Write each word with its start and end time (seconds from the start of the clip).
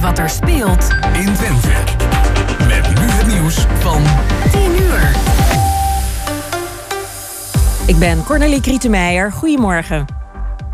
weet 0.00 0.06
wat 0.06 0.18
er 0.18 0.30
speelt 0.30 0.88
in 1.12 1.34
Twente. 1.34 1.68
Met 2.66 2.88
nu 2.88 3.06
het 3.06 3.26
nieuws 3.26 3.66
van 3.78 4.02
10 4.50 4.60
uur. 4.82 5.16
Ik 7.86 7.98
ben 7.98 8.24
Cornelie 8.24 8.60
Krietenmeijer. 8.60 9.32
Goedemorgen. 9.32 10.04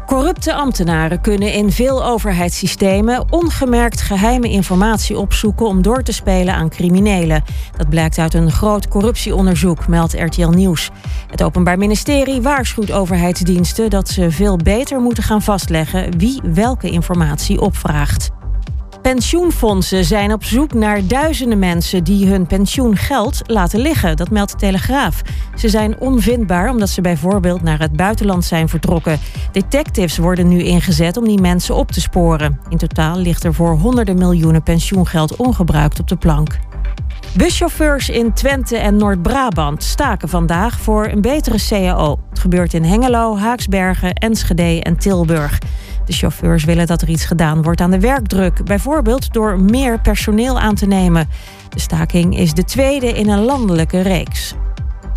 Corrupte 0.07 0.55
ambtenaren 0.55 1.21
kunnen 1.21 1.53
in 1.53 1.73
veel 1.73 2.05
overheidssystemen 2.05 3.33
ongemerkt 3.33 4.01
geheime 4.01 4.49
informatie 4.49 5.19
opzoeken 5.19 5.67
om 5.67 5.83
door 5.83 6.03
te 6.03 6.13
spelen 6.13 6.55
aan 6.55 6.69
criminelen. 6.69 7.45
Dat 7.77 7.89
blijkt 7.89 8.19
uit 8.19 8.35
een 8.35 8.51
groot 8.51 8.89
corruptieonderzoek, 8.89 9.89
meldt 9.89 10.13
RTL 10.13 10.49
Nieuws. 10.49 10.91
Het 11.31 11.43
Openbaar 11.43 11.79
Ministerie 11.79 12.43
waarschuwt 12.43 12.93
overheidsdiensten 12.93 13.91
dat 13.91 14.09
ze 14.09 14.31
veel 14.31 14.57
beter 14.57 15.01
moeten 15.01 15.23
gaan 15.23 15.43
vastleggen 15.43 16.19
wie 16.19 16.41
welke 16.43 16.91
informatie 16.91 17.61
opvraagt. 17.61 18.31
Pensioenfondsen 19.05 20.05
zijn 20.05 20.33
op 20.33 20.45
zoek 20.45 20.75
naar 20.75 21.07
duizenden 21.07 21.59
mensen 21.59 22.05
die 22.05 22.27
hun 22.27 22.47
pensioengeld 22.47 23.41
laten 23.47 23.81
liggen. 23.81 24.17
Dat 24.17 24.31
meldt 24.31 24.51
de 24.51 24.57
Telegraaf. 24.57 25.23
Ze 25.55 25.69
zijn 25.69 26.01
onvindbaar 26.01 26.71
omdat 26.71 26.89
ze 26.89 27.01
bijvoorbeeld 27.01 27.63
naar 27.63 27.79
het 27.79 27.93
buitenland 27.93 28.45
zijn 28.45 28.69
vertrokken. 28.69 29.19
Detectives 29.53 30.19
worden 30.19 30.49
nu 30.49 30.63
ingezet 30.63 31.17
om 31.17 31.25
die 31.25 31.41
mensen 31.41 31.75
op 31.75 31.93
te 31.93 32.01
sporen. 32.01 32.61
In 32.69 32.77
totaal 32.77 33.19
ligt 33.19 33.45
er 33.45 33.55
voor 33.55 33.77
honderden 33.77 34.19
miljoenen 34.19 34.63
pensioengeld 34.63 35.37
ongebruikt 35.37 36.01
op 36.01 36.09
de 36.09 36.17
plank. 36.17 36.59
Buschauffeurs 37.37 38.09
in 38.09 38.33
Twente 38.33 38.77
en 38.77 38.97
Noord-Brabant 38.97 39.83
staken 39.83 40.29
vandaag 40.29 40.81
voor 40.81 41.07
een 41.07 41.21
betere 41.21 41.59
CAO. 41.69 42.19
Het 42.31 42.39
gebeurt 42.39 42.75
in 42.75 42.85
Hengelo, 42.85 43.37
Haaksbergen, 43.37 44.15
Enschede 44.15 44.83
en 44.83 44.97
Tilburg. 44.97 45.59
De 46.05 46.13
chauffeurs 46.13 46.65
willen 46.65 46.87
dat 46.87 47.03
er 47.03 47.09
iets 47.09 47.25
gedaan 47.25 47.63
wordt 47.63 47.81
aan 47.81 47.91
de 47.91 48.01
werkdruk, 48.01 48.65
bijvoorbeeld 48.65 49.33
door 49.33 49.61
meer 49.61 50.01
personeel 50.01 50.61
aan 50.61 50.75
te 50.75 50.87
nemen. 50.87 51.29
De 51.69 51.81
staking 51.81 52.39
is 52.39 52.53
de 52.53 52.65
tweede 52.65 53.13
in 53.13 53.29
een 53.29 53.45
landelijke 53.45 54.01
reeks. 54.01 54.55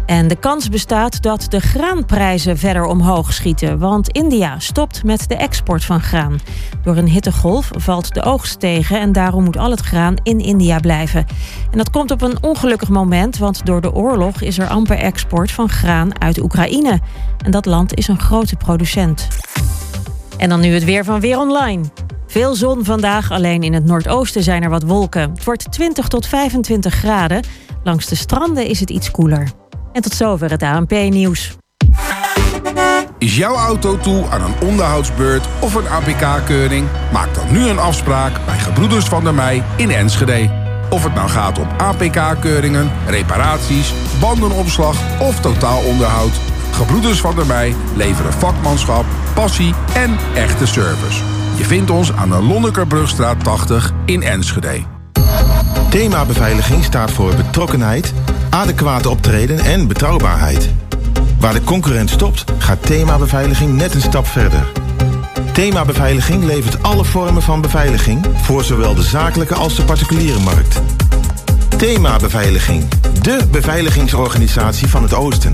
En 0.08 0.28
de 0.28 0.36
kans 0.36 0.70
bestaat 0.70 1.22
dat 1.22 1.46
de 1.50 1.60
graanprijzen 1.60 2.58
verder 2.58 2.86
omhoog 2.86 3.34
schieten, 3.34 3.80
want 3.80 4.10
India 4.10 4.60
stopt 4.60 5.04
met 5.04 5.28
de 5.28 5.36
export 5.36 5.86
van 5.86 6.02
graan. 6.02 6.40
Door 6.84 6.98
een 6.98 7.08
hittegolf 7.08 7.72
valt 7.76 8.14
de 8.14 8.24
oogst 8.24 8.60
tegen 8.60 9.00
en 9.00 9.12
daarom 9.12 9.44
moet 9.44 9.58
al 9.58 9.72
het 9.72 9.80
graan 9.80 10.16
in 10.24 10.40
India 10.40 10.80
blijven. 10.80 11.26
En 11.72 11.78
dat 11.78 11.90
komt 11.90 12.12
op 12.12 12.22
een 12.22 12.44
ongelukkig 12.44 12.90
moment, 12.90 13.38
want 13.38 13.66
door 13.66 13.82
de 13.82 13.94
oorlog 13.94 14.42
is 14.42 14.60
er 14.60 14.68
amper 14.68 14.98
export 14.98 15.52
van 15.52 15.70
graan 15.70 16.22
uit 16.22 16.42
Oekraïne. 16.42 17.00
En 17.46 17.52
dat 17.52 17.66
land 17.66 17.96
is 17.96 18.08
een 18.08 18.20
grote 18.20 18.56
producent. 18.56 19.28
En 20.38 20.50
dan 20.50 20.60
nu 20.60 20.74
het 20.74 20.84
weer 20.84 21.04
van 21.04 21.20
Weer 21.20 21.38
Online. 21.40 21.84
Veel 22.28 22.56
zon 22.56 22.86
vandaag, 22.86 23.32
alleen 23.32 23.64
in 23.64 23.74
het 23.74 23.86
noordoosten 23.86 24.44
zijn 24.44 24.64
er 24.64 24.70
wat 24.70 24.84
wolken. 24.84 25.32
Het 25.32 25.44
wordt 25.44 25.72
20 25.72 26.08
tot 26.08 26.28
25 26.28 26.94
graden. 26.94 27.44
Langs 27.84 28.06
de 28.06 28.16
stranden 28.16 28.66
is 28.66 28.80
het 28.80 28.90
iets 28.90 29.12
koeler. 29.12 29.50
En 29.94 30.02
tot 30.02 30.14
zover 30.14 30.50
het 30.50 30.64
ANP-nieuws. 30.64 31.56
Is 33.18 33.38
jouw 33.38 33.56
auto 33.56 33.98
toe 33.98 34.26
aan 34.30 34.42
een 34.42 34.68
onderhoudsbeurt 34.68 35.48
of 35.60 35.74
een 35.74 35.88
APK-keuring? 35.88 36.88
Maak 37.12 37.36
dan 37.36 37.52
nu 37.52 37.68
een 37.68 37.80
afspraak 37.80 38.46
bij 38.46 38.58
Gebroeders 38.58 39.06
van 39.06 39.24
der 39.24 39.34
Mei 39.34 39.64
in 39.76 39.92
Enschede. 39.92 40.50
Of 40.90 41.04
het 41.04 41.14
nou 41.14 41.30
gaat 41.30 41.60
om 41.60 41.68
APK-keuringen, 41.78 42.92
reparaties, 43.08 43.94
bandenopslag 44.20 45.22
of 45.22 45.40
totaalonderhoud... 45.40 46.34
Gebroeders 46.78 47.20
van 47.20 47.36
der 47.36 47.46
Mei 47.46 47.76
leveren 47.96 48.34
vakmanschap, 48.34 49.06
passie 49.38 49.74
en 49.94 50.18
echte 50.36 50.66
service. 50.66 51.24
Je 51.58 51.64
vindt 51.64 51.90
ons 51.90 52.14
aan 52.14 52.30
de 52.30 52.42
Lonnekerbrugstraat 52.42 53.44
80 53.44 53.94
in 54.06 54.24
Enschede. 54.24 54.82
Thema 55.90 56.26
beveiliging 56.26 56.84
staat 56.84 57.12
voor 57.12 57.36
betrokkenheid, 57.36 58.14
adequate 58.50 59.10
optreden 59.10 59.60
en 59.60 59.88
betrouwbaarheid. 59.88 60.70
Waar 61.40 61.54
de 61.54 61.64
concurrent 61.64 62.10
stopt, 62.10 62.44
gaat 62.58 62.86
thema 62.86 63.18
beveiliging 63.18 63.74
net 63.74 63.94
een 63.94 64.02
stap 64.02 64.28
verder. 64.28 64.66
Thema 65.54 65.86
beveiliging 65.86 66.44
levert 66.44 66.84
alle 66.84 67.06
vormen 67.06 67.42
van 67.42 67.62
beveiliging 67.62 68.26
voor 68.42 68.64
zowel 68.64 68.96
de 68.96 69.04
zakelijke 69.04 69.56
als 69.56 69.76
de 69.76 69.84
particuliere 69.84 70.40
markt. 70.40 70.82
Thema 71.78 72.18
beveiliging, 72.18 72.88
de 73.22 73.48
beveiligingsorganisatie 73.52 74.88
van 74.88 75.04
het 75.04 75.14
Oosten. 75.14 75.54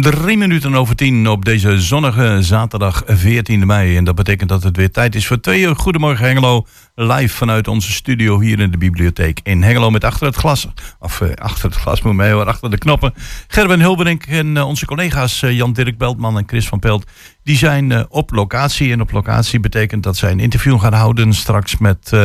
Drie 0.00 0.36
minuten 0.36 0.74
over 0.74 0.96
tien 0.96 1.28
op 1.28 1.44
deze 1.44 1.80
zonnige 1.80 2.38
zaterdag 2.40 3.02
14 3.06 3.66
mei. 3.66 3.96
En 3.96 4.04
dat 4.04 4.14
betekent 4.14 4.48
dat 4.48 4.62
het 4.62 4.76
weer 4.76 4.90
tijd 4.90 5.14
is 5.14 5.26
voor 5.26 5.40
twee 5.40 5.60
uur 5.60 5.76
Goedemorgen 5.76 6.26
Hengelo. 6.26 6.66
Live 6.94 7.36
vanuit 7.36 7.68
onze 7.68 7.92
studio 7.92 8.40
hier 8.40 8.60
in 8.60 8.70
de 8.70 8.78
bibliotheek 8.78 9.40
in 9.42 9.62
Hengelo. 9.62 9.90
Met 9.90 10.04
achter 10.04 10.26
het 10.26 10.36
glas, 10.36 10.68
of 10.98 11.20
uh, 11.20 11.28
achter 11.34 11.64
het 11.64 11.78
glas 11.78 12.02
moet 12.02 12.14
mij 12.14 12.34
achter 12.34 12.70
de 12.70 12.78
knoppen. 12.78 13.14
Gerben 13.48 13.80
Hulberink 13.80 14.26
en 14.26 14.56
uh, 14.56 14.66
onze 14.66 14.86
collega's 14.86 15.42
uh, 15.42 15.52
Jan-Dirk 15.52 15.98
Beltman 15.98 16.38
en 16.38 16.44
Chris 16.46 16.68
van 16.68 16.78
Pelt. 16.78 17.04
Die 17.42 17.56
zijn 17.56 18.10
op 18.10 18.30
locatie. 18.32 18.92
En 18.92 19.00
op 19.00 19.10
locatie 19.10 19.60
betekent 19.60 20.02
dat 20.02 20.16
zij 20.16 20.30
een 20.30 20.40
interview 20.40 20.80
gaan 20.80 20.92
houden 20.92 21.32
straks 21.32 21.78
met 21.78 22.16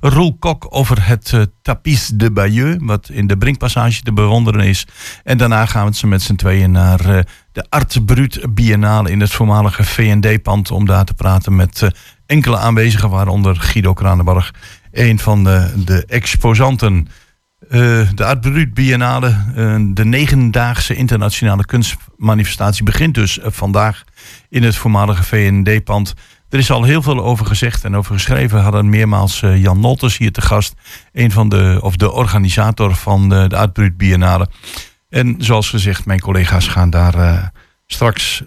Roel 0.00 0.36
Kok 0.38 0.66
over 0.68 1.06
het 1.06 1.48
Tapis 1.62 2.10
de 2.14 2.30
Bayeux. 2.30 2.76
Wat 2.80 3.08
in 3.08 3.26
de 3.26 3.36
Brinkpassage 3.36 4.02
te 4.02 4.12
bewonderen 4.12 4.60
is. 4.60 4.86
En 5.24 5.38
daarna 5.38 5.66
gaan 5.66 5.86
we 5.86 5.94
ze 5.94 6.06
met 6.06 6.22
z'n 6.22 6.34
tweeën 6.34 6.70
naar 6.70 7.24
de 7.52 7.66
Art 7.68 8.06
Brut 8.06 8.54
Biennale 8.54 9.10
in 9.10 9.20
het 9.20 9.30
voormalige 9.30 9.84
VND-pand. 9.84 10.70
Om 10.70 10.86
daar 10.86 11.04
te 11.04 11.14
praten 11.14 11.56
met 11.56 11.90
enkele 12.26 12.58
aanwezigen, 12.58 13.10
waaronder 13.10 13.56
Guido 13.56 13.92
Kranenbarg, 13.92 14.54
een 14.92 15.18
van 15.18 15.44
de, 15.44 15.82
de 15.84 16.04
exposanten. 16.06 17.08
Uh, 17.60 18.08
de 18.14 18.24
Art 18.24 18.74
Biennale, 18.74 19.44
uh, 19.56 19.76
de 19.88 20.04
negendaagse 20.04 20.94
internationale 20.94 21.64
kunstmanifestatie, 21.64 22.84
begint 22.84 23.14
dus 23.14 23.38
uh, 23.38 23.44
vandaag 23.48 24.04
in 24.48 24.62
het 24.62 24.76
voormalige 24.76 25.24
VND-pand. 25.24 26.14
Er 26.48 26.58
is 26.58 26.70
al 26.70 26.82
heel 26.82 27.02
veel 27.02 27.24
over 27.24 27.46
gezegd 27.46 27.84
en 27.84 27.96
over 27.96 28.14
geschreven. 28.14 28.60
Hadden 28.60 28.88
meermaals 28.88 29.40
Jan 29.40 29.80
Nolters 29.80 30.18
hier 30.18 30.32
te 30.32 30.40
gast, 30.40 30.74
een 31.12 31.30
van 31.30 31.48
de, 31.48 31.78
of 31.82 31.96
de 31.96 32.12
organisator 32.12 32.94
van 32.94 33.28
de, 33.28 33.68
de 33.72 33.92
Biennale. 33.92 34.48
En 35.08 35.34
zoals 35.38 35.70
gezegd, 35.70 36.06
mijn 36.06 36.20
collega's 36.20 36.68
gaan 36.68 36.90
daar 36.90 37.52
straks 37.86 38.42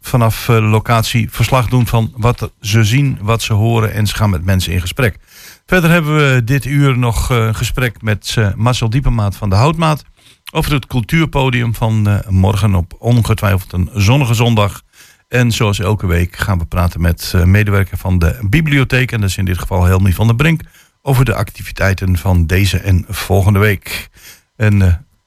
vanaf 0.00 0.48
locatie 0.48 1.30
verslag 1.30 1.68
doen 1.68 1.86
van 1.86 2.12
wat 2.16 2.50
ze 2.60 2.84
zien, 2.84 3.18
wat 3.20 3.42
ze 3.42 3.52
horen 3.52 3.92
en 3.92 4.06
ze 4.06 4.14
gaan 4.14 4.30
met 4.30 4.44
mensen 4.44 4.72
in 4.72 4.80
gesprek. 4.80 5.18
Verder 5.66 5.90
hebben 5.90 6.16
we 6.16 6.44
dit 6.44 6.64
uur 6.64 6.98
nog 6.98 7.30
uh, 7.30 7.54
gesprek 7.54 8.02
met 8.02 8.36
Marcel 8.56 8.90
Diepenmaat 8.90 9.36
van 9.36 9.50
de 9.50 9.54
Houtmaat 9.54 10.04
over 10.52 10.72
het 10.72 10.86
cultuurpodium 10.86 11.74
van 11.74 12.22
morgen 12.28 12.74
op 12.74 12.94
ongetwijfeld 12.98 13.72
een 13.72 13.90
zonnige 13.94 14.34
zondag. 14.34 14.82
En 15.28 15.52
zoals 15.52 15.78
elke 15.78 16.06
week 16.06 16.36
gaan 16.36 16.58
we 16.58 16.64
praten 16.64 17.00
met 17.00 17.32
medewerker 17.44 17.98
van 17.98 18.18
de 18.18 18.38
bibliotheek, 18.48 19.12
en 19.12 19.20
dat 19.20 19.28
is 19.28 19.36
in 19.36 19.44
dit 19.44 19.58
geval 19.58 19.84
Helmi 19.84 20.12
van 20.12 20.26
der 20.26 20.36
Brink, 20.36 20.60
over 21.02 21.24
de 21.24 21.34
activiteiten 21.34 22.16
van 22.16 22.46
deze 22.46 22.78
en 22.78 23.04
volgende 23.08 23.58
week. 23.58 24.08
En 24.56 24.78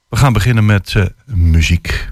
we 0.09 0.15
gaan 0.15 0.33
beginnen 0.33 0.65
met 0.65 0.95
muziek. 1.25 2.09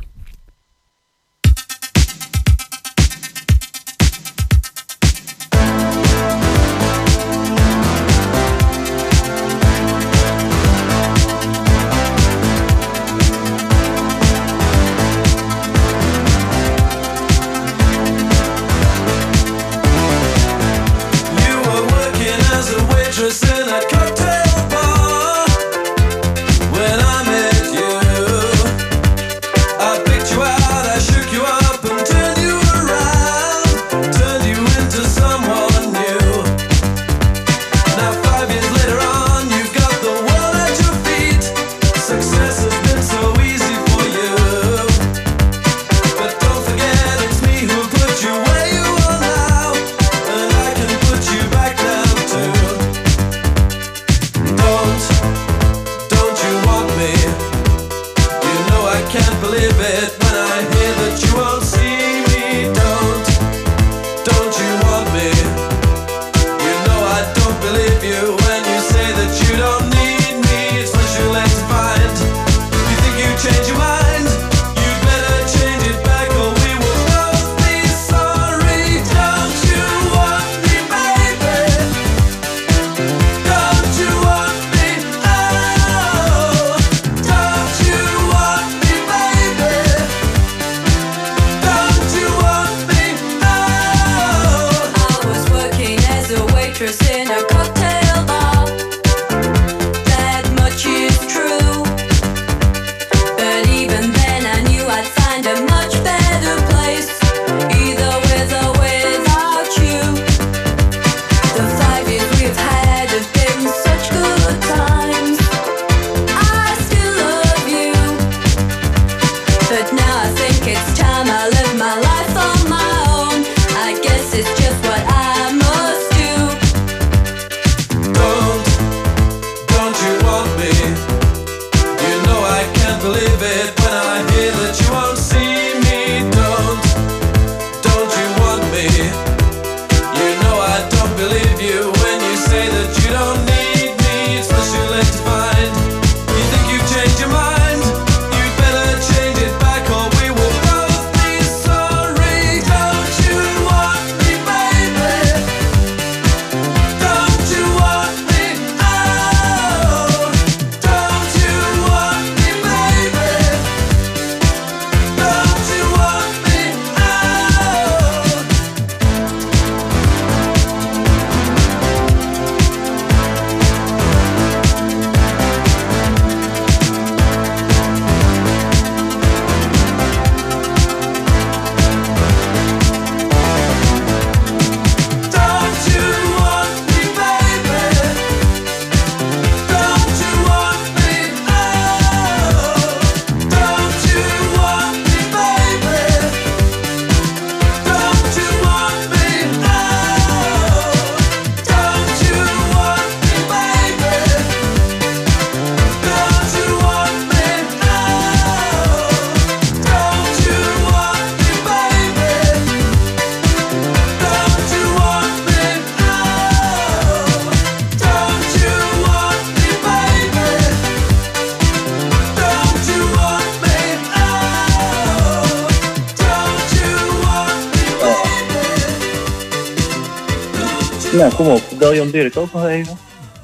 Bel 231.88 231.96
Jan 231.96 232.10
Dirk 232.10 232.38
ook 232.38 232.54
nog 232.54 232.66
even. 232.66 232.98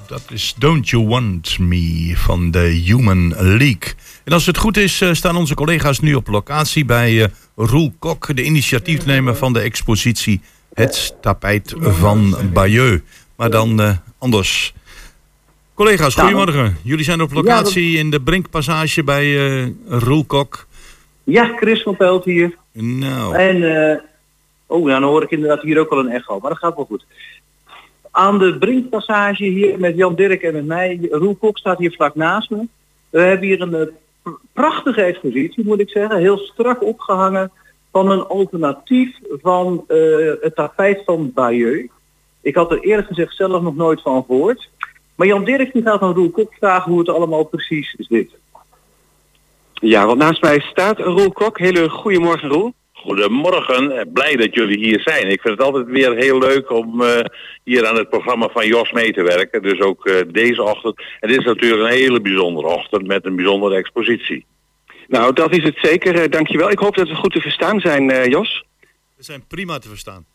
Dat 0.07 0.22
is 0.30 0.56
Don't 0.57 0.90
You 0.90 1.07
Want 1.07 1.60
Me 1.60 2.13
van 2.16 2.51
de 2.51 2.60
Human 2.60 3.34
League. 3.38 3.94
En 4.24 4.34
als 4.34 4.46
het 4.46 4.58
goed 4.58 4.77
is, 4.77 5.01
eh, 5.01 5.13
staan 5.13 5.36
onze 5.36 5.56
collega's 5.56 6.00
nu 6.00 6.13
op 6.13 6.27
locatie 6.27 6.86
bij 6.86 7.24
eh, 7.24 7.29
Roel 7.56 7.94
Kok, 8.00 8.36
de 8.36 8.44
initiatiefnemer 8.44 9.36
van 9.36 9.53
de 9.53 9.60
expositie 9.60 10.41
Het 10.74 11.15
Tapijt 11.22 11.74
van 11.77 12.36
Bayeux. 12.53 13.01
Maar 13.36 13.50
dan 13.50 13.82
eh, 13.82 13.98
anders. 14.17 14.74
Collega's, 15.74 16.15
goedemorgen. 16.15 16.77
Jullie 16.82 17.06
zijn 17.06 17.22
op 17.22 17.34
locatie 17.34 17.98
in 17.98 18.10
de 18.10 18.22
Brinkpassage 18.22 19.03
bij 19.03 19.38
eh 19.62 19.67
Roel 19.88 20.24
Kok. 20.25 20.67
Ja, 21.24 21.53
Chris 21.56 21.82
van 21.82 21.98
Pelt 21.98 22.25
hier. 22.25 22.58
Nou, 22.74 23.36
En, 23.36 23.56
oh, 24.65 24.86
nou, 24.86 25.00
dan 25.00 25.10
hoor 25.10 25.24
ik 25.24 25.32
inderdaad 25.32 25.62
hier 25.62 25.79
ook 25.79 25.89
al 25.89 26.00
een 26.00 26.12
echo, 26.12 26.39
maar 26.39 26.50
dat 26.50 26.60
gaat 26.60 26.75
wel 26.75 26.86
goed. 26.86 27.06
Aan 28.15 28.39
de 28.39 28.58
Brinkpassage 28.58 29.43
hier 29.43 29.79
met 29.79 29.96
Jan 29.96 30.15
Dirk 30.15 30.41
en 30.41 30.53
met 30.53 30.65
mij. 30.65 31.08
Roel 31.12 31.36
Kok 31.36 31.58
staat 31.58 31.77
hier 31.77 31.91
vlak 31.91 32.15
naast 32.15 32.50
me. 32.50 32.67
We 33.10 33.20
hebben 33.20 33.48
hier 33.48 33.62
een 33.62 33.75
eh, 33.75 33.88
pr- 34.22 34.29
prachtige 34.53 35.01
expositie, 35.01 35.65
moet 35.65 35.79
ik 35.79 35.89
zeggen. 35.89 36.17
Heel 36.17 36.38
strak 36.38 36.84
opgehangen 36.84 37.51
van 37.91 38.12
een 38.12 38.25
alternatief 38.25 39.17
van 39.41 39.84
eh, 39.88 39.98
het 40.41 40.55
tapijt 40.55 41.01
van 41.05 41.32
Bayeux. 41.34 41.91
Ik 42.41 42.55
had 42.55 42.72
er 42.72 42.79
eerlijk 42.79 43.08
gezegd 43.08 43.36
zelf 43.36 43.62
nog 43.62 43.75
nooit 43.75 44.01
van 44.01 44.24
gehoord. 44.27 44.70
Maar 45.15 45.27
Jan 45.27 45.43
Dirk 45.43 45.74
die 45.74 45.84
gaat 45.84 46.01
aan 46.01 46.13
Roel 46.13 46.29
Kok 46.29 46.53
vragen 46.53 46.91
hoe 46.91 47.00
het 47.00 47.10
allemaal 47.10 47.43
precies 47.43 47.96
zit. 47.98 48.32
Ja, 49.74 50.05
want 50.05 50.17
naast 50.17 50.41
mij 50.41 50.60
staat 50.60 51.00
Roel 51.00 51.32
Kok. 51.32 51.58
Hele 51.58 51.89
goedemorgen 51.89 52.50
Roel. 52.50 52.74
Goedemorgen, 53.03 54.10
blij 54.13 54.36
dat 54.36 54.53
jullie 54.53 54.77
hier 54.77 55.00
zijn. 55.00 55.29
Ik 55.29 55.41
vind 55.41 55.57
het 55.57 55.67
altijd 55.67 55.86
weer 55.86 56.15
heel 56.15 56.38
leuk 56.39 56.72
om 56.72 57.01
eh, 57.01 57.25
hier 57.63 57.88
aan 57.88 57.95
het 57.95 58.10
programma 58.10 58.50
van 58.50 58.67
Jos 58.67 58.91
mee 58.91 59.13
te 59.13 59.24
werken. 59.24 59.62
Dus 59.62 59.79
ook 59.79 60.05
eh, 60.05 60.22
deze 60.27 60.63
ochtend. 60.63 61.01
En 61.19 61.29
dit 61.29 61.39
is 61.39 61.45
natuurlijk 61.45 61.81
een 61.81 61.98
hele 61.98 62.22
bijzondere 62.22 62.67
ochtend 62.67 63.07
met 63.07 63.25
een 63.25 63.36
bijzondere 63.36 63.75
expositie. 63.75 64.45
Nou, 65.07 65.33
dat 65.33 65.55
is 65.55 65.63
het 65.63 65.77
zeker. 65.81 66.15
Eh, 66.15 66.29
dankjewel. 66.29 66.69
Ik 66.69 66.79
hoop 66.79 66.95
dat 66.95 67.07
we 67.07 67.15
goed 67.15 67.33
te 67.33 67.41
verstaan 67.41 67.79
zijn, 67.79 68.12
eh, 68.12 68.25
Jos. 68.25 68.63
we 69.17 69.24
zijn 69.24 69.48
prima 69.48 69.79
te 69.79 69.89
verstaan. 69.89 70.25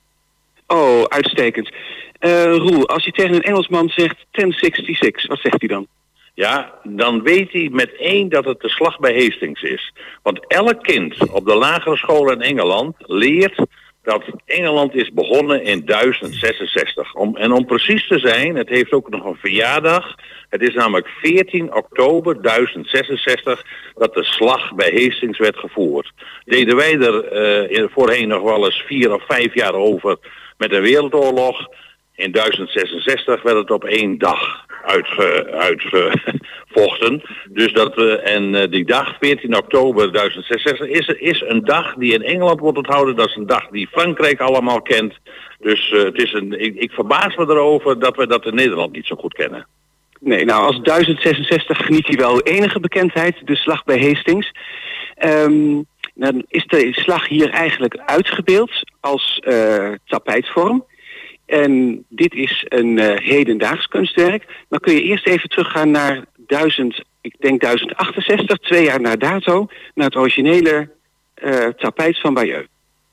Oh, 0.67 1.05
uitstekend. 1.05 1.71
Eh 2.19 2.45
Roel, 2.45 2.89
als 2.89 3.05
je 3.05 3.13
tegen 3.13 3.35
een 3.35 3.43
Engelsman 3.43 3.89
zegt 3.89 4.17
1066, 4.31 5.27
wat 5.27 5.41
zegt 5.41 5.61
hij 5.61 5.69
dan? 5.69 5.87
Ja, 6.39 6.75
dan 6.83 7.23
weet 7.23 7.53
hij 7.53 7.69
met 7.73 7.97
één 7.97 8.29
dat 8.29 8.45
het 8.45 8.61
de 8.61 8.69
slag 8.69 8.99
bij 8.99 9.23
Hastings 9.23 9.63
is. 9.63 9.93
Want 10.23 10.47
elk 10.47 10.83
kind 10.83 11.31
op 11.31 11.47
de 11.47 11.55
lagere 11.55 11.97
school 11.97 12.33
in 12.33 12.41
Engeland 12.41 12.95
leert 12.99 13.63
dat 14.03 14.25
Engeland 14.45 14.95
is 14.95 15.13
begonnen 15.13 15.63
in 15.63 15.85
1066. 15.85 17.15
Om, 17.15 17.37
en 17.37 17.53
om 17.53 17.67
precies 17.67 18.09
te 18.09 18.19
zijn, 18.19 18.57
het 18.57 18.69
heeft 18.69 18.93
ook 18.93 19.11
nog 19.11 19.25
een 19.25 19.37
verjaardag. 19.37 20.15
Het 20.49 20.63
is 20.63 20.75
namelijk 20.75 21.09
14 21.09 21.75
oktober 21.75 22.43
1066 22.43 23.65
dat 23.95 24.15
de 24.15 24.25
slag 24.25 24.75
bij 24.75 24.91
Hastings 24.91 25.39
werd 25.39 25.57
gevoerd. 25.57 26.13
Deden 26.45 26.77
wij 26.77 26.99
er 26.99 27.25
eh, 27.25 27.89
voorheen 27.91 28.29
nog 28.29 28.43
wel 28.43 28.65
eens 28.65 28.83
vier 28.87 29.15
of 29.15 29.27
vijf 29.27 29.55
jaar 29.55 29.75
over 29.75 30.17
met 30.57 30.73
een 30.73 30.83
wereldoorlog. 30.83 31.69
In 32.15 32.33
1066 32.33 33.43
werd 33.43 33.57
het 33.57 33.71
op 33.71 33.85
één 33.85 34.19
dag 34.19 34.67
uitgevochten. 35.51 37.23
dus 37.49 37.73
dat 37.73 37.95
we, 37.95 38.19
en 38.19 38.55
eh, 38.55 38.71
die 38.71 38.85
dag, 38.85 39.17
14 39.21 39.57
oktober 39.57 40.13
1066, 40.13 40.89
is, 40.89 41.07
is 41.07 41.41
een 41.47 41.65
dag 41.65 41.95
die 41.95 42.13
in 42.13 42.23
Engeland 42.23 42.61
wordt 42.61 42.79
onthouden. 42.79 43.17
Dat 43.17 43.29
is 43.29 43.37
een 43.37 43.47
dag 43.47 43.69
die 43.69 43.89
Frankrijk 43.89 44.41
allemaal 44.41 44.83
kent. 44.83 45.15
Dus 45.59 45.91
eh, 45.91 46.03
het 46.03 46.23
is 46.23 46.33
een, 46.33 46.81
ik, 46.83 46.93
verbaas 46.93 47.37
me 47.37 47.45
erover 47.45 47.99
dat 47.99 48.17
we 48.17 48.27
dat 48.27 48.47
in 48.47 48.55
Nederland 48.55 48.93
niet 48.93 49.07
zo 49.07 49.17
goed 49.17 49.35
kennen. 49.35 49.67
Nee, 50.21 50.45
nou 50.45 50.65
als 50.65 50.81
1066 50.83 51.77
geniet 51.77 52.07
hij 52.07 52.17
wel 52.17 52.41
enige 52.41 52.81
bekendheid, 52.81 53.37
de 53.45 53.57
slag 53.57 53.85
bij 53.85 54.01
Hastings. 54.01 54.53
Ehm, 55.15 55.83
dan 56.15 56.45
is 56.49 56.67
de 56.67 56.89
slag 56.93 57.29
hier 57.29 57.51
eigenlijk 57.51 57.97
uitgebeeld 57.97 58.71
als 59.01 59.39
eh, 59.39 59.93
tapijtvorm. 60.05 60.85
En 61.49 62.05
dit 62.09 62.35
is 62.35 62.65
een 62.69 62.99
eh, 62.99 63.17
hedendaags 63.17 63.87
kunstwerk. 63.87 64.45
Maar 64.69 64.81
kun 64.81 64.95
je 64.95 65.03
eerst 65.03 65.27
even 65.27 65.49
teruggaan 65.49 65.91
naar 65.91 66.25
1000, 66.37 67.05
ik 67.21 67.35
denk 67.39 67.61
1068, 67.61 68.59
twee 68.59 68.85
jaar 68.85 69.01
na 69.01 69.17
dato, 69.17 69.67
naar 69.95 70.07
het 70.07 70.17
originele 70.17 70.91
eh, 71.35 71.67
tapijt 71.67 72.21
van 72.21 72.35
Bayeux. 72.35 72.67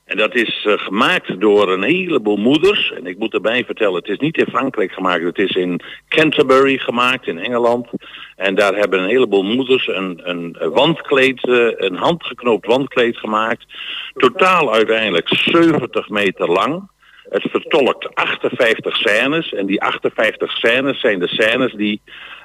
En 0.04 0.16
dat 0.16 0.34
is 0.34 0.64
eh, 0.64 0.72
gemaakt 0.78 1.40
door 1.40 1.72
een 1.72 1.82
heleboel 1.82 2.36
moeders. 2.36 2.92
En 2.92 3.06
ik 3.06 3.18
moet 3.18 3.34
erbij 3.34 3.64
vertellen, 3.64 3.94
het 3.94 4.08
is 4.08 4.18
niet 4.18 4.36
in 4.36 4.46
Frankrijk 4.48 4.92
gemaakt. 4.92 5.22
Het 5.22 5.38
is 5.38 5.54
in 5.54 5.80
Canterbury 6.08 6.78
gemaakt, 6.78 7.26
in 7.26 7.38
Engeland. 7.38 7.88
En 8.36 8.54
daar 8.54 8.74
hebben 8.74 9.02
een 9.02 9.08
heleboel 9.08 9.44
moeders 9.44 9.88
een, 9.88 10.20
een 10.22 10.56
wandkleed, 10.72 11.48
een 11.76 11.96
handgeknoopt 11.96 12.66
wandkleed 12.66 13.16
gemaakt. 13.16 13.64
Totaal 14.14 14.72
uiteindelijk 14.72 15.28
70 15.28 16.08
meter 16.08 16.50
lang. 16.50 16.94
Het 17.28 17.42
vertolkt 17.50 18.14
58 18.14 18.96
scènes. 18.96 19.52
En 19.52 19.66
die 19.66 19.82
58 19.82 20.50
scènes 20.50 21.00
zijn 21.00 21.18
de 21.18 21.28
scènes 21.28 21.72
die, 21.72 22.00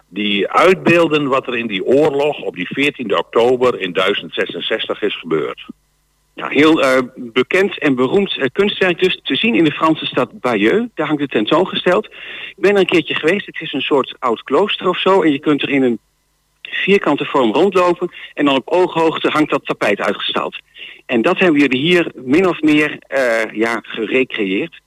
die 0.08 0.50
uitbeelden 0.50 1.28
wat 1.28 1.48
er 1.48 1.58
in 1.58 1.68
die 1.68 1.86
oorlog 1.86 2.42
op 2.42 2.56
die 2.56 2.68
14 2.68 3.18
oktober 3.18 3.80
in 3.80 3.94
1066 3.94 5.02
is 5.02 5.20
gebeurd. 5.20 5.66
Nou, 6.36 6.54
heel 6.54 6.82
eh, 6.82 6.98
bekend 7.16 7.80
en 7.80 7.96
beroemd 7.96 8.38
eh, 8.38 8.46
kunstwerk 8.52 9.00
dus 9.00 9.20
te 9.24 9.36
zien 9.36 9.56
in 9.56 9.64
de 9.64 9.72
Franse 9.72 10.06
stad 10.06 10.40
Bayeux. 10.40 10.88
Daar 10.96 11.08
hangt 11.08 11.22
het 11.22 11.32
tentoongesteld. 11.32 12.06
Ik 12.06 12.56
ben 12.58 12.74
er 12.74 12.80
een 12.80 12.86
keertje 12.86 13.16
geweest. 13.16 13.46
Het 13.46 13.62
is 13.62 13.74
een 13.74 13.82
soort 13.82 14.16
oud 14.20 14.44
klooster 14.44 14.90
of 14.90 15.00
zo. 15.00 15.22
En 15.22 15.32
je 15.32 15.40
kunt 15.40 15.62
er 15.62 15.70
in 15.70 15.84
een 15.84 16.00
vierkante 16.74 17.26
vorm 17.26 17.54
rondlopen. 17.54 18.12
En 18.34 18.46
dan 18.46 18.56
op 18.56 18.70
ooghoogte 18.70 19.30
hangt 19.30 19.50
dat 19.50 19.66
tapijt 19.66 20.00
uitgestald. 20.00 20.58
En 21.06 21.22
dat 21.22 21.40
hebben 21.40 21.60
jullie 21.60 21.80
hier 21.80 22.12
min 22.16 22.48
of 22.48 22.62
meer 22.62 22.98
eh, 23.00 23.54
ja, 23.54 23.80
gerecreëerd. 23.84 24.82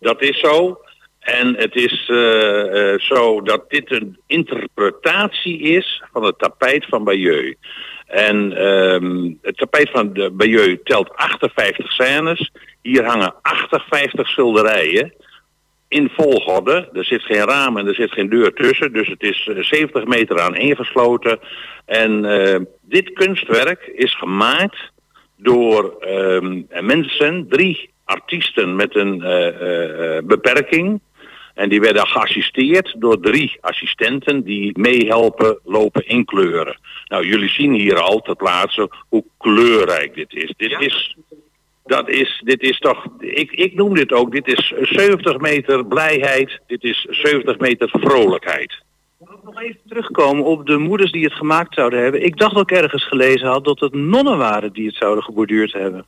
Dat 0.00 0.22
is 0.22 0.38
zo. 0.40 0.80
En 1.18 1.56
het 1.56 1.74
is 1.74 2.08
eh, 2.08 2.92
eh, 2.92 3.00
zo 3.00 3.40
dat 3.40 3.70
dit 3.70 3.90
een 3.90 4.18
interpretatie 4.26 5.58
is 5.58 6.02
van 6.12 6.24
het 6.24 6.38
tapijt 6.38 6.84
van 6.84 7.04
Bayeux. 7.04 7.56
En 8.06 8.52
ehm, 8.52 9.32
het 9.42 9.56
tapijt 9.56 9.90
van 9.90 10.12
de 10.12 10.30
Bayeux 10.30 10.80
telt 10.84 11.14
58 11.14 11.92
scènes. 11.92 12.50
Hier 12.82 13.04
hangen 13.04 13.34
58 13.42 14.28
schilderijen 14.28 15.14
in 15.92 16.10
volgorde. 16.16 16.88
Er 16.92 17.04
zit 17.04 17.22
geen 17.22 17.44
raam 17.44 17.76
en 17.76 17.86
er 17.86 17.94
zit 17.94 18.12
geen 18.12 18.28
deur 18.28 18.52
tussen. 18.52 18.92
Dus 18.92 19.08
het 19.08 19.22
is 19.22 19.48
eh, 19.48 19.62
70 19.62 20.04
meter 20.04 20.40
aan 20.40 20.56
ingesloten. 20.56 21.38
En 21.84 22.24
eh, 22.24 22.60
dit 22.80 23.12
kunstwerk 23.12 23.90
is 23.94 24.14
gemaakt 24.14 24.90
door 25.36 25.96
ehm, 26.00 26.62
mensen, 26.80 27.46
drie 27.48 27.90
artiesten 28.04 28.76
met 28.76 28.96
een 28.96 29.22
eh, 29.22 29.48
eh, 29.48 30.16
eh, 30.16 30.24
beperking. 30.24 31.00
En 31.54 31.68
die 31.68 31.80
werden 31.80 32.06
geassisteerd 32.06 32.94
door 32.98 33.20
drie 33.20 33.58
assistenten 33.60 34.42
die 34.42 34.78
meehelpen 34.78 35.58
lopen 35.64 36.06
inkleuren. 36.06 36.78
Nou, 37.08 37.26
jullie 37.26 37.48
zien 37.48 37.72
hier 37.72 38.00
al 38.00 38.20
ter 38.20 38.36
plaatse 38.36 38.90
hoe 39.08 39.24
kleurrijk 39.38 40.14
dit 40.14 40.32
is. 40.32 40.54
Dit 40.56 40.80
is, 40.80 41.16
dat 41.84 42.08
is, 42.08 42.42
dit 42.44 42.62
is 42.62 42.78
toch, 42.78 43.06
ik, 43.18 43.50
ik 43.52 43.74
noem 43.74 43.94
dit 43.94 44.12
ook, 44.12 44.32
dit 44.32 44.46
is 44.46 44.72
70 44.80 45.38
meter 45.38 45.86
blijheid, 45.86 46.60
dit 46.66 46.84
is 46.84 47.06
70 47.10 47.58
meter 47.58 47.88
vrolijkheid. 47.92 48.82
Nog 49.44 49.60
even 49.60 49.80
terugkomen 49.88 50.44
op 50.44 50.66
de 50.66 50.78
moeders 50.78 51.12
die 51.12 51.24
het 51.24 51.32
gemaakt 51.32 51.74
zouden 51.74 52.02
hebben. 52.02 52.24
Ik 52.24 52.36
dacht 52.36 52.56
ook 52.56 52.70
ergens 52.70 53.04
gelezen 53.08 53.48
had 53.48 53.64
dat 53.64 53.80
het 53.80 53.94
nonnen 53.94 54.38
waren 54.38 54.72
die 54.72 54.86
het 54.86 54.96
zouden 54.96 55.24
geborduurd 55.24 55.72
hebben. 55.72 56.04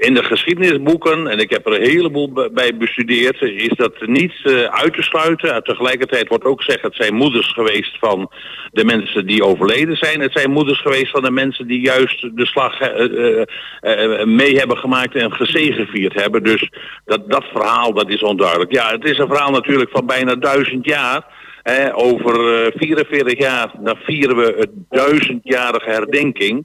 In 0.00 0.14
de 0.14 0.24
geschiedenisboeken, 0.24 1.26
en 1.26 1.38
ik 1.38 1.50
heb 1.50 1.66
er 1.66 1.74
een 1.74 1.90
heleboel 1.90 2.32
bij 2.52 2.76
bestudeerd, 2.76 3.42
is 3.42 3.72
dat 3.76 4.06
niet 4.06 4.32
eh, 4.42 4.64
uit 4.64 4.94
te 4.94 5.02
sluiten. 5.02 5.54
En 5.54 5.62
tegelijkertijd 5.62 6.28
wordt 6.28 6.44
ook 6.44 6.62
gezegd, 6.62 6.82
het 6.82 6.94
zijn 6.94 7.14
moeders 7.14 7.52
geweest 7.52 7.98
van 7.98 8.30
de 8.72 8.84
mensen 8.84 9.26
die 9.26 9.44
overleden 9.44 9.96
zijn. 9.96 10.20
Het 10.20 10.32
zijn 10.32 10.50
moeders 10.50 10.80
geweest 10.80 11.10
van 11.10 11.22
de 11.22 11.30
mensen 11.30 11.66
die 11.66 11.80
juist 11.80 12.36
de 12.36 12.46
slag 12.46 12.80
eh, 12.80 13.40
eh, 13.80 14.26
mee 14.26 14.58
hebben 14.58 14.78
gemaakt 14.78 15.14
en 15.14 15.32
gezegevierd 15.32 16.14
hebben. 16.14 16.42
Dus 16.42 16.70
dat, 17.04 17.30
dat 17.30 17.44
verhaal, 17.44 17.92
dat 17.92 18.08
is 18.08 18.22
onduidelijk. 18.22 18.72
Ja, 18.72 18.90
het 18.90 19.04
is 19.04 19.18
een 19.18 19.28
verhaal 19.28 19.50
natuurlijk 19.50 19.90
van 19.90 20.06
bijna 20.06 20.34
duizend 20.34 20.84
jaar. 20.84 21.24
Hè, 21.62 21.96
over 21.96 22.64
eh, 22.64 22.72
44 22.76 23.38
jaar, 23.38 23.70
dan 23.78 23.96
vieren 23.96 24.36
we 24.36 24.54
het 24.58 24.70
duizendjarige 24.88 25.90
herdenking 25.90 26.64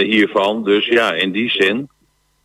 hiervan. 0.00 0.64
Dus 0.64 0.86
ja, 0.86 1.12
in 1.12 1.32
die 1.32 1.50
zin. 1.50 1.88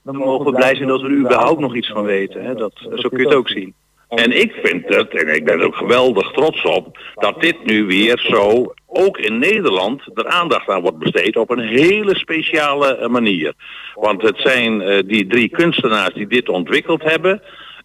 Dan 0.04 0.16
mogen 0.16 0.46
we 0.46 0.52
blij 0.52 0.76
zijn 0.76 0.88
dat 0.88 1.02
we 1.02 1.08
er 1.08 1.18
überhaupt 1.18 1.60
nog 1.60 1.76
iets 1.76 1.88
van 1.88 2.04
weten. 2.04 2.44
Hè? 2.44 2.54
Dat, 2.54 2.74
zo 2.76 3.10
kun 3.10 3.18
je 3.18 3.26
het 3.26 3.36
ook 3.36 3.50
zien. 3.50 3.74
En 4.10 4.40
ik 4.42 4.54
vind 4.64 4.96
het, 4.96 5.10
en 5.10 5.36
ik 5.36 5.46
ben 5.46 5.60
er 5.60 5.66
ook 5.66 5.76
geweldig 5.76 6.32
trots 6.32 6.64
op, 6.64 6.98
dat 7.16 7.42
dit 7.42 7.66
nu 7.66 7.86
weer 7.86 8.20
zo, 8.20 8.74
ook 8.88 9.18
in 9.18 9.40
Nederland, 9.40 10.02
er 10.14 10.28
aandacht 10.28 10.70
aan 10.70 10.82
wordt 10.82 10.98
besteed 10.98 11.38
op 11.38 11.50
een 11.50 11.68
hele 11.68 12.16
speciale 12.16 12.96
eh, 12.96 13.08
manier. 13.08 13.54
Want 13.94 14.22
het 14.22 14.38
zijn 14.38 14.82
eh, 14.82 15.04
die 15.06 15.28
drie 15.28 15.50
kunstenaars 15.50 16.14
die 16.14 16.28
dit 16.28 16.50
ontwikkeld 16.50 17.04
hebben. 17.04 17.42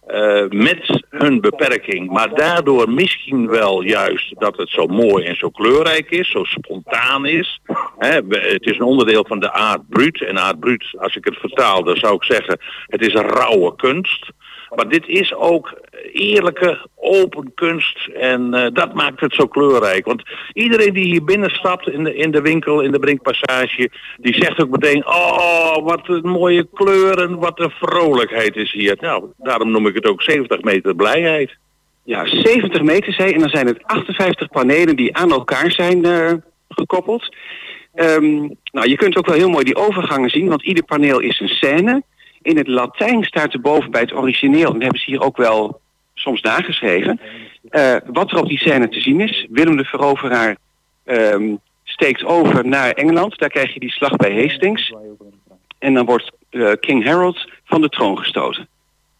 Eh, 0.07 0.43
met 0.49 1.05
hun 1.09 1.41
beperking, 1.41 2.09
maar 2.09 2.35
daardoor 2.35 2.89
misschien 2.89 3.47
wel 3.47 3.81
juist 3.81 4.39
dat 4.39 4.57
het 4.57 4.69
zo 4.69 4.85
mooi 4.85 5.25
en 5.25 5.35
zo 5.35 5.49
kleurrijk 5.49 6.09
is, 6.09 6.31
zo 6.31 6.43
spontaan 6.43 7.25
is. 7.25 7.61
Het 7.97 8.65
is 8.65 8.77
een 8.77 8.81
onderdeel 8.81 9.25
van 9.27 9.39
de 9.39 9.51
aard 9.51 9.89
bruut. 9.89 10.21
En 10.21 10.39
aard 10.39 10.59
bruut, 10.59 10.85
als 10.97 11.15
ik 11.15 11.25
het 11.25 11.37
vertaal, 11.37 11.83
dan 11.83 11.97
zou 11.97 12.15
ik 12.15 12.23
zeggen, 12.23 12.59
het 12.85 13.01
is 13.01 13.13
een 13.13 13.27
rauwe 13.27 13.75
kunst. 13.75 14.31
Maar 14.75 14.89
dit 14.89 15.07
is 15.07 15.33
ook 15.33 15.73
eerlijke, 16.11 16.87
open 16.95 17.51
kunst. 17.55 18.07
En 18.07 18.53
eh, 18.53 18.73
dat 18.73 18.93
maakt 18.93 19.19
het 19.19 19.33
zo 19.33 19.47
kleurrijk. 19.47 20.05
Want 20.05 20.23
iedereen 20.53 20.93
die 20.93 21.05
hier 21.05 21.23
binnenstapt 21.23 21.89
in 21.89 22.03
de, 22.03 22.15
in 22.15 22.31
de 22.31 22.41
winkel, 22.41 22.81
in 22.81 22.91
de 22.91 22.99
Brinkpassage, 22.99 23.89
die 24.17 24.33
zegt 24.33 24.61
ook 24.61 24.69
meteen, 24.69 25.07
oh, 25.07 25.83
wat 25.83 26.07
een 26.07 26.29
mooie 26.29 26.67
kleuren, 26.73 27.39
wat 27.39 27.59
een 27.59 27.71
vrolijkheid 27.71 28.55
is 28.55 28.71
hier. 28.71 28.97
Nou, 28.99 29.25
daarom 29.37 29.71
noem 29.71 29.87
ik 29.87 29.95
het 29.95 30.05
ook 30.05 30.21
70 30.21 30.61
meter 30.61 30.95
blijheid. 30.95 31.57
Ja, 32.03 32.25
70 32.25 32.81
meter 32.81 33.13
zei 33.13 33.31
en 33.33 33.39
dan 33.39 33.49
zijn 33.49 33.67
het 33.67 33.83
58 33.83 34.47
panelen 34.47 34.95
die 34.95 35.15
aan 35.15 35.31
elkaar 35.31 35.71
zijn 35.71 36.05
eh, 36.05 36.33
gekoppeld. 36.69 37.35
Ehm, 37.93 38.49
nou, 38.71 38.89
je 38.89 38.95
kunt 38.95 39.17
ook 39.17 39.25
wel 39.25 39.35
heel 39.35 39.49
mooi 39.49 39.63
die 39.63 39.75
overgangen 39.75 40.29
zien, 40.29 40.47
want 40.47 40.63
ieder 40.63 40.83
paneel 40.83 41.19
is 41.19 41.39
een 41.39 41.47
scène. 41.47 42.03
In 42.47 42.57
het 42.57 42.67
Latijn 42.67 43.23
staat 43.23 43.53
er 43.53 43.61
boven 43.61 43.91
bij 43.91 44.01
het 44.01 44.13
origineel, 44.13 44.73
en 44.73 44.81
hebben 44.81 44.99
ze 44.99 45.11
hier 45.11 45.21
ook 45.21 45.37
wel 45.37 45.81
soms 46.13 46.41
nageschreven, 46.41 47.19
eh, 47.69 47.95
wat 48.05 48.31
er 48.31 48.37
op 48.37 48.47
die 48.47 48.57
scène 48.57 48.89
te 48.89 49.01
zien 49.01 49.21
is. 49.21 49.47
Willem 49.49 49.77
de 49.77 49.83
Veroveraar 49.83 50.57
ehm, 51.05 51.55
steekt 51.83 52.23
over 52.23 52.67
naar 52.67 52.91
Engeland, 52.91 53.39
daar 53.39 53.49
krijg 53.49 53.73
je 53.73 53.79
die 53.79 53.91
slag 53.91 54.15
bij 54.15 54.41
Hastings. 54.41 54.93
En 55.79 55.93
dan 55.93 56.05
wordt 56.05 56.31
eh, 56.49 56.71
King 56.79 57.05
Harold 57.05 57.49
van 57.65 57.81
de 57.81 57.89
troon 57.89 58.17
gestoten. 58.17 58.67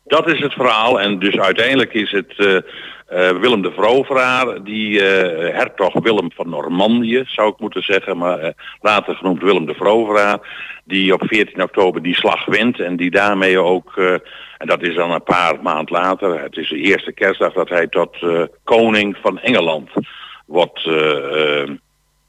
Dat 0.04 0.30
is 0.32 0.40
het 0.40 0.54
verhaal. 0.54 1.02
En 1.02 1.20
dus 1.20 1.40
uiteindelijk 1.40 1.94
is 1.94 2.12
het 2.12 2.34
eh, 2.38 3.30
Willem 3.40 3.62
de 3.62 3.72
Veroveraar, 3.72 4.64
die 4.64 5.02
hertog 5.02 5.94
Willem 5.94 6.32
van 6.32 6.50
Normandië, 6.50 7.24
zou 7.26 7.50
ik 7.50 7.60
moeten 7.60 7.84
zeggen, 7.84 8.18
maar 8.18 8.54
later 8.82 9.16
genoemd 9.16 9.42
Willem 9.42 9.66
de 9.66 9.74
Veroveraar, 9.74 10.40
die 10.88 11.14
op 11.14 11.24
14 11.26 11.64
oktober 11.64 12.02
die 12.02 12.16
slag 12.16 12.46
wint 12.46 12.80
en 12.80 12.96
die 12.96 13.12
daarmee 13.12 13.60
ook, 13.60 13.98
eh, 13.98 14.12
en 14.58 14.68
dat 14.68 14.82
is 14.82 14.96
dan 14.96 15.12
een 15.12 15.24
paar 15.24 15.62
maand 15.62 15.90
later, 15.90 16.42
het 16.42 16.58
is 16.58 16.70
de 16.70 16.78
eerste 16.78 17.12
kerstdag 17.12 17.54
dat 17.54 17.70
hij 17.70 17.88
tot 17.88 18.18
eh, 18.22 18.44
koning 18.64 19.18
van 19.22 19.40
Engeland 19.40 19.90
wordt, 20.46 20.86
eh, 20.86 21.70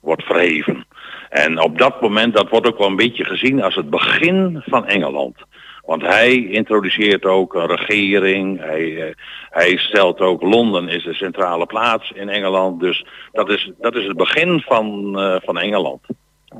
wordt 0.00 0.24
verheven. 0.24 0.86
En 1.28 1.60
op 1.60 1.78
dat 1.78 2.00
moment, 2.00 2.34
dat 2.34 2.48
wordt 2.48 2.66
ook 2.66 2.78
wel 2.78 2.86
een 2.86 2.96
beetje 2.96 3.24
gezien 3.24 3.62
als 3.62 3.74
het 3.74 3.90
begin 3.90 4.62
van 4.66 4.86
Engeland. 4.86 5.36
Want 5.84 6.02
hij 6.02 6.34
introduceert 6.36 7.24
ook 7.24 7.54
een 7.54 7.66
regering. 7.66 8.60
Hij, 8.60 9.14
hij 9.50 9.76
stelt 9.76 10.20
ook 10.20 10.42
Londen 10.42 10.88
is 10.88 11.04
de 11.04 11.14
centrale 11.14 11.66
plaats 11.66 12.10
in 12.10 12.28
Engeland. 12.28 12.80
Dus 12.80 13.04
dat 13.32 13.50
is, 13.50 13.70
dat 13.78 13.94
is 13.94 14.06
het 14.06 14.16
begin 14.16 14.60
van, 14.60 15.12
van 15.44 15.58
Engeland. 15.58 16.00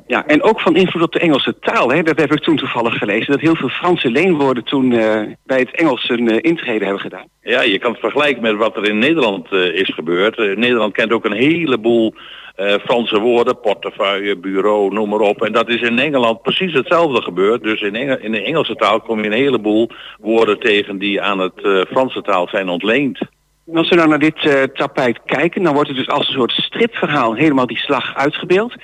Ja, 0.06 0.26
en 0.26 0.42
ook 0.42 0.60
van 0.60 0.76
invloed 0.76 1.02
op 1.02 1.12
de 1.12 1.18
Engelse 1.18 1.58
taal. 1.58 1.90
Hè? 1.90 2.02
Dat 2.02 2.18
heb 2.18 2.32
ik 2.32 2.42
toen 2.42 2.56
toevallig 2.56 2.98
gelezen. 2.98 3.32
Dat 3.32 3.40
heel 3.40 3.56
veel 3.56 3.68
Franse 3.68 4.10
leenwoorden 4.10 4.64
toen 4.64 4.92
eh, 4.92 5.20
bij 5.44 5.58
het 5.58 5.70
Engels 5.70 6.08
een 6.08 6.28
eh, 6.30 6.50
intrede 6.50 6.84
hebben 6.84 7.02
gedaan. 7.02 7.26
Ja, 7.42 7.62
je 7.62 7.78
kan 7.78 7.90
het 7.90 8.00
vergelijken 8.00 8.42
met 8.42 8.56
wat 8.56 8.76
er 8.76 8.84
in 8.84 8.98
Nederland 8.98 9.52
eh, 9.52 9.74
is 9.74 9.94
gebeurd. 9.94 10.38
Eh, 10.38 10.56
Nederland 10.56 10.92
kent 10.92 11.12
ook 11.12 11.24
een 11.24 11.32
heleboel 11.32 12.14
eh, 12.58 12.74
Franse 12.84 13.20
woorden, 13.20 13.60
portefeuille, 13.60 14.36
bureau, 14.36 14.92
noem 14.92 15.08
maar 15.08 15.20
op. 15.20 15.42
En 15.42 15.52
dat 15.52 15.68
is 15.68 15.80
in 15.80 15.98
Engeland 15.98 16.42
precies 16.42 16.72
hetzelfde 16.72 17.22
gebeurd. 17.22 17.62
Dus 17.62 17.80
in, 17.80 17.94
in 18.22 18.32
de 18.32 18.42
Engelse 18.42 18.74
taal 18.74 19.00
kom 19.00 19.20
je 19.20 19.26
een 19.26 19.32
heleboel 19.32 19.90
woorden 20.20 20.58
tegen 20.58 20.98
die 20.98 21.22
aan 21.22 21.38
het 21.38 21.62
eh, 21.62 21.80
Franse 21.90 22.22
taal 22.22 22.48
zijn 22.48 22.68
ontleend. 22.68 23.18
En 23.66 23.76
als 23.76 23.88
we 23.88 23.94
nou 23.94 24.08
naar 24.08 24.18
dit 24.18 24.44
eh, 24.44 24.62
tapijt 24.62 25.20
kijken, 25.24 25.62
dan 25.62 25.74
wordt 25.74 25.88
het 25.88 25.98
dus 25.98 26.08
als 26.08 26.28
een 26.28 26.34
soort 26.34 26.52
stripverhaal 26.52 27.34
helemaal 27.34 27.66
die 27.66 27.78
slag 27.78 28.14
uitgebeeld. 28.14 28.74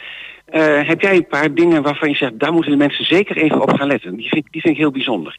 Eh, 0.55 0.87
heb 0.89 1.01
jij 1.01 1.17
een 1.17 1.27
paar 1.27 1.55
dingen 1.55 1.83
waarvan 1.83 2.09
je 2.09 2.17
zegt, 2.17 2.39
daar 2.39 2.53
moeten 2.53 2.71
de 2.71 2.77
mensen 2.77 3.05
zeker 3.05 3.37
even 3.37 3.63
op 3.63 3.73
gaan 3.73 3.87
letten? 3.87 4.17
Die 4.17 4.29
vind, 4.29 4.47
die 4.51 4.61
vind 4.61 4.75
ik 4.75 4.81
heel 4.81 4.91
bijzonder. 4.91 5.37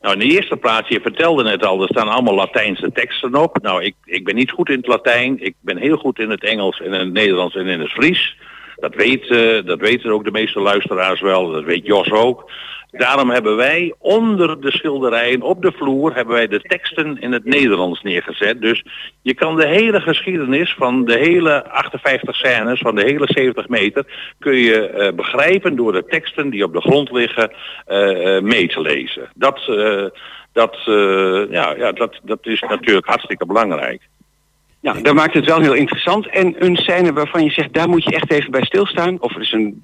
Nou, 0.00 0.14
in 0.14 0.28
de 0.28 0.34
eerste 0.34 0.56
plaats, 0.56 0.88
je 0.88 1.00
vertelde 1.00 1.42
net 1.42 1.64
al, 1.64 1.82
er 1.82 1.88
staan 1.88 2.08
allemaal 2.08 2.34
Latijnse 2.34 2.92
teksten 2.92 3.34
op. 3.34 3.58
Nou, 3.62 3.84
ik, 3.84 3.94
ik 4.04 4.24
ben 4.24 4.34
niet 4.34 4.50
goed 4.50 4.68
in 4.68 4.76
het 4.76 4.86
Latijn. 4.86 5.44
Ik 5.44 5.54
ben 5.60 5.76
heel 5.76 5.96
goed 5.96 6.18
in 6.18 6.30
het 6.30 6.44
Engels 6.44 6.80
en 6.80 6.92
in 6.92 7.00
het 7.00 7.12
Nederlands 7.12 7.54
en 7.54 7.66
in 7.66 7.80
het 7.80 7.90
Fries. 7.90 8.36
Dat, 8.76 8.94
weet, 8.94 9.30
eh, 9.30 9.66
dat 9.66 9.80
weten 9.80 10.10
ook 10.10 10.24
de 10.24 10.30
meeste 10.30 10.60
luisteraars 10.60 11.20
wel. 11.20 11.50
Dat 11.50 11.64
weet 11.64 11.86
Jos 11.86 12.10
ook. 12.10 12.50
Daarom 12.90 13.30
hebben 13.30 13.56
wij 13.56 13.94
onder 13.98 14.60
de 14.60 14.70
schilderijen 14.70 15.42
op 15.42 15.62
de 15.62 15.72
vloer 15.72 16.14
hebben 16.14 16.34
wij 16.34 16.46
de 16.46 16.60
teksten 16.60 17.20
in 17.20 17.32
het 17.32 17.44
Nederlands 17.44 18.02
neergezet. 18.02 18.60
Dus 18.60 18.84
je 19.22 19.34
kan 19.34 19.56
de 19.56 19.66
hele 19.66 20.00
geschiedenis 20.00 20.74
van 20.78 21.04
de 21.04 21.18
hele 21.18 21.64
58 21.64 22.36
scènes, 22.36 22.80
van 22.80 22.94
de 22.94 23.02
hele 23.02 23.26
70 23.26 23.68
meter, 23.68 24.34
kun 24.38 24.56
je 24.56 24.88
eh, 24.88 25.12
begrijpen 25.12 25.76
door 25.76 25.92
de 25.92 26.04
teksten 26.04 26.50
die 26.50 26.64
op 26.64 26.72
de 26.72 26.80
grond 26.80 27.10
liggen 27.10 27.50
eh, 27.86 28.36
eh, 28.36 28.42
mee 28.42 28.68
te 28.68 28.80
lezen. 28.80 29.28
Dat, 29.34 29.58
eh, 29.68 30.04
dat, 30.52 30.74
eh, 30.86 31.50
ja, 31.50 31.74
ja, 31.76 31.92
dat, 31.92 32.20
dat 32.22 32.46
is 32.46 32.60
natuurlijk 32.60 33.06
hartstikke 33.06 33.46
belangrijk. 33.46 34.08
Ja, 34.80 34.92
dat 34.92 35.14
maakt 35.14 35.34
het 35.34 35.44
wel 35.44 35.60
heel 35.60 35.74
interessant. 35.74 36.28
En 36.28 36.64
een 36.64 36.76
scène 36.76 37.12
waarvan 37.12 37.44
je 37.44 37.50
zegt, 37.50 37.72
daar 37.72 37.88
moet 37.88 38.04
je 38.04 38.14
echt 38.14 38.30
even 38.30 38.50
bij 38.50 38.64
stilstaan. 38.64 39.20
Of 39.20 39.34
er 39.34 39.40
is 39.40 39.52
een 39.52 39.82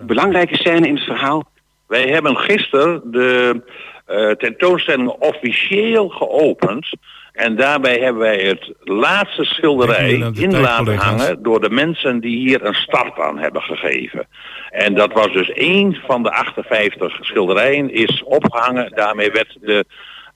belangrijke 0.00 0.56
scène 0.56 0.86
in 0.86 0.94
het 0.94 1.04
verhaal. 1.04 1.44
Wij 1.92 2.08
hebben 2.08 2.36
gisteren 2.36 3.00
de 3.04 3.62
eh, 4.06 4.30
tentoonstelling 4.30 5.08
officieel 5.08 6.08
geopend. 6.08 6.88
En 7.32 7.56
daarbij 7.56 7.98
hebben 7.98 8.22
wij 8.22 8.38
het 8.38 8.72
laatste 8.80 9.44
schilderij 9.44 10.12
in 10.34 10.60
laten 10.60 10.96
hangen 10.96 11.42
door 11.42 11.60
de 11.60 11.70
mensen 11.70 12.20
die 12.20 12.36
hier 12.36 12.64
een 12.64 12.74
start 12.74 13.18
aan 13.18 13.38
hebben 13.38 13.62
gegeven. 13.62 14.26
En 14.70 14.94
dat 14.94 15.12
was 15.12 15.32
dus 15.32 15.50
één 15.50 15.94
van 16.06 16.22
de 16.22 16.32
58 16.32 17.18
schilderijen 17.20 17.90
is 17.90 18.22
opgehangen. 18.24 18.92
Daarmee 18.94 19.30
werd 19.30 19.56
de, 19.60 19.84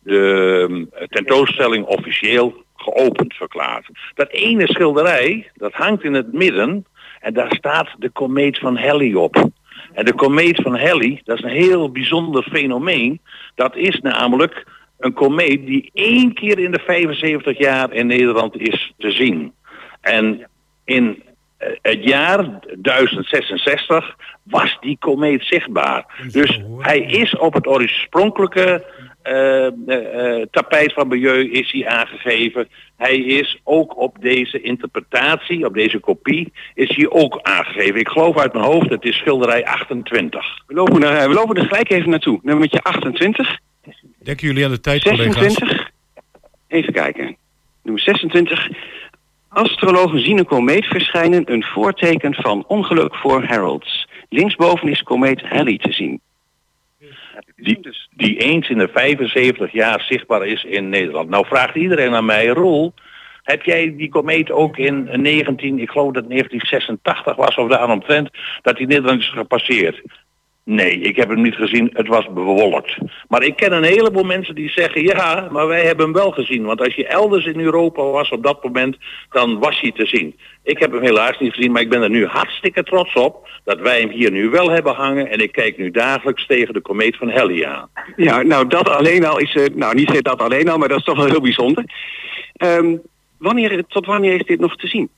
de 0.00 0.86
eh, 0.92 1.06
tentoonstelling 1.06 1.84
officieel 1.84 2.54
geopend 2.76 3.34
verklaard. 3.34 3.88
Dat 4.14 4.30
ene 4.30 4.66
schilderij, 4.66 5.50
dat 5.54 5.72
hangt 5.72 6.04
in 6.04 6.14
het 6.14 6.32
midden 6.32 6.86
en 7.20 7.34
daar 7.34 7.54
staat 7.54 7.88
de 7.98 8.10
komeet 8.10 8.58
van 8.58 8.76
Halley 8.76 9.14
op. 9.14 9.50
En 9.96 10.04
de 10.04 10.14
komeet 10.14 10.62
van 10.62 10.78
Halley, 10.78 11.20
dat 11.24 11.38
is 11.38 11.44
een 11.44 11.50
heel 11.50 11.90
bijzonder 11.90 12.42
fenomeen. 12.42 13.20
Dat 13.54 13.76
is 13.76 14.00
namelijk 14.00 14.66
een 14.98 15.12
komeet 15.12 15.66
die 15.66 15.90
één 15.94 16.34
keer 16.34 16.58
in 16.58 16.70
de 16.70 16.78
75 16.86 17.58
jaar 17.58 17.92
in 17.92 18.06
Nederland 18.06 18.56
is 18.56 18.92
te 18.98 19.10
zien. 19.10 19.52
En 20.00 20.48
in 20.84 21.22
eh, 21.56 21.68
het 21.82 22.04
jaar 22.04 22.60
1066 22.76 24.16
was 24.42 24.76
die 24.80 24.96
komeet 24.98 25.44
zichtbaar. 25.44 26.04
Dus 26.32 26.60
hij 26.78 27.00
is 27.00 27.36
op 27.36 27.54
het 27.54 27.66
oorspronkelijke 27.66 28.84
eh, 29.26 29.66
eh, 29.66 30.46
tapijt 30.50 30.92
van 30.92 31.08
Bayeux 31.08 31.50
is 31.50 31.72
hij 31.72 31.86
aangegeven. 31.86 32.68
Hij 32.96 33.16
is 33.16 33.60
ook 33.64 33.98
op 34.00 34.16
deze 34.20 34.60
interpretatie, 34.60 35.66
op 35.66 35.74
deze 35.74 35.98
kopie, 35.98 36.52
is 36.74 36.96
hij 36.96 37.10
ook 37.10 37.38
aangegeven. 37.42 38.00
Ik 38.00 38.08
geloof 38.08 38.38
uit 38.38 38.52
mijn 38.52 38.64
hoofd, 38.64 38.90
het 38.90 39.04
is 39.04 39.16
schilderij 39.16 39.64
28. 39.64 40.62
We 40.66 40.74
lopen 40.74 41.02
er, 41.02 41.16
eh, 41.16 41.26
we 41.26 41.34
lopen 41.34 41.56
er 41.56 41.66
gelijk 41.66 41.90
even 41.90 42.10
naartoe. 42.10 42.40
Nummertje 42.42 42.82
28, 42.82 43.58
Denken 44.26 44.46
jullie 44.46 44.64
aan 44.64 44.70
de 44.70 44.80
tijd, 44.80 45.02
collega's? 45.02 45.34
26. 45.34 45.90
Even 46.68 46.92
kijken. 46.92 47.36
Nummer 47.82 48.02
26. 48.02 48.68
Astrologen 49.48 50.20
zien 50.20 50.38
een 50.38 50.46
komeet 50.46 50.84
verschijnen, 50.84 51.52
een 51.52 51.64
voorteken 51.64 52.34
van 52.34 52.64
ongeluk 52.66 53.14
voor 53.14 53.42
Heralds. 53.42 54.08
Linksboven 54.28 54.88
is 54.88 55.02
komeet 55.02 55.42
Halley 55.42 55.78
te 55.78 55.92
zien. 55.92 56.20
Die, 57.56 57.78
die 58.16 58.36
eens 58.36 58.68
in 58.68 58.78
de 58.78 58.88
75 58.88 59.72
jaar 59.72 60.00
zichtbaar 60.00 60.46
is 60.46 60.64
in 60.64 60.88
Nederland. 60.88 61.28
Nou 61.28 61.46
vraagt 61.46 61.74
iedereen 61.74 62.14
aan 62.14 62.24
mij, 62.24 62.46
Roel, 62.46 62.94
heb 63.42 63.62
jij 63.62 63.96
die 63.96 64.08
komeet 64.08 64.50
ook 64.50 64.76
in 64.76 65.08
19, 65.12 65.78
ik 65.78 65.90
geloof 65.90 66.12
dat 66.12 66.22
het 66.22 66.30
1986 66.30 67.36
was 67.36 67.56
of 67.56 67.68
daaromtrent, 67.68 68.30
dat 68.62 68.76
die 68.76 68.86
Nederland 68.86 69.20
is 69.20 69.28
gepasseerd? 69.28 70.02
Nee, 70.68 70.98
ik 70.98 71.16
heb 71.16 71.28
hem 71.28 71.42
niet 71.42 71.54
gezien. 71.54 71.90
Het 71.92 72.06
was 72.06 72.32
bewolkt. 72.32 72.96
Maar 73.28 73.42
ik 73.42 73.56
ken 73.56 73.72
een 73.72 73.82
heleboel 73.82 74.24
mensen 74.24 74.54
die 74.54 74.70
zeggen, 74.70 75.02
ja, 75.02 75.48
maar 75.50 75.66
wij 75.66 75.84
hebben 75.84 76.04
hem 76.04 76.14
wel 76.14 76.30
gezien. 76.30 76.64
Want 76.64 76.80
als 76.80 76.94
je 76.94 77.06
elders 77.06 77.46
in 77.46 77.60
Europa 77.60 78.02
was 78.02 78.30
op 78.30 78.42
dat 78.42 78.64
moment, 78.64 78.96
dan 79.30 79.58
was 79.58 79.80
hij 79.80 79.92
te 79.92 80.06
zien. 80.06 80.36
Ik 80.62 80.78
heb 80.78 80.92
hem 80.92 81.02
helaas 81.02 81.38
niet 81.38 81.52
gezien, 81.52 81.72
maar 81.72 81.82
ik 81.82 81.88
ben 81.88 82.02
er 82.02 82.10
nu 82.10 82.26
hartstikke 82.26 82.82
trots 82.82 83.14
op 83.14 83.48
dat 83.64 83.80
wij 83.80 84.00
hem 84.00 84.10
hier 84.10 84.30
nu 84.30 84.48
wel 84.48 84.70
hebben 84.70 84.94
hangen. 84.94 85.30
En 85.30 85.38
ik 85.38 85.52
kijk 85.52 85.78
nu 85.78 85.90
dagelijks 85.90 86.46
tegen 86.46 86.74
de 86.74 86.80
komeet 86.80 87.16
van 87.16 87.30
Halley 87.30 87.66
aan. 87.66 87.88
Ja, 88.16 88.42
nou 88.42 88.66
dat 88.66 88.88
alleen 88.88 89.24
al 89.24 89.38
is, 89.38 89.54
eh, 89.54 89.64
nou 89.74 89.94
niet 89.94 90.24
dat 90.24 90.42
alleen 90.42 90.68
al, 90.68 90.78
maar 90.78 90.88
dat 90.88 90.98
is 90.98 91.04
toch 91.04 91.16
wel 91.16 91.26
heel 91.26 91.40
bijzonder. 91.40 91.84
Ehm, 92.56 92.96
wanneer, 93.38 93.84
tot 93.88 94.06
wanneer 94.06 94.34
is 94.34 94.46
dit 94.46 94.60
nog 94.60 94.76
te 94.76 94.86
zien? 94.86 95.08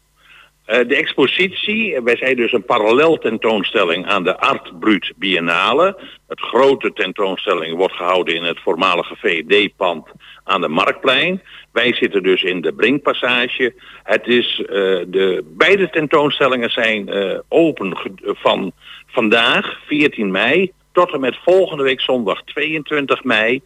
Eh, 0.69 0.89
de 0.89 0.97
expositie, 0.97 2.01
wij 2.01 2.17
zijn 2.17 2.37
dus 2.37 2.53
een 2.53 2.65
parallel 2.65 3.19
tentoonstelling 3.19 4.07
aan 4.07 4.25
de 4.25 4.39
Art 4.39 4.79
Brut 4.81 5.13
Biennale. 5.17 5.99
Het 6.27 6.41
grote 6.41 6.93
tentoonstelling 6.93 7.77
wordt 7.77 7.95
gehouden 7.95 8.35
in 8.35 8.43
het 8.43 8.61
voormalige 8.61 9.17
VD-pand 9.17 10.09
aan 10.45 10.61
de 10.61 10.69
Marktplein. 10.69 11.43
Wij 11.73 11.95
zitten 11.95 12.23
dus 12.23 12.43
in 12.43 12.61
de 12.61 12.73
Brinkpassage. 12.73 13.75
Het 14.03 14.27
is, 14.27 14.61
eh, 14.61 14.69
de, 15.07 15.45
beide 15.57 15.91
tentoonstellingen 15.91 16.71
zijn 16.71 17.09
eh, 17.09 17.39
open 17.49 17.97
van 18.25 18.73
vandaag, 19.07 19.81
14 19.87 20.31
mei, 20.31 20.73
tot 20.93 21.13
en 21.13 21.21
met 21.21 21.39
volgende 21.45 21.83
week 21.83 22.01
zondag 22.01 22.43
22 22.45 23.25
mei. 23.25 23.63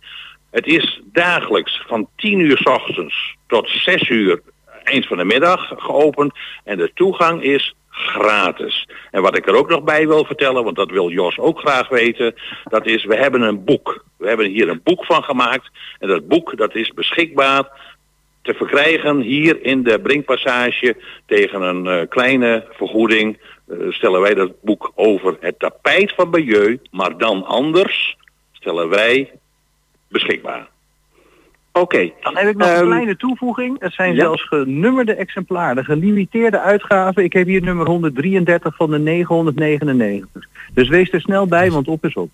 Het 0.50 0.66
is 0.66 1.00
dagelijks 1.04 1.82
van 1.86 2.08
10 2.16 2.38
uur 2.38 2.58
s 2.58 2.66
ochtends 2.66 3.36
tot 3.46 3.68
6 3.68 4.08
uur 4.08 4.42
eind 4.84 5.06
van 5.06 5.16
de 5.16 5.24
middag 5.24 5.72
geopend. 5.76 6.32
En 6.64 6.76
de 6.76 6.90
toegang 6.94 7.42
is 7.42 7.74
gratis. 7.88 8.88
En 9.10 9.22
wat 9.22 9.36
ik 9.36 9.46
er 9.46 9.56
ook 9.56 9.68
nog 9.68 9.82
bij 9.82 10.06
wil 10.06 10.24
vertellen, 10.24 10.64
want 10.64 10.76
dat 10.76 10.90
wil 10.90 11.10
Jos 11.10 11.38
ook 11.38 11.58
graag 11.58 11.88
weten, 11.88 12.34
dat 12.64 12.86
is 12.86 13.04
we 13.04 13.16
hebben 13.16 13.42
een 13.42 13.64
boek. 13.64 14.04
We 14.18 14.28
hebben 14.28 14.46
hier 14.46 14.68
een 14.68 14.80
boek 14.84 15.04
van 15.04 15.22
gemaakt. 15.22 15.70
En 15.98 16.08
dat 16.08 16.28
boek 16.28 16.56
dat 16.56 16.74
is 16.74 16.92
beschikbaar 16.94 17.68
te 18.42 18.54
verkrijgen 18.54 19.20
hier 19.20 19.64
in 19.64 19.82
de 19.82 20.00
Brinkpassage 20.00 20.96
tegen 21.26 21.62
een 21.62 21.84
uh, 21.84 22.08
kleine 22.08 22.66
vergoeding. 22.70 23.38
Uh, 23.68 23.92
stellen 23.92 24.20
wij 24.20 24.34
dat 24.34 24.60
boek 24.60 24.92
over 24.94 25.36
het 25.40 25.58
tapijt 25.58 26.12
van 26.14 26.30
Bayeux, 26.30 26.78
maar 26.90 27.18
dan 27.18 27.44
anders 27.44 28.16
stellen 28.52 28.88
wij 28.88 29.32
beschikbaar. 30.08 30.71
Oké. 31.72 32.10
Dan 32.20 32.36
heb 32.36 32.48
ik 32.48 32.56
nog 32.56 32.68
een 32.68 32.74
Ehm, 32.74 32.86
kleine 32.86 33.16
toevoeging. 33.16 33.76
Het 33.80 33.92
zijn 33.92 34.14
ja. 34.14 34.20
zelfs 34.20 34.42
genummerde 34.42 35.14
exemplaren, 35.14 35.76
de 35.76 35.84
gelimiteerde 35.84 36.60
uitgaven. 36.60 37.24
Ik 37.24 37.32
heb 37.32 37.46
hier 37.46 37.62
nummer 37.62 37.86
133 37.86 38.76
van 38.76 38.90
de 38.90 38.98
999. 38.98 40.48
Dus 40.74 40.88
wees 40.88 41.10
er 41.10 41.20
snel 41.20 41.46
bij, 41.46 41.70
want 41.70 41.88
op 41.88 42.04
is 42.04 42.14
op. 42.14 42.30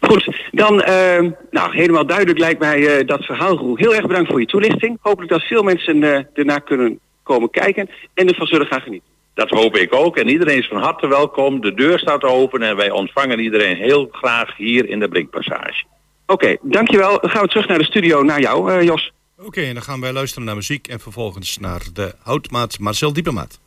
Goed, 0.00 0.48
dan 0.50 0.82
eh, 0.82 1.30
nou, 1.50 1.76
helemaal 1.76 2.06
duidelijk 2.06 2.38
lijkt 2.38 2.60
mij 2.60 2.98
eh, 2.98 3.06
dat 3.06 3.24
verhaal. 3.24 3.56
Roel. 3.56 3.76
Heel 3.76 3.94
erg 3.94 4.06
bedankt 4.06 4.30
voor 4.30 4.40
je 4.40 4.46
toelichting. 4.46 4.98
Hopelijk 5.00 5.30
dat 5.30 5.42
veel 5.42 5.62
mensen 5.62 6.02
eh 6.02 6.24
ernaar 6.34 6.60
kunnen 6.60 6.98
komen 7.22 7.50
kijken 7.50 7.88
en 8.14 8.28
ervan 8.28 8.46
zullen 8.46 8.66
gaan 8.66 8.80
genieten. 8.80 9.08
Dat 9.34 9.50
hoop 9.50 9.76
ik 9.76 9.94
ook. 9.94 10.16
En 10.16 10.28
iedereen 10.28 10.58
is 10.58 10.68
van 10.68 10.82
harte 10.82 11.06
welkom. 11.06 11.60
De 11.60 11.74
deur 11.74 11.98
staat 11.98 12.24
open 12.24 12.62
en 12.62 12.76
wij 12.76 12.90
ontvangen 12.90 13.38
iedereen 13.38 13.76
heel 13.76 14.08
graag 14.10 14.56
hier 14.56 14.88
in 14.88 15.00
de 15.00 15.08
Brinkpassage. 15.08 15.84
Oké, 16.26 16.56
dankjewel. 16.62 17.20
Dan 17.20 17.30
gaan 17.30 17.42
we 17.42 17.48
terug 17.48 17.68
naar 17.68 17.78
de 17.78 17.84
studio, 17.84 18.22
naar 18.22 18.40
jou, 18.40 18.72
eh, 18.72 18.82
Jos. 18.82 19.12
Oké, 19.38 19.60
en 19.60 19.74
dan 19.74 19.82
gaan 19.82 20.00
wij 20.00 20.12
luisteren 20.12 20.44
naar 20.44 20.54
muziek 20.54 20.88
en 20.88 21.00
vervolgens 21.00 21.58
naar 21.58 21.82
de 21.92 22.14
houtmaat 22.22 22.78
Marcel 22.78 23.12
Diepemaat. 23.12 23.58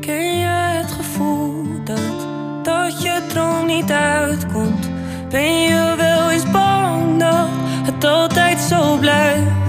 Ken 0.00 0.38
je 0.38 0.46
het 0.46 0.92
gevoel 0.92 1.84
dat, 1.84 2.26
dat 2.62 3.02
je 3.02 3.26
droom 3.28 3.66
niet 3.66 3.90
uitkomt? 3.90 4.90
Ben 5.30 5.62
je 5.62 5.94
wel 5.96 6.30
eens 6.30 6.50
bang 6.50 7.18
dat 7.18 7.48
het 7.84 8.04
altijd 8.04 8.58
zo 8.58 8.96
blijft? 8.96 9.61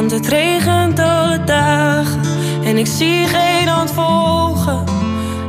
Want 0.00 0.12
het 0.12 0.26
regent 0.28 0.98
alle 0.98 1.44
dagen 1.44 2.20
en 2.64 2.76
ik 2.76 2.86
zie 2.86 3.26
geen 3.26 3.68
hand 3.68 3.90
volgen. 3.90 4.84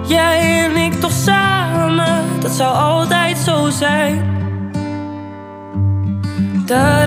Jij 0.08 0.66
en 0.66 0.76
ik 0.76 0.94
toch 0.94 1.12
samen, 1.12 2.24
dat 2.42 2.52
zou 2.52 2.76
altijd 2.76 3.38
zo 3.38 3.70
zijn. 3.70 4.24
Da 6.66 7.06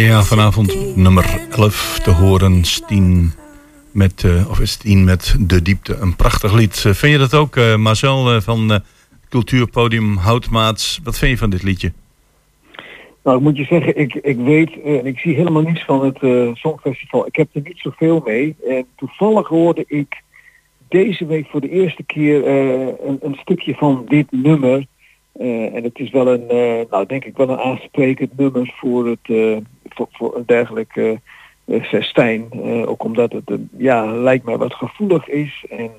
Ja, 0.00 0.22
vanavond 0.22 0.96
nummer 0.96 1.46
11 1.50 1.98
te 2.02 2.10
horen, 2.10 2.64
Stien 2.64 3.32
met, 3.92 4.24
eh, 4.24 4.50
of 4.50 4.60
is 4.60 4.70
Stien 4.70 5.04
met 5.04 5.36
De 5.40 5.62
Diepte. 5.62 5.96
Een 5.96 6.16
prachtig 6.16 6.52
lied. 6.52 6.84
Eh, 6.86 6.92
vind 6.92 7.12
je 7.12 7.18
dat 7.18 7.34
ook, 7.34 7.56
eh, 7.56 7.76
Marcel, 7.76 8.40
van 8.40 8.72
eh, 8.72 8.78
Cultuurpodium 9.28 10.16
Houtmaats? 10.16 11.00
Wat 11.04 11.18
vind 11.18 11.30
je 11.30 11.38
van 11.38 11.50
dit 11.50 11.62
liedje? 11.62 11.92
Nou, 13.22 13.36
ik 13.36 13.42
moet 13.42 13.56
je 13.56 13.64
zeggen, 13.64 13.96
ik, 13.96 14.14
ik 14.14 14.36
weet 14.36 14.82
en 14.82 15.06
ik 15.06 15.18
zie 15.18 15.34
helemaal 15.34 15.62
niets 15.62 15.84
van 15.84 16.04
het 16.04 16.18
Songfestival. 16.58 17.26
Ik 17.26 17.36
heb 17.36 17.48
er 17.52 17.62
niet 17.64 17.78
zoveel 17.78 18.22
mee. 18.24 18.56
En 18.68 18.86
toevallig 18.96 19.48
hoorde 19.48 19.84
ik 19.86 20.22
deze 20.88 21.26
week 21.26 21.46
voor 21.46 21.60
de 21.60 21.70
eerste 21.70 22.02
keer 22.02 22.46
een, 22.48 23.18
een 23.22 23.36
stukje 23.40 23.74
van 23.74 24.04
dit 24.08 24.26
nummer. 24.30 24.86
En 25.72 25.82
het 25.84 25.98
is 25.98 26.10
wel 26.10 26.28
een, 26.28 26.46
nou 26.90 27.06
denk 27.06 27.24
ik 27.24 27.36
wel 27.36 27.48
een 27.48 27.58
aansprekend 27.60 28.36
nummer 28.36 28.74
voor, 28.76 29.06
het, 29.06 29.62
voor, 29.94 30.08
voor 30.12 30.36
een 30.36 30.42
dergelijk 30.46 30.96
eh, 30.96 31.82
festijn. 31.82 32.48
Eh, 32.52 32.88
ook 32.88 33.04
omdat 33.04 33.32
het, 33.32 33.50
ja, 33.78 34.06
lijkt 34.06 34.44
mij 34.44 34.56
wat 34.56 34.74
gevoelig 34.74 35.28
is 35.28 35.64
en 35.70 35.90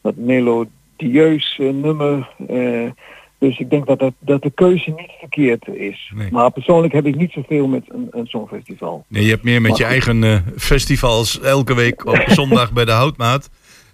wat 0.00 0.14
ambitieus 0.98 1.58
eh, 1.60 1.68
nummer. 1.68 2.28
dus 3.38 3.58
ik 3.58 3.70
denk 3.70 3.86
dat, 3.86 3.98
dat, 3.98 4.12
dat 4.18 4.42
de 4.42 4.50
keuze 4.50 4.90
niet 4.90 5.12
verkeerd 5.18 5.68
is. 5.68 6.12
Nee. 6.14 6.30
Maar 6.30 6.50
persoonlijk 6.50 6.92
heb 6.92 7.06
ik 7.06 7.16
niet 7.16 7.32
zoveel 7.32 7.66
met 7.66 7.84
een, 7.88 8.08
een 8.10 8.26
songfestival. 8.26 9.04
Nee, 9.08 9.24
je 9.24 9.30
hebt 9.30 9.42
meer 9.44 9.60
met 9.60 9.70
Maar 9.70 9.80
je 9.80 9.86
eigen 9.86 10.44
festivals 10.56 11.40
elke 11.40 11.74
week 11.74 12.06
op 12.06 12.24
zondag 12.38 12.72
bij 12.72 12.84
de 12.84 12.90
Houtmaat. 12.92 13.50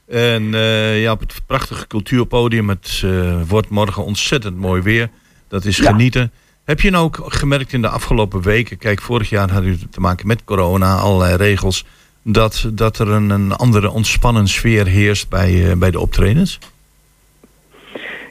En 0.09 0.55
eh, 0.55 1.03
ja, 1.03 1.13
op 1.13 1.21
het 1.21 1.41
prachtige 1.47 1.87
cultuurpodium. 1.87 2.69
Het 2.69 3.05
wordt 3.49 3.69
morgen 3.69 4.05
ontzettend 4.05 4.57
mooi 4.57 4.83
weer. 4.83 5.11
Dat 5.49 5.65
is 5.65 5.77
Ja. 5.77 5.91
genieten. 5.91 6.33
Heb 6.65 6.81
je 6.81 6.91
nou 6.91 7.05
ook 7.05 7.21
gemerkt 7.25 7.73
in 7.73 7.83
de 7.83 7.89
afgelopen 7.89 8.43
weken... 8.43 8.79
Kijk, 8.79 9.01
vorig 9.01 9.31
jaar 9.31 9.51
hadden 9.51 9.71
u 9.71 9.79
te 9.91 10.01
maken 10.01 10.27
met 10.27 10.45
corona, 10.45 10.97
allerlei 10.97 11.37
regels... 11.37 11.85
dat, 12.23 12.71
dat 12.73 12.99
er 12.99 13.09
een, 13.09 13.31
een 13.31 13.53
andere 13.53 13.91
ontspannen 13.91 14.49
sfeer 14.49 14.87
heerst 14.87 15.29
bij, 15.29 15.71
eh, 15.71 15.77
bij 15.77 15.91
de 15.91 16.01
optredens? 16.01 16.59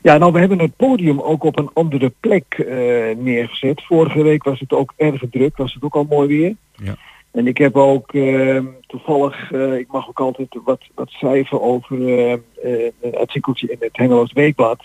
Ja, 0.01 0.17
nou 0.17 0.31
we 0.31 0.39
hebben 0.39 0.59
het 0.59 0.75
podium 0.75 1.21
ook 1.21 1.43
op 1.43 1.57
een 1.57 1.69
andere 1.73 2.13
plek 2.19 2.45
eh, 2.53 3.17
neergezet. 3.17 3.83
Vorige 3.83 4.23
week 4.23 4.43
was 4.43 4.59
het 4.59 4.73
ook 4.73 4.93
erg 4.97 5.23
druk, 5.31 5.57
was 5.57 5.73
het 5.73 5.83
ook 5.83 5.95
al 5.95 6.05
mooi 6.09 6.27
weer. 6.27 6.55
Ja. 6.75 6.95
En 7.31 7.47
ik 7.47 7.57
heb 7.57 7.75
ook 7.75 8.13
eh, 8.13 8.59
toevallig, 8.87 9.51
eh, 9.51 9.77
ik 9.77 9.87
mag 9.91 10.07
ook 10.07 10.19
altijd 10.19 10.47
wat, 10.63 10.81
wat 10.95 11.09
schrijven 11.09 11.61
over 11.61 12.07
eh, 12.07 12.33
eh, 12.33 12.91
een 13.01 13.15
artikeltje 13.15 13.67
in 13.67 13.77
het 13.79 13.97
Hengeloos 13.97 14.33
Weekblad. 14.33 14.83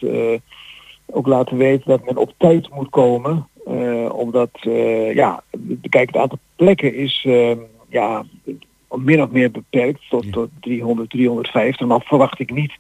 Ook 1.13 1.27
laten 1.27 1.57
weten 1.57 1.89
dat 1.89 2.05
men 2.05 2.17
op 2.17 2.33
tijd 2.37 2.69
moet 2.75 2.91
komen. 2.91 3.47
eh, 3.67 4.09
omdat, 4.15 4.51
eh, 4.61 5.15
ja, 5.15 5.43
kijk, 5.89 6.07
het 6.07 6.17
aantal 6.17 6.39
plekken 6.57 6.95
is 6.95 7.23
eh, 7.27 7.57
ja, 7.89 8.25
min 8.95 9.23
of 9.23 9.31
meer 9.31 9.51
beperkt 9.51 10.01
tot, 10.11 10.33
tot 10.33 10.49
300, 10.61 11.11
350. 11.11 11.87
Nou 11.87 12.01
verwacht 12.05 12.39
ik 12.41 12.51
niet 12.51 12.73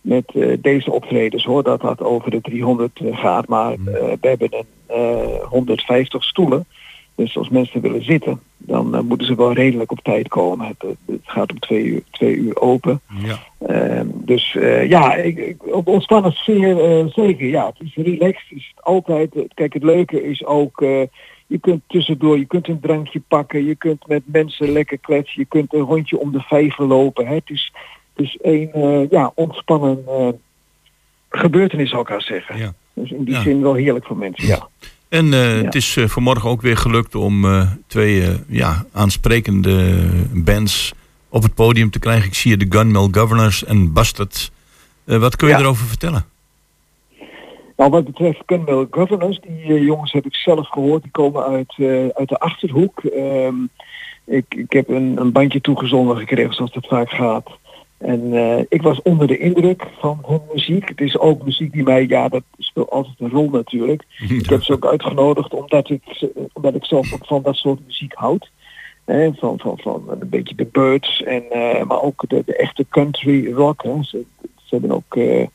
met 0.00 0.24
eh, 0.34 0.56
deze 0.60 0.90
optredens 0.90 1.44
hoor, 1.44 1.62
dat 1.62 1.80
dat 1.80 2.00
over 2.00 2.30
de 2.30 2.40
300 2.40 3.00
gaat. 3.12 3.48
Maar 3.48 3.78
Mm. 3.78 3.84
we 3.84 4.18
hebben 4.20 4.48
een 4.54 4.66
eh, 4.86 5.42
150 5.48 6.24
stoelen. 6.24 6.66
Dus 7.14 7.36
als 7.36 7.48
mensen 7.48 7.80
willen 7.80 8.04
zitten, 8.04 8.40
dan 8.56 8.94
eh, 8.94 9.00
moeten 9.02 9.26
ze 9.26 9.34
wel 9.34 9.52
redelijk 9.52 9.90
op 9.92 10.00
tijd 10.02 10.28
komen. 10.28 10.66
Het, 10.66 10.82
het- 10.82 10.96
het 11.06 11.20
gaat 11.24 11.50
om 11.50 11.58
twee 11.58 11.84
uur, 11.84 12.02
twee 12.10 12.34
uur 12.36 12.60
open. 12.60 13.00
Ja. 13.22 13.38
Ehm, 13.66 14.06
dus 14.12 14.54
eh, 14.56 14.88
ja, 14.88 15.14
ik, 15.14 15.38
ik, 15.38 15.74
op 15.74 15.86
ontspannen 15.88 16.32
sfeer 16.32 16.84
eh, 16.84 17.06
zeker. 17.06 17.46
Ja, 17.46 17.66
het 17.66 17.80
is 17.88 17.94
relaxed. 17.94 18.48
Het 18.48 18.58
is 18.58 18.72
altijd, 18.80 19.34
eh, 19.36 19.42
kijk, 19.54 19.72
het 19.72 19.82
leuke 19.82 20.22
is 20.24 20.44
ook, 20.44 20.80
eh, 20.82 21.00
je 21.46 21.58
kunt 21.60 21.82
tussendoor, 21.86 22.38
je 22.38 22.44
kunt 22.46 22.68
een 22.68 22.80
drankje 22.80 23.20
pakken, 23.28 23.64
je 23.64 23.74
kunt 23.74 24.06
met 24.06 24.22
mensen 24.24 24.68
lekker 24.72 24.98
kletsen, 24.98 25.40
je 25.40 25.46
kunt 25.46 25.74
een 25.74 25.80
rondje 25.80 26.18
om 26.18 26.32
de 26.32 26.40
vijver 26.40 26.84
lopen. 26.84 27.26
Hè. 27.26 27.34
Het 27.34 27.50
is, 27.50 27.72
het 28.14 28.24
is 28.26 28.38
een 28.42 28.70
eh, 28.72 29.10
ja, 29.10 29.32
ontspannen 29.34 30.02
eh, 30.08 30.28
gebeurtenis, 31.28 31.90
zou 31.90 32.02
ik 32.02 32.08
haar 32.08 32.22
zeggen. 32.22 32.58
Ja. 32.58 32.72
Dus 32.92 33.10
in 33.10 33.24
die 33.24 33.34
Ja. 33.34 33.40
zin 33.42 33.62
wel 33.62 33.74
heerlijk 33.74 34.04
voor 34.06 34.16
mensen, 34.16 34.46
ja. 34.48 34.68
En 35.12 35.32
eh, 35.32 35.62
het 35.62 35.74
is 35.74 35.96
eh, 35.96 36.08
vanmorgen 36.08 36.50
ook 36.50 36.62
weer 36.62 36.76
gelukt 36.76 37.14
om 37.14 37.44
eh, 37.44 37.70
twee 37.86 38.28
ja, 38.48 38.84
aansprekende 38.92 39.98
bands 40.32 40.92
op 41.28 41.42
het 41.42 41.54
podium 41.54 41.90
te 41.90 41.98
krijgen. 41.98 42.26
Ik 42.26 42.34
zie 42.34 42.54
hier 42.56 42.68
de 42.68 42.78
Gunmill 42.78 43.08
Governors 43.10 43.64
en 43.64 43.92
Bastard. 43.92 44.52
Wat 45.04 45.36
kun 45.36 45.48
je 45.48 45.54
Ja. 45.54 45.60
erover 45.60 45.86
vertellen? 45.86 46.24
Nou, 47.76 47.90
wat 47.90 48.04
betreft 48.04 48.42
Gunmill 48.46 48.86
Governors, 48.90 49.40
die 49.40 49.80
jongens 49.84 50.12
heb 50.12 50.24
ik 50.26 50.34
zelf 50.34 50.68
gehoord. 50.68 51.02
Die 51.02 51.10
komen 51.10 51.44
uit, 51.44 51.74
uit 52.14 52.28
de 52.28 52.38
Achterhoek. 52.38 53.04
Ehm, 53.04 53.54
ik, 54.24 54.44
ik 54.48 54.72
heb 54.72 54.88
een, 54.88 55.16
een 55.20 55.32
bandje 55.32 55.60
toegezonden 55.60 56.16
gekregen, 56.16 56.54
zoals 56.54 56.72
dat 56.72 56.86
vaak 56.86 57.10
gaat. 57.10 57.48
En 58.02 58.32
eh, 58.32 58.64
ik 58.68 58.82
was 58.82 59.02
onder 59.02 59.26
de 59.26 59.38
indruk 59.38 59.86
van 59.98 60.18
hun 60.26 60.40
muziek. 60.52 60.88
Het 60.88 61.00
is 61.00 61.18
ook 61.18 61.44
muziek 61.44 61.72
die 61.72 61.82
mij, 61.82 62.06
ja, 62.06 62.28
dat 62.28 62.42
speelt 62.58 62.90
altijd 62.90 63.14
een 63.18 63.30
rol 63.30 63.50
natuurlijk. 63.50 64.04
Ik 64.40 64.48
heb 64.48 64.62
ze 64.62 64.72
ook 64.72 64.86
uitgenodigd 64.86 65.54
omdat 65.54 65.90
ik, 65.90 66.02
omdat 66.52 66.74
ik 66.74 66.84
zelf 66.84 67.12
ook 67.12 67.26
van 67.26 67.42
dat 67.42 67.56
soort 67.56 67.80
muziek 67.86 68.14
houd. 68.14 68.50
Hè, 69.04 69.32
van, 69.34 69.58
van, 69.58 69.78
van 69.78 70.04
een 70.08 70.28
beetje 70.28 70.54
de 70.54 70.68
Birds, 70.72 71.22
en, 71.22 71.50
eh, 71.50 71.84
maar 71.84 72.02
ook 72.02 72.24
de, 72.28 72.42
de 72.46 72.56
echte 72.56 72.86
country 72.88 73.52
rock. 73.52 73.82
Hè. 73.82 74.02
Ze, 74.02 74.24
ze 74.40 74.68
hebben 74.68 74.90
ook, 74.90 75.16
eh, 75.16 75.46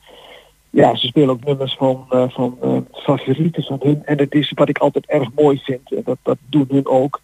ja, 0.70 0.96
ze 0.96 1.06
spelen 1.06 1.30
ook 1.30 1.44
nummers 1.44 1.74
van, 1.74 2.04
van 2.08 2.58
favorieten 2.92 3.62
van 3.62 3.78
hun. 3.82 4.02
En 4.04 4.18
het 4.18 4.34
is 4.34 4.52
wat 4.54 4.68
ik 4.68 4.78
altijd 4.78 5.06
erg 5.06 5.28
mooi 5.34 5.58
vind, 5.58 5.92
en 5.92 6.02
dat, 6.04 6.18
dat 6.22 6.38
doen 6.48 6.66
hun 6.68 6.86
ook. 6.86 7.20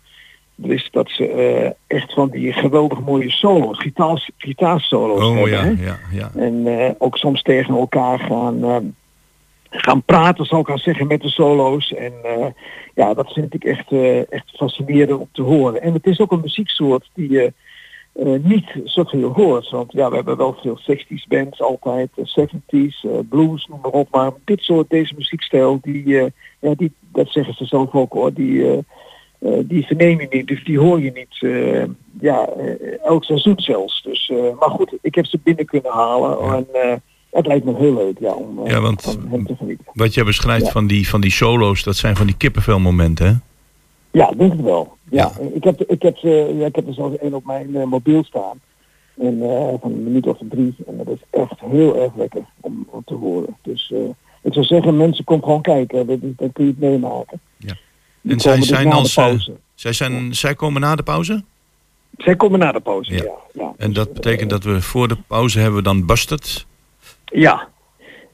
Dat 0.55 0.71
is 0.71 0.89
dat 0.93 1.11
ze 1.11 1.29
eh, 1.29 1.71
echt 1.99 2.13
van 2.13 2.29
die 2.29 2.53
geweldig 2.53 3.01
mooie 3.01 3.31
solo's, 3.31 3.79
gitaar, 3.79 4.29
gitaarsolo's 4.37 5.25
Oh 5.25 5.35
hebben. 5.35 5.51
ja, 5.51 5.63
hè. 5.63 5.85
ja, 5.85 5.99
ja. 6.13 6.31
En 6.35 6.67
eh, 6.67 6.91
ook 6.99 7.17
soms 7.17 7.43
tegen 7.43 7.75
elkaar 7.75 8.19
gaan, 8.19 8.65
eh, 8.65 8.77
gaan 9.71 10.03
praten, 10.03 10.45
zou 10.45 10.61
ik 10.61 10.67
gaan 10.67 10.79
zeggen, 10.79 11.07
met 11.07 11.21
de 11.23 11.29
solo's. 11.29 11.93
En 11.93 12.13
ja, 12.95 13.15
dat 13.15 13.33
vind 13.33 13.55
ik 13.55 13.65
echt, 13.65 13.93
echt 14.31 14.51
fascinerend 14.57 15.21
om 15.21 15.29
te 15.33 15.43
horen. 15.43 15.83
En 15.83 15.93
het 15.93 16.07
is 16.07 16.21
ook 16.21 16.33
een 16.33 16.41
muzieksoort 16.41 17.11
die 17.15 17.31
je 17.31 17.53
niet 18.43 18.81
zoveel 18.85 19.33
hoort. 19.33 19.71
Want 19.71 19.93
ja, 19.93 20.09
we 20.09 20.15
hebben 20.15 20.37
wel 20.37 20.57
veel 20.63 20.79
60s 20.79 21.27
bands 21.29 21.61
altijd, 21.61 22.11
eh, 22.15 22.25
70s, 22.25 23.05
eh, 23.05 23.11
blues, 23.29 23.67
noem 23.67 23.81
maar 23.83 23.91
op. 23.91 24.09
Maar 24.11 24.33
dit 24.45 24.61
soort, 24.61 24.91
deze 24.91 25.15
muziekstijl, 25.17 25.79
die, 25.83 26.33
ja, 26.61 26.75
die, 26.75 26.93
dat 27.13 27.29
zeggen 27.29 27.55
ze 27.55 27.65
zelf 27.65 27.95
ook 27.95 28.13
hoor, 28.13 28.33
die... 28.33 28.85
eh, 29.45 29.53
die 29.65 29.87
verneem 29.87 30.21
je 30.21 30.27
niet, 30.31 30.47
dus 30.47 30.65
die 30.65 30.79
hoor 30.79 31.01
je 31.01 31.13
niet 31.13 31.53
eh, 31.53 31.85
ja, 32.21 32.47
eh, 32.49 33.05
elk 33.05 33.25
seizoen 33.25 33.61
zelfs. 33.61 34.03
Dus, 34.03 34.33
maar 34.59 34.71
goed, 34.71 34.93
ik 35.03 35.15
heb 35.15 35.27
ze 35.27 35.39
binnen 35.43 35.65
kunnen 35.67 35.93
halen 35.93 36.39
en 36.73 37.01
het 37.31 37.47
lijkt 37.47 37.65
me 37.65 37.75
heel 37.77 37.95
leuk 37.95 38.19
ja, 38.19 38.33
om 38.33 38.67
Ja, 38.69 38.81
want 38.81 39.03
van 39.03 39.29
hem 39.31 39.47
te 39.47 39.55
genieten. 39.57 39.85
wat 39.93 40.15
jij 40.15 40.25
beschrijft 40.25 40.65
Ja. 40.67 40.71
van, 40.73 40.87
die, 40.87 41.09
van 41.09 41.21
die 41.21 41.31
solo's, 41.31 41.83
dat 41.83 41.97
zijn 41.97 42.17
van 42.17 42.27
die 42.27 42.37
kippenvelmomenten, 42.37 43.27
hè? 43.27 43.33
Ja, 44.11 44.31
denk 44.37 44.53
het 44.53 44.61
wel. 44.61 44.97
Ja, 45.11 45.33
Ik, 45.55 45.65
heb, 45.65 45.81
ik, 45.83 46.03
heb, 46.03 46.17
ze- 46.17 46.55
ja, 46.59 46.67
ik 46.67 46.75
heb 46.77 46.87
er 46.87 46.95
zelfs 46.95 47.17
één 47.19 47.35
op 47.35 47.45
mijn 47.45 47.89
mobiel 47.89 48.25
staan. 48.25 48.61
En, 49.19 49.43
eh, 49.43 49.75
van 49.81 49.93
een 49.93 50.05
minuut 50.05 50.27
of 50.27 50.39
drie. 50.51 50.75
En 50.87 50.97
dat 50.97 51.07
is 51.09 51.21
echt 51.41 51.61
heel 51.61 51.97
erg 51.97 52.13
lekker 52.17 52.43
om, 52.61 52.87
om 52.91 53.03
te 53.05 53.15
horen. 53.15 53.57
Dus 53.63 53.93
ik 54.43 54.53
zou 54.53 54.65
zeggen, 54.67 54.97
mensen, 54.97 55.25
kom 55.25 55.43
gewoon 55.43 55.61
kijken. 55.63 56.07
Dat, 56.07 56.19
dan 56.21 56.53
kun 56.53 56.65
je 56.65 56.71
het 56.71 56.81
meemaken. 56.81 57.41
Ja. 57.57 57.75
En 58.29 58.41
zij 58.41 58.57
dus 58.57 58.67
zijn 58.69 58.93
als... 58.93 59.17
eh, 59.17 59.35
zij, 59.75 59.93
zijn, 59.93 60.35
zij 60.35 60.55
komen 60.55 60.81
na 60.81 60.95
de 60.97 61.03
pauze? 61.03 61.45
Zij 62.17 62.37
komen 62.37 62.59
na 62.59 62.73
de 62.73 62.81
pauze, 62.81 63.13
Ja. 63.15 63.23
ja. 63.23 63.33
ja. 63.53 63.73
En 63.77 63.93
dat 63.93 64.13
betekent 64.13 64.51
dat 64.51 64.65
we 64.65 64.83
voor 64.83 65.09
de 65.09 65.17
pauze 65.27 65.59
hebben 65.59 65.77
we 65.79 65.83
dan 65.85 66.07
Bastard. 66.07 66.67
Ja, 67.25 67.69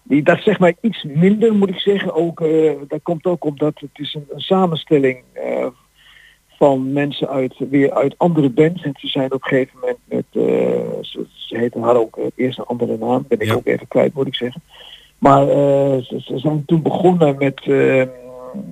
die, 0.02 0.22
dat 0.22 0.40
zeg 0.42 0.58
maar 0.58 0.74
iets 0.80 1.02
minder 1.04 1.54
moet 1.54 1.68
ik 1.68 1.78
zeggen. 1.78 2.14
Ook, 2.14 2.40
eh, 2.40 2.70
dat 2.88 3.00
komt 3.02 3.24
ook 3.24 3.44
omdat 3.44 3.72
het 3.80 3.90
is 3.92 4.14
een, 4.14 4.26
een 4.30 4.40
samenstelling 4.40 5.18
eh, 5.32 5.66
van 6.58 6.92
mensen 6.92 7.28
uit, 7.28 7.54
weer 7.70 7.92
uit 7.92 8.14
andere 8.18 8.48
bands. 8.50 8.82
En 8.82 8.92
ze 8.98 9.06
zijn 9.08 9.32
op 9.32 9.42
een 9.42 9.48
gegeven 9.48 9.78
moment 9.80 9.98
met, 10.04 10.24
eh, 10.32 10.42
ze, 11.00 11.26
ze 11.34 11.56
heten, 11.56 11.82
hadden 11.82 12.02
ook 12.02 12.16
eh, 12.16 12.24
eerst 12.36 12.58
een 12.58 12.64
andere 12.64 12.96
naam, 12.98 13.24
ben 13.28 13.40
ik 13.40 13.46
Ja. 13.46 13.54
ook 13.54 13.66
even 13.66 13.88
kwijt 13.88 14.14
moet 14.14 14.26
ik 14.26 14.34
zeggen. 14.34 14.62
Maar 15.18 15.42
eh, 15.48 15.98
ze, 15.98 16.20
ze 16.24 16.38
zijn 16.38 16.64
toen 16.66 16.82
begonnen 16.82 17.36
met, 17.38 17.60
eh, 17.64 18.02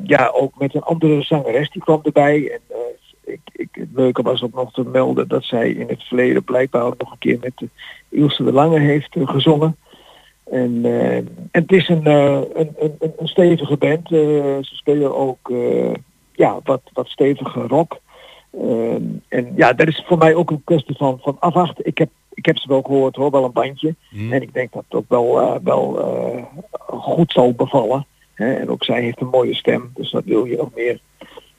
ja, 0.02 0.30
ook 0.34 0.58
met 0.58 0.74
een 0.74 0.82
andere 0.82 1.22
zangeres, 1.22 1.70
die 1.70 1.82
kwam 1.82 2.00
erbij. 2.02 2.50
En 2.52 2.60
eh, 2.68 3.32
ik, 3.32 3.40
ik, 3.52 3.68
het 3.72 3.88
leuke 3.94 4.22
was 4.22 4.42
ook 4.42 4.54
nog 4.54 4.72
te 4.72 4.84
melden 4.84 5.28
dat 5.28 5.44
zij 5.44 5.70
in 5.70 5.88
het 5.88 6.02
verleden 6.02 6.44
blijkbaar 6.44 6.82
ook 6.82 6.98
nog 6.98 7.10
een 7.12 7.18
keer 7.18 7.38
met 7.40 7.52
de 7.56 7.68
Ilse 8.08 8.44
de 8.44 8.52
Lange 8.52 8.78
heeft 8.78 9.16
eh, 9.16 9.28
gezongen. 9.28 9.76
En, 10.50 10.80
eh, 10.84 11.16
en 11.16 11.28
het 11.50 11.72
is 11.72 11.88
een, 11.88 12.04
eh, 12.04 12.40
een, 12.54 12.74
een, 12.78 12.96
een- 13.00 13.28
stevige 13.28 13.76
band. 13.76 14.12
Eh, 14.12 14.18
ze 14.60 14.74
spelen 14.74 15.16
ook 15.16 15.50
eh, 15.50 15.92
ja, 16.32 16.60
wat, 16.64 16.80
wat 16.92 17.08
stevige 17.08 17.60
rock. 17.60 17.98
Ehm, 18.52 19.02
en 19.28 19.52
ja, 19.56 19.72
dat 19.72 19.88
is 19.88 20.04
voor 20.06 20.18
mij 20.18 20.34
ook 20.34 20.50
een 20.50 20.64
kwestie 20.64 20.96
van, 20.96 21.18
van 21.22 21.36
afwachten. 21.38 21.86
Ik 21.86 21.98
heb, 21.98 22.08
ik 22.34 22.46
heb 22.46 22.58
ze 22.58 22.68
wel 22.68 22.82
gehoord 22.82 23.16
hoor, 23.16 23.30
wel 23.30 23.44
een 23.44 23.52
bandje. 23.52 23.94
Hmm. 24.10 24.32
En 24.32 24.42
ik 24.42 24.54
denk 24.54 24.72
dat 24.72 24.84
het 24.88 24.98
ook 24.98 25.08
wel, 25.08 25.40
eh, 25.40 25.54
wel 25.62 26.00
eh, 26.00 26.42
goed 26.86 27.32
zal 27.32 27.52
bevallen. 27.52 28.06
Hè? 28.38 28.52
En 28.54 28.68
ook 28.68 28.84
zij 28.84 29.02
heeft 29.02 29.20
een 29.20 29.28
mooie 29.28 29.54
stem, 29.54 29.90
dus 29.94 30.10
dat 30.10 30.22
wil 30.24 30.44
je 30.44 30.56
nog 30.56 30.68
meer. 30.74 30.98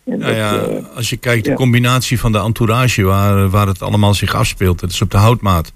En 0.05 0.19
Nou 0.19 0.21
dat, 0.21 0.35
ja, 0.35 0.57
eh, 0.61 0.95
als 0.95 1.09
je 1.09 1.17
kijkt 1.17 1.43
de 1.43 1.49
ja. 1.49 1.55
combinatie 1.55 2.19
van 2.19 2.31
de 2.31 2.37
entourage 2.39 3.03
waar, 3.03 3.49
waar 3.49 3.67
het 3.67 3.81
allemaal 3.81 4.13
zich 4.13 4.35
afspeelt. 4.35 4.81
Het 4.81 4.91
is 4.91 5.01
op 5.01 5.11
de 5.11 5.17
houtmaat. 5.17 5.67
Een 5.67 5.73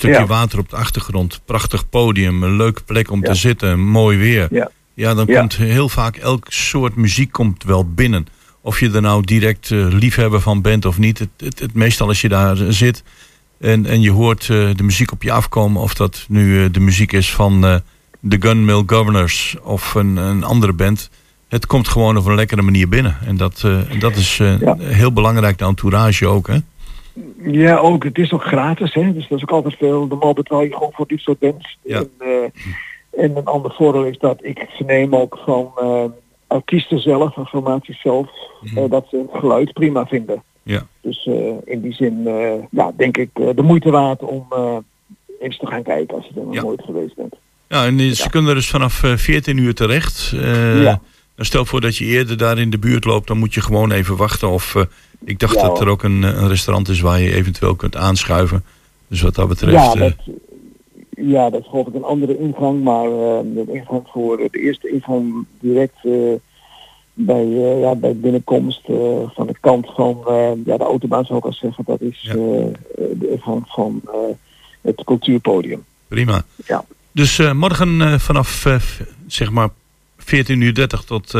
stukje 0.00 0.18
Ja. 0.18 0.26
water 0.26 0.58
op 0.58 0.70
de 0.70 0.76
achtergrond. 0.76 1.40
Prachtig 1.44 1.88
podium. 1.88 2.42
Een 2.42 2.56
leuke 2.56 2.82
plek 2.82 3.10
om 3.10 3.20
Ja. 3.22 3.28
te 3.28 3.34
zitten. 3.34 3.80
Mooi 3.80 4.18
weer. 4.18 4.48
Ja. 4.50 4.70
Ja, 4.94 5.14
dan 5.14 5.26
komt 5.26 5.56
heel 5.56 5.88
vaak 5.88 6.16
elk 6.16 6.46
soort 6.48 6.96
muziek 6.96 7.32
komt 7.32 7.64
wel 7.64 7.92
binnen. 7.94 8.26
Of 8.60 8.80
je 8.80 8.90
er 8.90 9.00
nou 9.00 9.24
direct 9.24 9.70
eh, 9.70 9.86
liefhebber 9.90 10.40
van 10.40 10.62
bent 10.62 10.84
of 10.84 10.98
niet. 10.98 11.18
Het, 11.18 11.28
het, 11.36 11.58
het 11.58 11.74
meestal 11.74 12.08
als 12.08 12.20
je 12.20 12.28
daar 12.28 12.60
eh, 12.60 12.66
zit 12.68 13.02
en, 13.60 13.86
en 13.86 14.00
je 14.00 14.10
hoort 14.10 14.46
de 14.46 14.82
muziek 14.82 15.12
op 15.12 15.22
je 15.22 15.32
afkomen. 15.32 15.82
Of 15.82 15.94
dat 15.94 16.24
nu 16.28 16.70
de 16.70 16.80
muziek 16.80 17.12
is 17.12 17.32
van 17.34 17.82
de 18.26 18.36
Gunmill 18.40 18.82
Governors 18.86 19.56
of 19.62 19.94
een, 19.94 20.16
een 20.16 20.44
andere 20.44 20.72
band. 20.72 21.10
Het 21.48 21.66
komt 21.66 21.88
gewoon 21.88 22.16
op 22.16 22.26
een 22.26 22.34
lekkere 22.34 22.62
manier 22.62 22.88
binnen. 22.88 23.16
En 23.26 23.36
dat, 23.36 23.62
eh, 23.64 24.00
dat 24.00 24.16
is 24.16 24.38
eh, 24.40 24.60
Ja. 24.60 24.76
heel 24.78 25.12
belangrijk, 25.12 25.58
de 25.58 25.64
entourage 25.64 26.26
ook. 26.26 26.46
Hè? 26.46 26.58
Ja, 27.42 27.76
ook. 27.76 28.04
Het 28.04 28.18
is 28.18 28.32
ook 28.32 28.42
gratis, 28.44 28.94
hè. 28.94 29.12
Dus 29.12 29.28
dat 29.28 29.38
is 29.38 29.42
ook 29.44 29.50
altijd 29.50 29.74
veel. 29.76 30.06
Normaal 30.06 30.32
betaal 30.32 30.62
je 30.62 30.72
gewoon 30.72 30.92
voor 30.92 31.06
dit 31.06 31.20
soort 31.20 31.38
bands. 31.38 31.78
Ja. 31.82 31.96
En, 31.98 32.10
eh, 32.18 33.24
en 33.24 33.36
een 33.36 33.44
ander 33.44 33.72
voordeel 33.74 34.04
is 34.04 34.18
dat 34.18 34.38
ik 34.44 34.66
verneem 34.76 35.16
ook 35.16 35.38
van 35.44 35.72
artiesten 36.46 37.00
zelf, 37.00 37.34
van 37.34 37.46
formaties 37.46 38.00
zelf, 38.00 38.28
eh, 38.74 38.90
dat 38.90 39.06
ze 39.10 39.16
het 39.16 39.40
geluid 39.40 39.72
prima 39.72 40.06
vinden. 40.06 40.42
Ja. 40.62 40.86
Dus 41.00 41.28
in 41.64 41.80
die 41.80 41.92
zin, 41.92 42.22
ja, 42.70 42.92
denk 42.96 43.16
ik 43.16 43.30
de 43.34 43.62
moeite 43.62 43.90
waard 43.90 44.22
om 44.22 44.46
eens 45.40 45.58
te 45.58 45.66
gaan 45.66 45.82
kijken 45.82 46.16
als 46.16 46.26
je 46.26 46.40
er 46.40 46.46
nog 46.46 46.54
Ja. 46.54 46.62
nooit 46.62 46.82
geweest 46.84 47.16
bent. 47.16 47.34
Ja, 47.74 47.86
en 47.86 48.16
ze 48.16 48.30
kunnen 48.30 48.48
er 48.50 48.56
dus 48.56 48.70
vanaf 48.70 49.02
eh, 49.02 49.16
14 49.16 49.56
uur 49.56 49.74
terecht. 49.74 50.32
Eh, 50.34 50.82
Ja. 50.82 51.00
dan 51.36 51.44
Stel 51.46 51.64
voor 51.64 51.80
dat 51.80 51.96
je 51.96 52.04
eerder 52.04 52.36
daar 52.36 52.58
in 52.58 52.70
de 52.70 52.78
buurt 52.78 53.04
loopt, 53.04 53.26
dan 53.26 53.38
moet 53.38 53.54
je 53.54 53.60
gewoon 53.60 53.90
even 53.92 54.16
wachten. 54.16 54.48
Of 54.50 54.74
eh, 54.74 54.82
ik 55.24 55.38
dacht 55.38 55.54
Ja, 55.54 55.62
dat 55.62 55.80
er 55.80 55.88
ook 55.88 56.02
een, 56.02 56.24
eh, 56.24 56.30
een 56.42 56.48
restaurant 56.48 56.88
is 56.88 57.00
waar 57.00 57.20
je 57.20 57.34
eventueel 57.34 57.74
kunt 57.74 57.96
aanschuiven. 57.96 58.64
Dus 59.08 59.20
wat 59.22 59.34
dat 59.34 59.48
betreft. 59.48 59.72
Ja, 59.72 59.92
eh, 59.92 60.00
dat, 60.00 60.14
ja, 61.16 61.50
dat 61.50 61.60
is 61.60 61.66
geloof 61.68 61.86
ik 61.86 61.94
een 61.94 62.04
andere 62.04 62.38
ingang, 62.38 62.82
maar 62.82 63.04
eh, 63.04 63.38
de 63.44 63.64
ingang 63.72 64.02
voor 64.12 64.36
de 64.36 64.60
eerste 64.60 64.88
ingang 64.90 65.44
direct 65.60 65.96
eh, 66.02 66.12
bij, 67.14 67.42
eh, 67.44 67.80
ja, 67.80 67.94
bij 67.94 68.16
binnenkomst 68.16 68.80
eh, 68.88 68.96
van 69.34 69.46
de 69.46 69.54
kant 69.60 69.86
van 69.94 70.22
eh, 70.26 70.50
ja, 70.64 70.76
de 70.76 70.84
autobaan 70.84 71.24
zou 71.24 71.38
ik 71.38 71.44
al 71.44 71.52
zeggen, 71.52 71.84
dat 71.86 72.00
is 72.00 72.24
eh, 72.28 72.34
de 72.96 73.28
ingang 73.30 73.62
van 73.66 74.00
eh, 74.06 74.12
het 74.80 75.04
cultuurpodium. 75.04 75.84
Prima. 76.08 76.44
Ja. 76.66 76.84
Dus 77.14 77.38
eh, 77.38 77.52
morgen 77.52 78.00
eh, 78.02 78.18
vanaf 78.18 78.66
eh, 78.66 78.76
zeg 79.26 79.50
maar 79.50 79.68
14 80.18 80.60
uur 80.60 80.74
30 80.74 81.02
tot, 81.02 81.34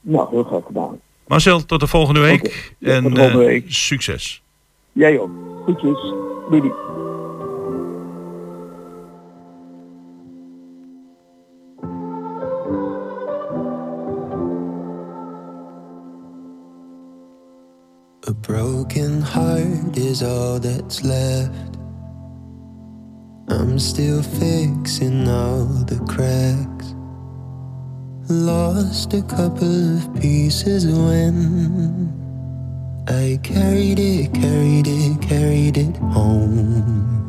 Nou, 0.00 0.26
heel 0.30 0.44
graag 0.44 0.62
gedaan. 0.66 0.98
Marcel, 1.26 1.64
tot 1.64 1.80
de 1.80 1.86
volgende 1.86 2.20
week. 2.20 2.74
Ja, 2.78 2.92
en 2.92 3.02
tot 3.02 3.14
de 3.14 3.20
volgende 3.20 3.44
eh, 3.44 3.48
week. 3.48 3.64
succes. 3.68 4.42
Jij 4.92 5.18
ook. 5.18 5.30
Goedjes. 5.64 6.00
Doei. 6.50 6.60
doei. 6.60 6.72
A 18.28 18.32
broken 18.40 19.22
heart 19.22 19.96
is 19.96 20.22
all 20.22 20.58
that's 20.58 21.02
left. 21.02 21.76
I'm 23.48 23.78
still 23.78 24.22
fixing 24.22 25.28
all 25.28 25.84
the 25.84 26.00
cracks. 26.06 26.95
Lost 28.28 29.14
a 29.14 29.22
couple 29.22 29.98
of 29.98 30.20
pieces 30.20 30.84
when 30.84 32.12
I 33.06 33.38
carried 33.44 34.00
it, 34.00 34.34
carried 34.34 34.88
it, 34.88 35.22
carried 35.22 35.78
it 35.78 35.96
home. 35.98 37.25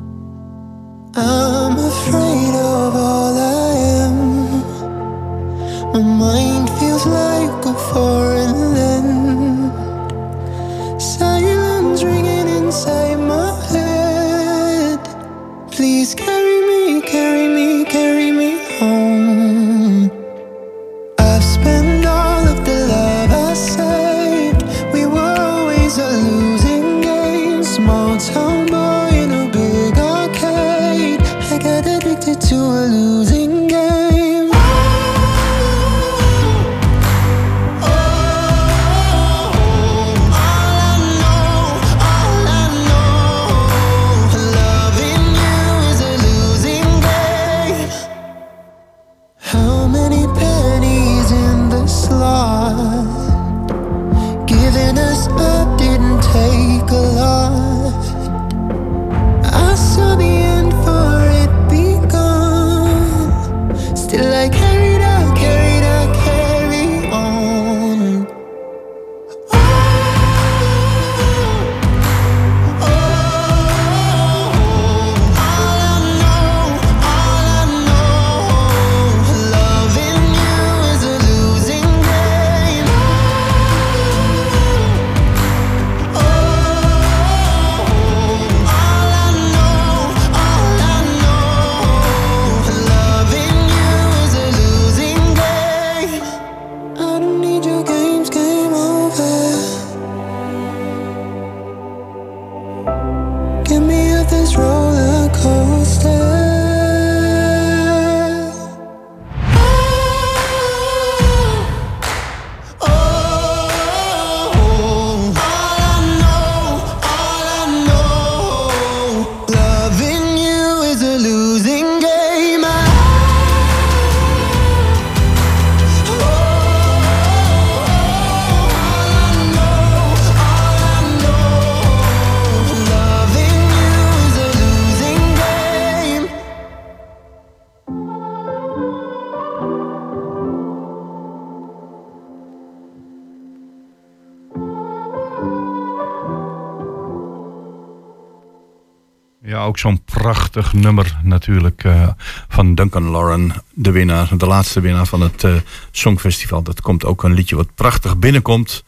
Ook 149.78 149.84
zo'n 149.84 150.22
prachtig 150.22 150.74
nummer 150.74 151.18
natuurlijk 151.24 151.84
eh, 151.84 152.08
van 152.48 152.76
Duncan 152.76 153.12
Lauren, 153.12 153.52
de 153.74 153.92
winnaar, 153.92 154.38
de 154.38 154.46
laatste 154.46 154.82
winnaar 154.82 155.06
van 155.06 155.22
het 155.22 155.44
eh, 155.44 155.56
Songfestival. 155.92 156.64
Dat 156.64 156.82
komt 156.82 157.06
ook 157.06 157.24
een 157.24 157.34
liedje 157.34 157.56
wat 157.56 157.76
prachtig 157.76 158.18
binnenkomt. 158.18 158.84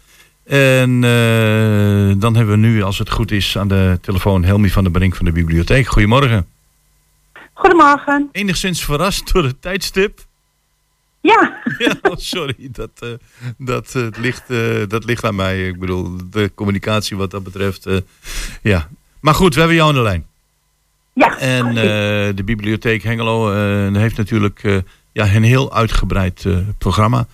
En 0.45 1.03
eh, 1.03 2.13
dan 2.17 2.35
hebben 2.35 2.49
we 2.49 2.67
nu, 2.67 2.83
als 2.83 2.97
het 2.97 3.09
goed 3.09 3.31
is, 3.31 3.57
aan 3.57 3.67
de 3.67 3.97
telefoon 4.01 4.43
Helmi 4.43 4.69
van 4.69 4.83
der 4.83 4.91
Brink 4.91 5.15
van 5.15 5.25
de 5.25 5.31
bibliotheek. 5.31 5.87
Goedemorgen. 5.87 6.47
Goedemorgen. 7.53 8.29
Enigszins 8.31 8.83
verrast 8.83 9.33
door 9.33 9.43
het 9.43 9.61
tijdstip. 9.61 10.25
Ja. 11.21 11.61
ja 11.77 11.93
oh, 12.01 12.15
sorry, 12.15 12.69
dat, 12.71 13.17
dat, 13.57 13.95
ligt, 14.17 14.43
dat 14.87 15.05
ligt 15.05 15.25
aan 15.25 15.35
mij. 15.35 15.67
Ik 15.67 15.79
bedoel, 15.79 16.17
de 16.29 16.51
communicatie 16.55 17.17
wat 17.17 17.31
dat 17.31 17.43
betreft. 17.43 17.87
ja. 18.61 18.89
Maar 19.19 19.35
goed, 19.35 19.53
we 19.53 19.59
hebben 19.59 19.77
jou 19.77 19.89
aan 19.89 19.95
de 19.95 20.01
lijn. 20.01 20.28
Ja. 21.19 21.37
En 21.37 21.67
eh, 21.67 22.35
de 22.35 22.43
bibliotheek 22.45 23.03
Hengelo 23.03 23.51
eh, 23.51 23.95
heeft 23.95 24.17
natuurlijk 24.17 24.63
eh, 24.63 24.77
ja, 25.11 25.35
een 25.35 25.43
heel 25.43 25.73
uitgebreid 25.73 26.45
programma. 26.77 27.27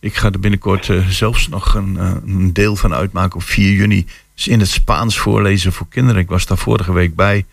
Ik 0.00 0.14
ga 0.14 0.30
er 0.30 0.40
binnenkort 0.40 0.90
zelfs 1.08 1.48
nog 1.48 1.74
een, 1.74 1.96
een 2.26 2.52
deel 2.52 2.76
van 2.76 2.94
uitmaken 2.94 3.36
op 3.36 3.42
4 3.42 3.72
juni. 3.72 4.06
Dus 4.34 4.48
in 4.48 4.60
het 4.60 4.68
Spaans 4.68 5.18
voorlezen 5.18 5.72
voor 5.72 5.86
kinderen. 5.88 6.20
Ik 6.20 6.28
was 6.28 6.46
daar 6.46 6.58
vorige 6.58 6.92
week 6.92 7.14
bij. 7.14 7.44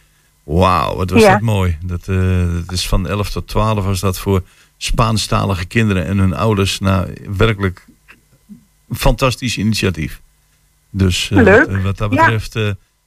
Wauw, 0.44 0.96
wat 0.96 1.10
was 1.10 1.22
Ja. 1.22 1.32
dat 1.32 1.42
mooi. 1.42 1.78
Dat, 1.86 2.06
dat 2.66 2.72
is 2.72 2.88
van 2.88 3.08
11 3.08 3.30
tot 3.30 3.48
12 3.48 3.86
was 3.86 4.00
dat 4.00 4.20
voor 4.20 4.44
Spaanstalige 4.78 5.66
kinderen 5.66 6.06
en 6.06 6.18
hun 6.18 6.34
ouders. 6.34 6.80
Nou, 6.80 7.14
werkelijk 7.38 7.86
een 8.90 8.96
fantastisch 8.96 9.58
initiatief. 9.58 10.22
Dus. 10.90 11.30
Wat, 11.34 11.68
wat 11.84 11.98
dat 11.98 12.14
Ja. 12.14 12.26
betreft 12.26 12.58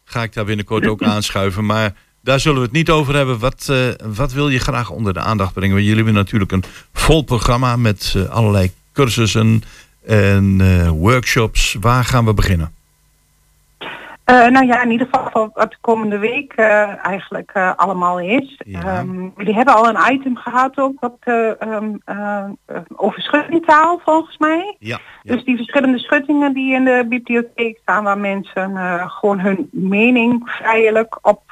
ga 0.05 0.23
ik 0.23 0.33
daar 0.33 0.45
binnenkort 0.45 0.87
ook 0.87 1.03
aanschuiven. 1.03 1.67
Maar 1.67 1.95
daar 2.23 2.41
zullen 2.41 2.59
we 2.59 2.65
het 2.65 2.73
niet 2.73 2.91
over 2.91 3.15
hebben. 3.15 3.39
Wat, 3.39 3.69
eh, 3.71 3.77
wat 4.15 4.33
wil 4.33 4.49
je 4.49 4.59
graag 4.59 4.91
onder 4.91 5.13
de 5.13 5.21
aandacht 5.21 5.53
brengen? 5.53 5.75
Want 5.75 5.87
jullie 5.87 6.03
hebben 6.05 6.23
natuurlijk 6.23 6.53
een 6.53 6.65
vol 6.93 7.23
programma 7.23 7.77
met 7.77 8.15
eh, 8.17 8.29
allerlei 8.29 8.71
cursussen 8.93 9.63
en 10.07 10.57
eh, 10.61 10.89
workshops. 10.89 11.77
Waar 11.81 12.05
gaan 12.05 12.25
we 12.25 12.35
beginnen? 12.35 12.75
Nou 14.25 14.67
ja, 14.67 14.83
in 14.83 14.91
ieder 14.91 15.09
geval 15.11 15.51
wat 15.55 15.71
de 15.71 15.77
komende 15.81 16.19
week 16.19 16.55
eigenlijk 17.03 17.53
allemaal 17.77 18.21
is. 18.21 18.61
Ehm, 18.73 19.29
jullie 19.37 19.55
hebben 19.55 19.75
al 19.75 19.89
een 19.89 20.13
item 20.13 20.37
gehad 20.37 20.79
ook 20.79 21.01
wat, 21.01 21.17
eh, 21.21 22.45
over 22.97 23.23
schuttingtaal 23.23 24.01
volgens 24.05 24.39
mij. 24.39 24.77
Ja. 24.79 24.99
Dus 25.23 25.45
die 25.45 25.57
verschillende 25.57 25.99
schuttingen 25.99 26.53
die 26.53 26.75
in 26.75 26.85
de 26.85 27.07
bibliotheek 27.09 27.79
staan 27.83 28.05
waar 28.05 28.19
mensen 28.19 28.79
gewoon 29.11 29.41
hun 29.41 29.69
mening 29.73 30.43
vrijelijk 30.45 31.19
op 31.23 31.43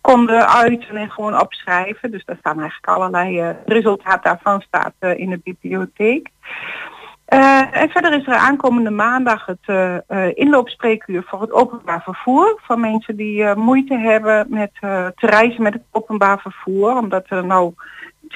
konden 0.00 0.48
uiten 0.48 0.96
en 0.96 1.10
gewoon 1.10 1.40
opschrijven. 1.40 2.10
Dus 2.10 2.24
daar 2.24 2.36
staan 2.38 2.60
eigenlijk 2.60 2.88
allerlei 2.88 3.40
eh, 3.40 3.48
resultaat 3.66 4.22
daarvan 4.22 4.60
staat 4.60 4.92
eh, 4.98 5.18
in 5.18 5.30
de 5.30 5.40
bibliotheek. 5.44 6.28
Eh, 7.24 7.76
en 7.76 7.90
verder 7.90 8.12
is 8.12 8.26
er 8.26 8.34
aankomende 8.34 8.90
maandag 8.90 9.46
het 9.46 9.94
inloopspreekuur 10.36 11.22
voor 11.26 11.40
het 11.40 11.52
openbaar 11.52 12.02
vervoer. 12.02 12.60
Voor 12.62 12.78
mensen 12.78 13.16
die 13.16 13.54
moeite 13.54 13.98
hebben 13.98 14.46
met 14.48 14.70
te 14.80 15.12
reizen 15.26 15.62
met 15.62 15.72
het 15.72 15.82
openbaar 15.90 16.40
vervoer. 16.40 16.96
Omdat 16.96 17.24
er 17.28 17.46
nou 17.46 17.74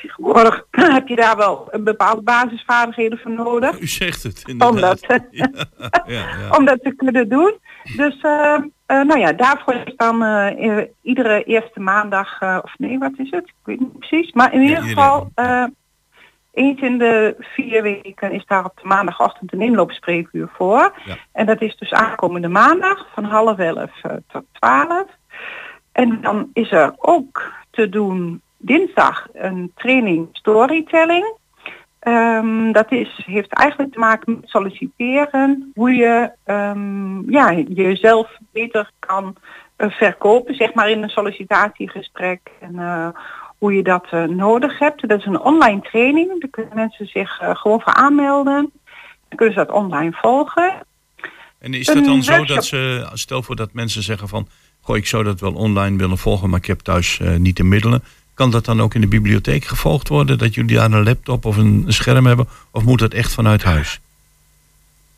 tegenwoordig 0.02 0.66
heb 0.98 1.08
je 1.08 1.16
daar 1.16 1.36
wel 1.36 1.68
een 1.70 1.84
bepaalde 1.84 2.22
basisvaardigheden 2.22 3.18
voor 3.18 3.30
nodig. 3.30 3.80
U 3.80 3.86
zegt 3.86 4.22
het 4.22 4.42
Om 4.44 4.50
inderdaad. 4.50 5.00
dat, 5.06 5.22
Ja, 5.30 5.48
ja. 6.06 6.56
om 6.58 6.64
dat 6.64 6.82
te 6.82 6.94
kunnen 6.96 7.28
doen. 7.28 7.58
Dus 7.96 8.20
eh, 8.20 8.54
eh, 8.86 9.02
nou 9.02 9.18
ja, 9.18 9.32
daarvoor 9.32 9.74
is 9.74 9.96
dan 9.96 10.22
eh, 10.22 10.84
iedere 11.02 11.44
eerste 11.44 11.80
maandag, 11.80 12.42
of 12.42 12.74
nee, 12.78 12.98
wat 12.98 13.12
is 13.16 13.30
het? 13.30 13.46
Ik 13.46 13.54
weet 13.64 13.80
niet 13.80 13.98
precies. 13.98 14.32
Maar 14.32 14.52
in 14.52 14.62
ieder 14.62 14.82
geval, 14.82 15.30
eens 16.52 16.80
in 16.80 16.98
de 16.98 17.36
vier 17.38 17.82
weken 17.82 18.32
is 18.32 18.44
daar 18.46 18.64
op 18.64 18.78
de 18.82 18.88
maandagochtend 18.88 19.52
een 19.52 19.60
inloopspreekuur 19.60 20.48
voor. 20.56 20.94
En 21.32 21.46
dat 21.46 21.60
is 21.60 21.76
dus 21.76 21.92
aankomende 21.92 22.48
maandag 22.48 23.06
van 23.14 23.24
half 23.24 23.58
elf 23.58 23.90
tot 24.28 24.44
twaalf. 24.52 25.06
En 25.92 26.20
dan 26.20 26.50
is 26.52 26.72
er 26.72 26.94
ook 26.96 27.52
te 27.70 27.88
doen 27.88 28.42
dinsdag 28.64 29.26
een 29.32 29.72
training 29.74 30.28
storytelling. 30.32 31.36
Ehm, 31.98 32.72
dat 32.72 32.92
is, 32.92 33.22
heeft 33.26 33.52
eigenlijk 33.52 33.92
te 33.92 33.98
maken 33.98 34.34
met 34.40 34.50
solliciteren, 34.50 35.70
hoe 35.74 35.92
je 35.92 36.30
ehm, 36.44 37.30
ja, 37.30 37.52
jezelf 37.52 38.38
beter 38.52 38.90
kan 38.98 39.36
eh, 39.76 39.90
verkopen, 39.90 40.54
zeg 40.54 40.74
maar 40.74 40.90
in 40.90 41.02
een 41.02 41.08
sollicitatiegesprek. 41.08 42.40
En 42.60 42.78
eh, 42.78 43.08
hoe 43.58 43.74
je 43.74 43.82
dat 43.82 44.06
eh, 44.10 44.24
nodig 44.24 44.78
hebt. 44.78 45.08
Dat 45.08 45.18
is 45.18 45.26
een 45.26 45.40
online 45.40 45.80
training, 45.80 46.40
daar 46.40 46.50
kunnen 46.50 46.74
mensen 46.74 47.06
zich 47.06 47.40
gewoon 47.52 47.80
voor 47.80 47.92
aanmelden. 47.92 48.70
Dan 49.28 49.38
kunnen 49.38 49.54
ze 49.54 49.64
dat 49.64 49.76
online 49.76 50.12
volgen. 50.12 50.72
En 51.58 51.74
is 51.74 51.86
dat 51.86 52.04
dan 52.04 52.22
zo 52.22 52.44
dat 52.44 52.64
ze, 52.64 53.08
stel 53.12 53.42
voor 53.42 53.56
dat 53.56 53.72
mensen 53.72 54.02
zeggen 54.02 54.28
van, 54.28 54.48
goh, 54.80 54.96
ik 54.96 55.06
zou 55.06 55.24
dat 55.24 55.40
wel 55.40 55.54
online 55.54 55.96
willen 55.96 56.18
volgen, 56.18 56.50
maar 56.50 56.58
ik 56.58 56.66
heb 56.66 56.80
thuis 56.80 57.20
niet 57.38 57.56
de 57.56 57.64
middelen. 57.64 58.02
Kan 58.34 58.50
dat 58.50 58.64
dan 58.64 58.80
ook 58.80 58.94
in 58.94 59.00
de 59.00 59.08
bibliotheek 59.08 59.64
gevolgd 59.64 60.08
worden? 60.08 60.38
Dat 60.38 60.54
jullie 60.54 60.76
daar 60.76 60.92
een 60.92 61.04
laptop 61.04 61.44
of 61.44 61.56
een 61.56 61.84
scherm 61.88 62.26
hebben? 62.26 62.48
Of 62.70 62.84
moet 62.84 62.98
dat 62.98 63.12
echt 63.12 63.34
vanuit 63.34 63.62
huis? 63.62 64.00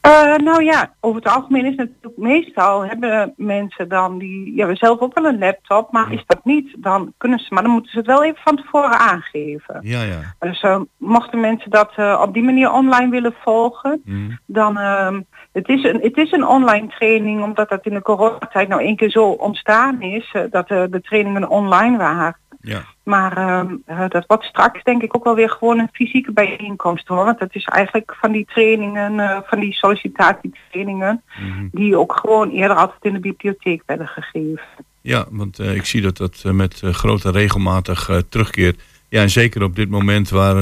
Eh, 0.06 0.36
nou 0.36 0.64
ja, 0.64 0.92
over 1.00 1.22
het 1.22 1.32
algemeen 1.32 1.64
is 1.64 1.76
het 1.76 1.88
natuurlijk 1.88 2.16
meestal 2.16 2.86
hebben 2.86 3.34
mensen 3.36 3.88
dan 3.88 4.18
die, 4.18 4.54
ja, 4.54 4.66
we 4.66 4.74
zelf 4.74 5.00
ook 5.00 5.14
wel 5.14 5.24
een 5.24 5.38
laptop, 5.38 5.92
maar 5.92 6.12
is 6.12 6.24
dat 6.26 6.44
niet, 6.44 6.74
dan 6.78 7.12
kunnen 7.16 7.38
ze, 7.38 7.54
maar 7.54 7.62
dan 7.62 7.72
moeten 7.72 7.90
ze 7.90 7.98
het 7.98 8.06
wel 8.06 8.24
even 8.24 8.40
van 8.44 8.56
tevoren 8.56 8.98
aangeven. 8.98 9.78
Ja, 9.82 10.02
ja. 10.02 10.34
Dus 10.38 10.60
eh, 10.60 10.80
mochten 10.96 11.40
mensen 11.40 11.70
dat 11.70 11.92
eh, 11.96 12.22
op 12.22 12.34
die 12.34 12.42
manier 12.42 12.72
online 12.72 13.10
willen 13.10 13.34
volgen, 13.42 14.02
dan 14.46 14.78
ehm, 14.78 15.20
het, 15.52 15.68
is 15.68 15.84
een, 15.84 16.00
het 16.02 16.16
is 16.16 16.32
een 16.32 16.46
online 16.46 16.88
training, 16.88 17.42
omdat 17.42 17.68
dat 17.68 17.86
in 17.86 17.94
de 17.94 18.02
coronatijd 18.02 18.68
nou 18.68 18.82
één 18.82 18.96
keer 18.96 19.10
zo 19.10 19.24
ontstaan 19.24 20.02
is, 20.02 20.34
dat 20.50 20.68
de 20.68 21.00
trainingen 21.02 21.48
online 21.48 21.96
waren. 21.96 22.36
Ja. 22.66 22.84
Maar 23.02 23.36
ehm, 23.36 23.74
eh, 23.84 24.08
dat 24.08 24.24
wordt 24.26 24.44
straks 24.44 24.82
denk 24.82 25.02
ik 25.02 25.16
ook 25.16 25.24
wel 25.24 25.34
weer 25.34 25.50
gewoon 25.50 25.78
een 25.78 25.88
fysieke 25.92 26.32
bijeenkomst 26.32 27.08
hoor. 27.08 27.24
Want 27.24 27.38
dat 27.38 27.54
is 27.54 27.64
eigenlijk 27.64 28.16
van 28.20 28.32
die 28.32 28.44
trainingen, 28.44 29.20
eh, 29.20 29.38
van 29.44 29.60
die 29.60 29.72
sollicitatietrainingen, 29.72 31.22
die 31.70 31.96
ook 31.96 32.16
gewoon 32.20 32.50
eerder 32.50 32.76
altijd 32.76 33.04
in 33.04 33.12
de 33.12 33.18
bibliotheek 33.18 33.82
werden 33.86 34.06
gegeven. 34.06 34.60
Ja, 35.00 35.26
want 35.30 35.58
eh, 35.58 35.74
ik 35.74 35.84
zie 35.84 36.00
dat 36.02 36.16
dat 36.16 36.42
met 36.44 36.80
grote 36.84 37.30
regelmatig 37.30 38.10
terugkeert. 38.28 38.80
Ja, 39.08 39.20
en 39.22 39.30
zeker 39.30 39.62
op 39.62 39.76
dit 39.76 39.90
moment 39.90 40.28
waar 40.28 40.54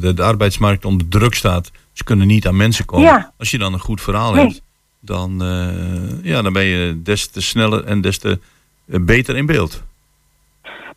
de, 0.00 0.12
de 0.14 0.22
arbeidsmarkt 0.22 0.84
onder 0.84 1.08
druk 1.08 1.34
staat. 1.34 1.70
Ze 1.92 2.04
kunnen 2.04 2.26
niet 2.26 2.46
aan 2.46 2.56
mensen 2.56 2.84
komen. 2.84 3.06
Ja. 3.06 3.32
Als 3.38 3.50
je 3.50 3.58
dan 3.58 3.72
een 3.72 3.80
goed 3.80 4.00
verhaal 4.00 4.32
Nee. 4.32 4.44
hebt, 4.44 4.62
dan, 5.00 5.32
ja, 6.22 6.42
dan 6.42 6.52
ben 6.52 6.64
je 6.64 7.02
des 7.02 7.26
te 7.26 7.40
sneller 7.40 7.84
en 7.84 8.00
des 8.00 8.18
te 8.18 8.38
beter 8.84 9.36
in 9.36 9.46
beeld. 9.46 9.82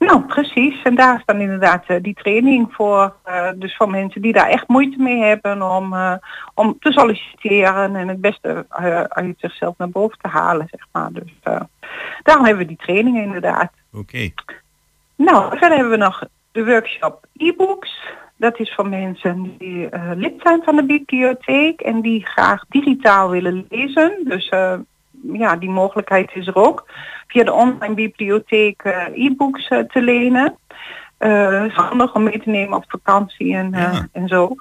Nou, 0.06 0.22
precies. 0.26 0.82
En 0.82 0.96
daar 0.96 1.16
is 1.18 1.26
dan 1.26 1.42
inderdaad 1.42 1.84
eh, 1.88 1.98
die 2.02 2.14
training 2.14 2.68
voor. 2.72 3.16
eh, 3.24 3.50
dus 3.56 3.76
voor 3.76 3.90
mensen 3.90 4.22
die 4.22 4.34
daar 4.34 4.48
echt 4.48 4.68
moeite 4.68 5.02
mee 5.02 5.24
hebben 5.24 5.62
om, 5.62 5.94
eh, 5.94 6.16
om 6.54 6.76
te 6.80 6.92
solliciteren 6.92 7.96
en 7.96 8.08
het 8.08 8.22
beste 8.22 8.66
uit 9.10 9.36
zichzelf 9.38 9.78
naar 9.78 9.90
boven 9.90 10.18
te 10.22 10.28
halen, 10.28 10.68
zeg 10.72 10.88
maar. 10.92 11.12
Dus 11.12 11.32
daarom 12.24 12.46
hebben 12.46 12.64
we 12.64 12.74
die 12.76 12.86
trainingen 12.86 13.24
inderdaad. 13.24 13.72
Oké. 13.94 14.30
Nou, 15.16 15.58
verder 15.58 15.78
hebben 15.78 15.90
we 15.90 15.98
nog 15.98 16.24
de 16.52 16.66
workshop 16.66 17.26
e-books. 17.36 18.00
Dat 18.38 18.60
is 18.60 18.74
voor 18.74 18.90
mensen 18.90 19.56
die 19.58 19.90
lid 20.16 20.34
zijn 20.38 20.64
van 20.64 20.76
de 20.76 20.86
bibliotheek 20.86 21.82
en 21.82 22.02
die 22.02 22.26
graag 22.26 22.64
digitaal 22.70 23.30
willen 23.30 23.66
lezen. 23.70 24.20
Dus 24.24 24.50
ja, 25.32 25.56
die 25.56 25.70
mogelijkheid 25.70 26.32
is 26.34 26.48
er 26.48 26.56
ook. 26.56 26.86
Via 27.28 27.44
de 27.44 27.52
online 27.52 27.94
bibliotheek 27.94 28.82
eh, 28.84 29.26
e-books 29.26 29.68
eh, 29.68 29.80
te 29.80 30.02
lenen. 30.02 30.58
Eh, 31.18 31.66
is 31.66 31.74
handig 31.74 32.16
om 32.16 32.24
mee 32.24 32.40
te 32.40 32.50
nemen 32.50 32.78
op 32.78 32.86
vakantie 32.88 33.56
en, 33.56 33.74
en 34.12 34.28
zo. 34.28 34.56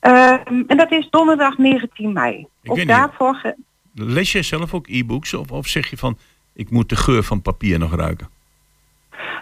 Ehm, 0.00 0.62
en 0.66 0.76
dat 0.76 0.92
is 0.92 1.10
donderdag 1.10 1.58
19 1.58 2.12
mei. 2.12 2.34
Ik 2.38 2.46
ook 2.70 2.76
weet 2.76 2.86
niet. 2.86 2.96
daarvoor 2.96 3.54
Lees 3.94 4.32
jij 4.32 4.42
zelf 4.42 4.74
ook 4.74 4.86
e-books 4.88 5.34
of, 5.34 5.50
of 5.50 5.66
zeg 5.66 5.90
je 5.90 5.96
van, 5.96 6.18
ik 6.54 6.70
moet 6.70 6.88
de 6.88 6.96
geur 6.96 7.22
van 7.22 7.42
papier 7.42 7.78
nog 7.78 7.94
ruiken? 7.94 8.28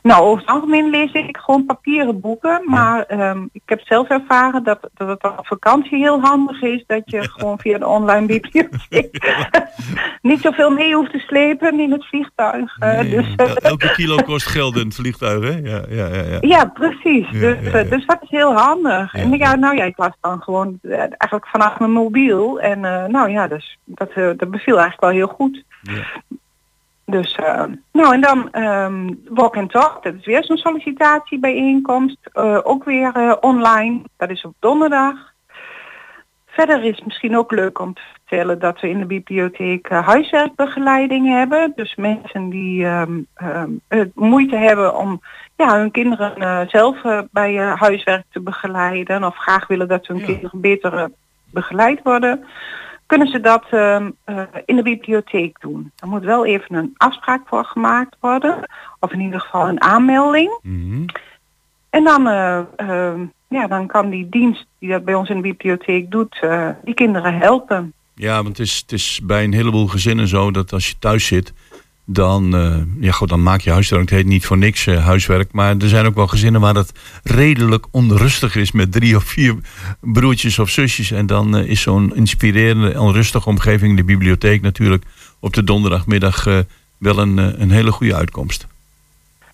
Nou, 0.03 0.22
over 0.22 0.41
het 0.41 0.51
algemeen 0.51 0.91
lees 0.91 1.12
ik 1.12 1.37
gewoon 1.37 1.64
papieren 1.64 2.20
boeken. 2.20 2.62
Maar 2.64 3.03
ehm, 3.03 3.47
ik 3.53 3.62
heb 3.64 3.81
zelf 3.81 4.09
ervaren 4.09 4.64
dat, 4.64 4.89
dat 4.95 5.09
het 5.09 5.24
op 5.24 5.47
vakantie 5.47 5.99
heel 5.99 6.20
handig 6.20 6.62
is. 6.62 6.85
Dat 6.87 7.03
je 7.05 7.29
gewoon 7.37 7.59
via 7.59 7.79
de 7.79 7.87
online 7.87 8.27
bibliotheek 8.27 9.45
niet 10.22 10.41
zoveel 10.41 10.70
mee 10.70 10.95
hoeft 10.95 11.12
te 11.12 11.18
slepen 11.18 11.81
in 11.81 11.93
het 11.93 12.07
vliegtuig. 12.07 12.77
Eh, 12.79 13.01
dus, 13.01 13.35
eh, 13.37 13.49
El- 13.49 13.57
Elke 13.57 13.93
kilo 13.93 14.16
kost 14.16 14.47
geld 14.47 14.77
in 14.77 14.87
het 14.87 14.95
vliegtuig, 14.95 15.43
hè? 15.43 15.70
Ja, 15.70 15.83
ja, 15.89 16.07
ja. 16.07 16.22
ja. 16.22 16.39
ja, 16.41 16.64
precies. 16.64 17.31
Dus, 17.31 17.62
eh, 17.62 17.91
dus 17.91 18.07
dat 18.07 18.18
is 18.20 18.31
heel 18.31 18.55
handig. 18.55 19.14
En 19.14 19.37
ja, 19.37 19.55
nou 19.57 19.77
ja, 19.77 19.85
ik 19.85 19.99
las 19.99 20.16
dan 20.20 20.43
gewoon 20.43 20.79
eigenlijk 20.83 21.47
vanaf 21.47 21.79
mijn 21.79 21.93
mobiel. 21.93 22.61
En 22.61 22.81
nou 23.11 23.31
ja, 23.31 23.49
dus, 23.49 23.79
dat, 23.85 24.14
dat 24.14 24.51
beviel 24.51 24.79
eigenlijk 24.79 25.01
wel 25.01 25.11
heel 25.11 25.27
goed. 25.27 25.64
Dus, 27.07 27.35
eh, 27.35 27.65
nou 27.93 28.15
en 28.15 28.21
dan 28.21 28.51
ehm, 28.51 29.15
Walk 29.29 29.57
and 29.57 29.71
Talk, 29.71 30.03
dat 30.03 30.15
is 30.15 30.25
weer 30.25 30.45
zo'n 30.45 30.57
sollicitatiebijeenkomst. 30.57 32.19
Eh, 32.33 32.59
ook 32.63 32.85
weer 32.85 33.13
eh, 33.15 33.33
online, 33.41 34.01
dat 34.17 34.31
is 34.31 34.45
op 34.45 34.55
donderdag. 34.59 35.35
Verder 36.47 36.85
is 36.85 36.97
het 36.97 37.07
misschien 37.07 37.37
ook 37.37 37.53
leuk 37.53 37.79
om 37.79 37.95
te 37.95 38.01
vertellen 38.13 38.59
dat 38.59 38.81
we 38.81 38.89
in 38.89 38.99
de 38.99 39.07
bibliotheek 39.07 39.89
huiswerkbegeleiding 39.89 41.29
hebben. 41.29 41.73
Dus 41.77 41.95
mensen 41.95 42.49
die 42.49 42.85
ehm, 42.85 43.21
ehm, 43.35 43.71
eh, 43.89 44.01
moeite 44.15 44.57
hebben 44.57 44.97
om 44.97 45.21
ja, 45.57 45.79
hun 45.79 45.91
kinderen 45.91 46.69
zelf 46.69 46.97
bij 47.31 47.57
huiswerk 47.57 48.25
te 48.31 48.41
begeleiden. 48.41 49.25
Of 49.25 49.37
graag 49.37 49.67
willen 49.67 49.89
dat 49.89 50.07
hun 50.07 50.25
kinderen 50.25 50.61
beter 50.61 51.11
begeleid 51.51 52.01
worden. 52.03 52.45
Kunnen 53.07 53.29
ze 53.29 53.41
dat 53.41 53.65
ehm, 53.71 54.11
eh, 54.25 54.43
in 54.65 54.77
de 54.77 54.83
bibliotheek 54.83 55.61
doen. 55.61 55.93
Er 55.97 56.09
moet 56.09 56.25
wel 56.25 56.47
even 56.47 56.75
een 56.75 56.95
afspraak 56.97 57.49
voor 57.49 57.65
gemaakt 57.65 58.17
worden. 58.21 58.71
Of 59.01 59.13
in 59.13 59.21
ieder 59.21 59.41
geval 59.41 59.69
een 59.69 59.83
aanmelding. 59.83 60.59
En 61.91 62.05
dan 62.05 62.29
eh, 62.29 62.61
ehm, 62.77 63.21
ja, 63.49 63.67
dan 63.67 63.87
kan 63.87 64.11
die 64.11 64.29
dienst 64.29 64.67
die 64.79 64.91
dat 64.91 65.05
bij 65.05 65.15
ons 65.15 65.29
in 65.29 65.37
de 65.37 65.43
bibliotheek 65.43 66.11
doet, 66.11 66.39
eh, 66.41 66.69
die 66.85 66.95
kinderen 66.95 67.35
helpen. 67.35 67.93
Ja, 68.15 68.35
want 68.35 68.49
het 68.49 68.59
is, 68.59 68.77
het 68.77 68.93
is 68.93 69.21
bij 69.23 69.45
een 69.45 69.53
heleboel 69.53 69.87
gezinnen 69.87 70.29
zo 70.29 70.51
dat 70.51 70.73
als 70.73 70.89
je 70.89 70.99
thuis 70.99 71.27
zit, 71.27 71.53
dan, 72.07 72.57
eh, 72.57 72.77
ja, 73.01 73.13
goed, 73.13 73.29
dan 73.29 73.43
maak 73.43 73.61
je 73.61 73.71
huiswerk. 73.71 74.01
Het 74.01 74.11
heet 74.11 74.27
niet 74.27 74.47
voor 74.47 74.59
niks 74.59 74.87
eh, 74.87 75.05
huiswerk. 75.05 75.53
Maar 75.53 75.77
er 75.77 75.89
zijn 75.89 76.07
ook 76.07 76.15
wel 76.15 76.27
gezinnen 76.27 76.61
waar 76.61 76.75
het 76.75 76.93
redelijk 77.23 77.87
onrustig 77.91 78.57
is 78.57 78.73
met 78.73 78.93
drie 78.93 79.17
of 79.17 79.25
vier 79.25 79.57
broertjes 80.01 80.59
of 80.59 80.71
zusjes. 80.71 81.11
En 81.11 81.27
dan 81.27 81.57
eh, 81.57 81.69
is 81.69 81.81
zo'n 81.81 82.17
inspirerende, 82.17 83.01
onrustige 83.01 83.49
omgeving, 83.49 83.97
de 83.97 84.05
bibliotheek 84.05 84.63
natuurlijk, 84.63 85.05
op 85.41 85.53
de 85.53 85.65
donderdagmiddag 85.65 86.45
wel 86.99 87.19
een, 87.19 87.63
een 87.63 87.71
hele 87.71 87.93
goede 87.93 88.15
uitkomst. 88.15 88.67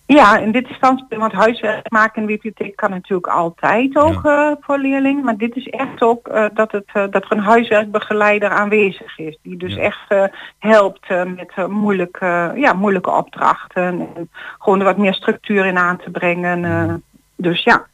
Ja, 0.05 0.37
in 0.37 0.51
dit 0.51 0.67
standpunt, 0.67 1.21
want 1.21 1.33
huiswerk 1.33 1.91
maken 1.91 2.21
in 2.21 2.27
de 2.27 2.33
bibliotheek 2.33 2.75
kan 2.75 2.89
natuurlijk 2.89 3.27
altijd 3.27 3.95
ook 3.95 4.25
eh, 4.25 4.51
voor 4.59 4.77
leerlingen. 4.77 5.23
Maar 5.23 5.37
dit 5.37 5.55
is 5.55 5.67
echt 5.67 6.01
ook 6.01 6.27
eh, 6.27 6.45
dat, 6.53 6.71
het, 6.71 6.85
eh, 6.93 7.05
dat 7.09 7.23
er 7.23 7.31
een 7.31 7.39
huiswerkbegeleider 7.39 8.49
aanwezig 8.49 9.17
is. 9.17 9.37
Die 9.41 9.57
dus 9.57 9.75
echt 9.75 10.15
helpt 10.59 11.09
met 11.09 11.67
moeilijke, 11.67 12.53
ja, 12.55 12.73
moeilijke 12.73 13.11
opdrachten. 13.11 13.83
En 13.83 14.29
gewoon 14.59 14.79
er 14.79 14.85
wat 14.85 14.97
meer 14.97 15.13
structuur 15.13 15.65
in 15.65 15.77
aan 15.77 15.97
te 15.97 16.09
brengen. 16.09 17.03
dus 17.35 17.63
ja. 17.63 17.85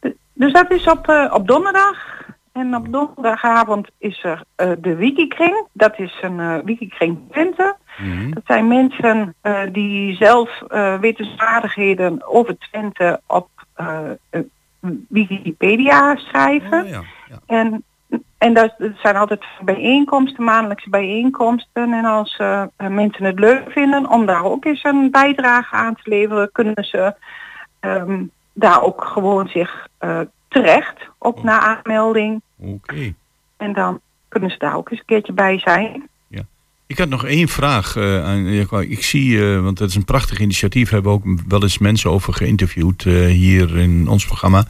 De- 0.00 0.16
dus 0.32 0.52
dat 0.52 0.70
is 0.70 0.86
op, 0.86 1.28
op 1.32 1.48
donderdag. 1.48 2.24
En 2.52 2.76
op 2.76 2.92
donderdagavond 2.92 3.88
is 3.98 4.24
er 4.24 4.42
de 4.78 4.94
Wikikring. 4.96 5.66
Dat 5.72 5.98
is 5.98 6.18
een 6.20 6.64
Wikikring 6.64 7.18
Twente. 7.30 7.76
Dat 8.30 8.42
zijn 8.46 8.68
mensen 8.68 9.34
eh, 9.40 9.62
die 9.72 10.16
zelf 10.16 10.62
eh 10.68 10.98
wetenswaardigheden 10.98 12.26
over 12.26 12.58
Twente 12.58 13.20
op 13.26 13.48
eh, 13.74 13.98
Wikipedia 15.08 16.16
schrijven. 16.16 17.04
En, 17.46 17.84
en 18.38 18.54
dat, 18.54 18.74
zijn 19.02 19.16
altijd 19.16 19.44
bijeenkomsten, 19.60 20.44
maandelijkse 20.44 20.90
bijeenkomsten. 20.90 21.92
En 21.92 22.04
als 22.04 22.36
mensen 22.76 23.24
het 23.24 23.38
leuk 23.38 23.70
vinden 23.70 24.10
om 24.10 24.26
daar 24.26 24.44
ook 24.44 24.64
eens 24.64 24.84
een 24.84 25.10
bijdrage 25.10 25.74
aan 25.74 25.94
te 25.94 26.10
leveren, 26.10 26.52
kunnen 26.52 26.84
ze 26.84 27.14
ehm, 27.80 28.22
daar 28.52 28.82
ook 28.82 29.04
gewoon 29.04 29.48
zich 29.48 29.88
terecht 30.48 31.08
op 31.18 31.42
na 31.42 31.60
aanmelding. 31.60 32.42
Oké. 32.56 33.14
En 33.56 33.72
dan 33.72 34.00
kunnen 34.28 34.50
ze 34.50 34.58
daar 34.58 34.76
ook 34.76 34.90
eens 34.90 35.00
een 35.00 35.06
keertje 35.06 35.32
bij 35.32 35.58
zijn. 35.58 36.08
Ik 36.86 36.98
had 36.98 37.08
nog 37.08 37.24
één 37.24 37.48
vraag. 37.48 37.96
eh, 37.96 38.24
aan, 38.24 38.46
ik 38.82 39.02
zie, 39.02 39.40
eh, 39.40 39.60
want 39.62 39.78
het 39.78 39.90
is 39.90 39.96
een 39.96 40.04
prachtig 40.04 40.38
initiatief, 40.38 40.90
hebben 40.90 41.12
we 41.12 41.18
ook 41.18 41.40
wel 41.48 41.62
eens 41.62 41.78
mensen 41.78 42.10
over 42.10 42.32
geïnterviewd 42.32 43.06
eh, 43.06 43.12
hier 43.26 43.78
in 43.78 44.08
ons 44.08 44.26
programma. 44.26 44.64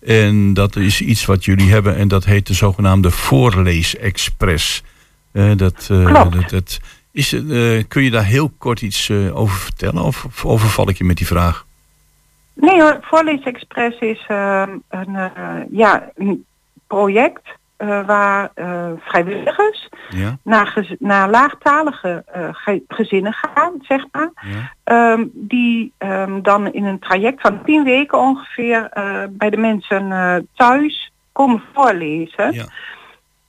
En 0.00 0.54
dat 0.54 0.76
is 0.76 1.00
iets 1.00 1.24
wat 1.24 1.44
jullie 1.44 1.70
hebben 1.70 1.96
en 1.96 2.08
dat 2.08 2.24
heet 2.24 2.46
de 2.46 2.54
zogenaamde 2.54 3.10
Voorleesexpress. 3.10 4.82
Dat, 5.32 5.86
Klopt. 5.86 6.32
dat, 6.32 6.50
dat 6.50 6.80
is, 7.12 7.28
kun 7.88 8.02
je 8.02 8.10
daar 8.10 8.24
heel 8.24 8.52
kort 8.58 8.82
iets 8.82 9.10
over 9.10 9.56
vertellen 9.56 10.02
of, 10.02 10.24
of 10.24 10.44
overval 10.44 10.88
ik 10.88 10.98
je 10.98 11.04
met 11.04 11.16
die 11.16 11.26
vraag? 11.26 11.66
Nee 12.54 12.80
hoor, 12.80 12.98
Voorleesexpress 13.02 13.98
is 13.98 14.24
een, 14.28 14.82
ja, 15.70 16.10
een 16.14 16.44
project 16.86 17.58
eh, 17.80 18.06
waar 18.06 18.50
eh, 18.54 18.90
vrijwilligers 18.98 19.88
Ja. 20.08 20.36
naar, 20.42 20.66
gez- 20.66 20.94
naar 20.98 21.30
laagtalige 21.30 22.22
eh, 22.26 22.48
ge- 22.52 22.82
gezinnen 22.88 23.32
gaan, 23.32 23.72
zeg 23.82 24.04
maar. 24.12 24.30
Ja. 24.34 24.72
Ehm, 24.84 25.24
die 25.32 25.92
ehm, 25.98 26.42
dan 26.42 26.72
in 26.72 26.84
een 26.84 26.98
traject 26.98 27.40
van 27.40 27.62
tien 27.64 27.84
weken 27.84 28.18
ongeveer 28.18 28.88
bij 29.30 29.50
de 29.50 29.56
mensen 29.56 30.08
thuis 30.54 31.12
komen 31.32 31.62
voorlezen. 31.74 32.54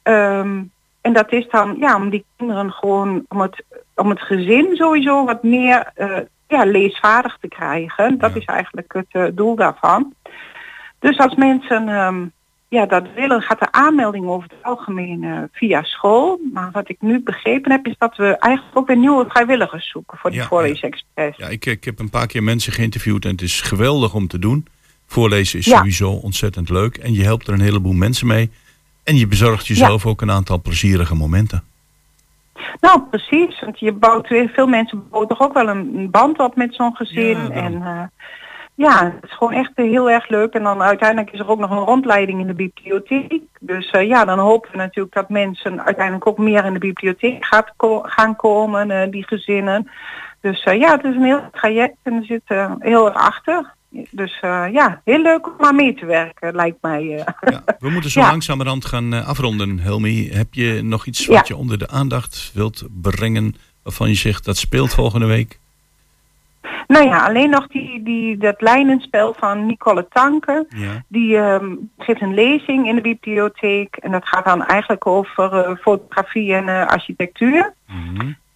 Ehm, 0.04 0.62
en 1.02 1.14
dat 1.14 1.32
is 1.32 1.48
dan 1.50 1.76
ja, 1.80 1.96
om 1.96 2.10
die 2.10 2.26
kinderen 2.38 2.72
gewoon, 2.72 3.26
om 3.28 3.42
het, 3.42 3.64
om 3.96 4.10
het 4.10 4.22
gezin 4.22 4.76
sowieso 4.76 5.26
wat 5.26 5.44
meer 5.44 5.92
ja, 6.48 6.64
leesvaardig 6.66 7.38
te 7.42 7.48
krijgen. 7.48 8.18
Dat 8.18 8.36
is 8.36 8.46
eigenlijk 8.46 8.94
het 9.10 9.38
doel 9.38 9.56
daarvan. 9.56 10.14
Dus 11.00 11.18
als 11.18 11.36
mensen 11.36 11.88
ja, 12.78 12.86
dat 12.86 13.04
willen, 13.16 13.42
gaat 13.42 13.60
de 13.60 13.72
aanmelding 13.72 14.26
over 14.26 14.50
het 14.50 14.64
algemeen 14.64 15.24
eh, 15.24 15.38
via 15.52 15.84
school. 15.84 16.40
Maar 16.54 16.70
wat 16.72 16.90
ik 16.90 16.98
nu 17.02 17.20
begrepen 17.24 17.72
heb, 17.72 17.86
is 17.88 17.96
dat 17.98 18.16
we 18.16 18.38
eigenlijk 18.38 18.78
ook 18.78 18.88
weer 18.88 18.98
nieuwe 18.98 19.26
vrijwilligers 19.28 19.90
zoeken 19.90 20.18
voor 20.18 20.30
die 20.30 20.40
Ja, 20.40 20.46
voorleesexpress. 20.46 21.38
Ja, 21.38 21.48
ik, 21.48 21.66
ik 21.66 21.84
heb 21.84 22.00
een 22.00 22.10
paar 22.10 22.28
keer 22.28 22.44
mensen 22.44 22.74
geïnterviewd 22.74 23.26
en 23.26 23.32
het 23.32 23.42
is 23.42 23.62
geweldig 23.62 24.14
om 24.14 24.28
te 24.28 24.40
doen. 24.40 24.68
Voorlezen 25.08 25.60
is 25.60 25.66
Ja. 25.66 25.78
sowieso 25.78 26.12
ontzettend 26.12 26.70
leuk 26.70 26.98
en 26.98 27.14
je 27.14 27.24
helpt 27.24 27.48
er 27.48 27.54
een 27.54 27.62
heleboel 27.62 27.94
mensen 27.94 28.28
mee. 28.28 28.50
En 29.04 29.18
je 29.18 29.28
bezorgt 29.28 29.68
jezelf 29.68 30.06
ook 30.06 30.22
een 30.22 30.32
aantal 30.32 30.62
plezierige 30.62 31.16
momenten. 31.16 31.64
Nou, 32.82 33.02
precies. 33.10 33.60
Want 33.60 33.80
je 33.80 33.92
bouwt 33.92 34.28
weer, 34.30 34.50
veel 34.50 34.68
mensen 34.68 35.04
bouwen 35.10 35.30
toch 35.30 35.40
ook 35.42 35.54
wel 35.54 35.68
een, 35.68 35.92
een 35.98 36.10
band 36.12 36.40
op 36.40 36.56
met 36.56 36.76
zo'n 36.76 36.96
gezin. 36.96 37.52
en 37.52 37.74
eh, 37.82 38.04
ja, 38.82 39.14
het 39.16 39.30
is 39.30 39.38
gewoon 39.38 39.54
echt 39.54 39.72
heel 39.76 40.10
erg 40.10 40.28
leuk. 40.30 40.54
En 40.54 40.64
dan 40.64 40.82
uiteindelijk 40.82 41.32
is 41.32 41.40
er 41.40 41.48
ook 41.50 41.60
nog 41.60 41.70
een 41.72 41.78
rondleiding 41.78 42.40
in 42.40 42.48
de 42.48 42.54
bibliotheek. 42.54 43.42
Dus 43.60 43.90
eh, 43.90 44.08
ja, 44.08 44.26
dan 44.26 44.40
hopen 44.40 44.72
we 44.72 44.78
natuurlijk 44.78 45.16
dat 45.16 45.30
mensen 45.30 45.84
uiteindelijk 45.86 46.28
ook 46.28 46.38
meer 46.38 46.66
in 46.66 46.74
de 46.74 46.80
bibliotheek 46.80 47.46
gaat 47.46 47.74
ko- 47.78 48.02
gaan 48.06 48.36
komen, 48.36 48.92
eh, 48.92 49.12
die 49.12 49.24
gezinnen. 49.28 49.90
Dus 50.42 50.64
eh, 50.64 50.80
ja, 50.80 50.92
het 50.92 51.04
is 51.04 51.16
een 51.16 51.24
heel 51.24 51.50
traject 51.52 51.96
en 52.04 52.14
er 52.14 52.26
zit 52.26 52.42
eh, 52.46 52.72
heel 52.80 53.06
erg 53.06 53.16
achter. 53.16 53.74
Dus 54.12 54.38
ja, 54.72 55.02
heel 55.04 55.22
leuk 55.22 55.48
om 55.48 55.66
aan 55.66 55.76
mee 55.76 55.94
te 55.94 56.06
werken, 56.06 56.56
lijkt 56.56 56.78
mij. 56.82 57.24
eh. 57.40 57.56
We 57.80 57.90
moeten 57.90 58.12
zo 58.12 58.20
Ja. 58.22 58.30
langzamerhand 58.30 58.86
gaan 58.86 59.14
afronden. 59.26 59.80
Helmi, 59.80 60.30
heb 60.32 60.54
je 60.54 60.80
nog 60.84 61.06
iets 61.06 61.26
wat 61.26 61.48
je 61.48 61.56
onder 61.56 61.78
de 61.78 61.88
aandacht 61.88 62.52
wilt 62.54 62.84
brengen 63.02 63.56
waarvan 63.84 64.08
je 64.10 64.16
zegt 64.16 64.46
dat 64.46 64.58
speelt 64.58 64.94
volgende 64.94 65.26
week? 65.26 65.60
Nou 66.88 67.06
ja, 67.06 67.26
alleen 67.26 67.50
nog 67.50 67.68
die, 67.68 68.04
die, 68.04 68.38
dat 68.38 68.62
lijnenspel 68.62 69.34
van 69.38 69.66
Nicole 69.66 70.08
Tanke. 70.10 70.66
Ja. 70.70 71.04
Die 71.08 71.38
ehm, 71.38 71.76
geeft 71.98 72.22
een 72.22 72.34
lezing 72.34 72.88
in 72.88 72.96
de 72.96 73.02
bibliotheek. 73.02 73.96
En 73.96 74.12
dat 74.12 74.28
gaat 74.28 74.46
dan 74.46 74.66
eigenlijk 74.66 75.08
over 75.08 75.54
eh, 75.54 75.76
fotografie 75.76 76.54
en 76.54 76.70
eh, 76.70 76.88
architectuur. 76.88 77.74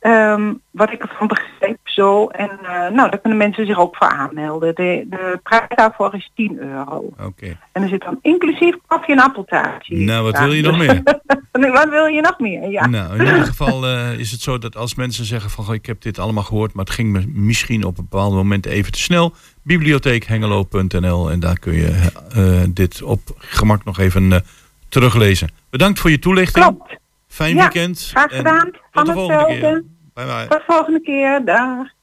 Ehm, 0.06 0.54
wat 0.72 0.92
ik 0.92 1.02
ervan 1.02 1.28
begreep 1.28 1.78
zo. 1.84 2.28
En 2.28 2.50
eh, 2.50 2.92
nou, 2.92 3.10
daar 3.10 3.20
kunnen 3.20 3.38
mensen 3.38 3.66
zich 3.66 3.80
ook 3.80 3.96
voor 3.96 4.08
aanmelden. 4.08 4.76
De, 4.76 5.06
de 5.10 5.40
prijs 5.44 5.68
daarvoor 5.76 6.16
is 6.16 6.32
10 6.36 6.60
euro. 6.60 7.14
Oké. 7.22 7.58
En 7.72 7.84
er 7.84 7.90
zit 7.90 8.02
dan 8.02 8.20
inclusief 8.22 8.76
koffie 8.88 9.16
en 9.16 9.22
appeltaartje. 9.22 9.96
Nou, 9.96 10.24
wat 10.24 10.40
wil 10.40 10.52
je 10.54 10.62
nog 10.62 10.78
meer? 10.78 11.04
Wat 11.74 11.90
wil 11.90 12.06
je 12.06 12.22
nog 12.22 12.40
meer? 12.40 12.70
Ja. 12.70 12.88
Nou, 12.88 13.20
in 13.20 13.26
ieder 13.26 13.46
geval 13.46 13.86
eh, 13.86 14.20
is 14.20 14.32
het 14.32 14.42
zo 14.42 14.58
dat 14.58 14.76
als 14.76 14.96
mensen 14.96 15.26
zeggen 15.26 15.50
van 15.50 15.66
"Goh, 15.66 15.74
ik 15.74 15.86
heb 15.86 16.02
dit 16.02 16.20
allemaal 16.20 16.44
gehoord, 16.44 16.74
maar 16.74 16.86
het 16.86 16.94
ging 16.94 17.12
me 17.12 17.24
misschien 17.28 17.84
op 17.84 17.98
een 17.98 18.08
bepaald 18.10 18.34
moment 18.34 18.66
even 18.66 18.92
te 18.92 19.00
snel. 19.00 19.34
Bibliotheekhengelo.nl 19.62 21.32
en 21.32 21.40
daar 21.40 21.60
kun 21.60 21.74
je 21.74 22.12
eh, 22.36 22.64
dit 22.70 23.02
op 23.04 23.22
gemak 23.38 23.84
nog 23.84 24.00
even 24.00 24.44
teruglezen. 24.90 25.50
Bedankt 25.70 26.00
voor 26.00 26.10
je 26.10 26.20
toelichting. 26.20 26.66
Klopt. 26.66 26.98
Fijn 27.28 27.56
Ja, 27.56 27.62
weekend. 27.62 28.08
Graag 28.12 28.32
en 28.32 28.38
gedaan. 28.38 28.72
Tot 28.72 28.82
Van 28.92 29.06
de 29.06 29.12
volgende 29.12 29.46
keer. 29.46 29.84
Bye 30.16 30.26
bye. 30.26 30.48
Tot 30.48 30.60
de 30.60 30.64
volgende 30.74 31.02
keer. 31.02 31.46
Dag. 31.46 31.94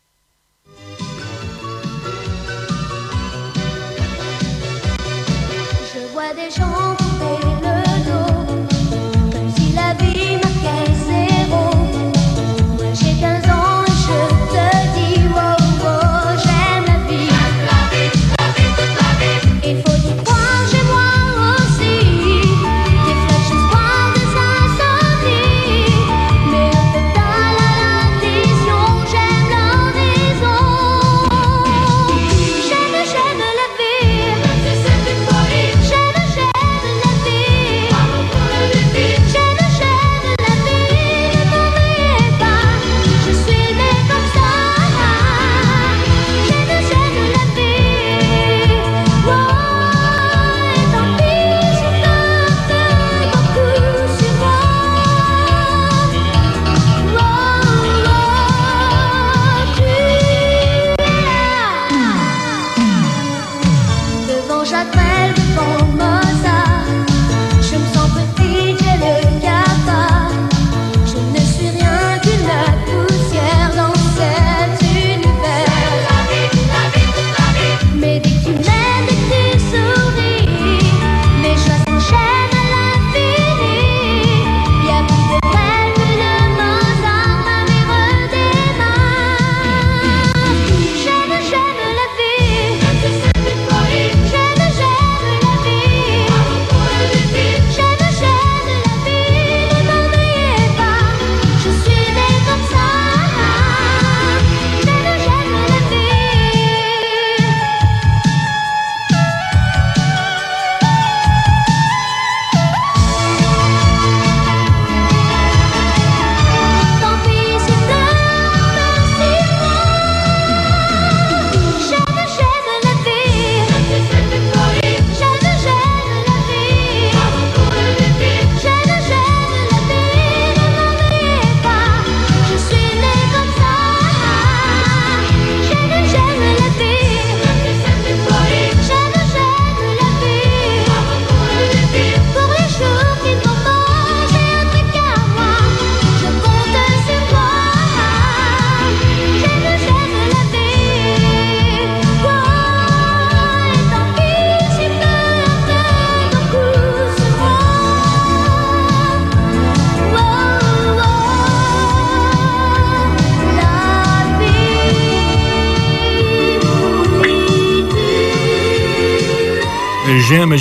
Je 5.92 6.08
vois 6.12 6.34
des 6.34 6.54
gens 6.54 7.01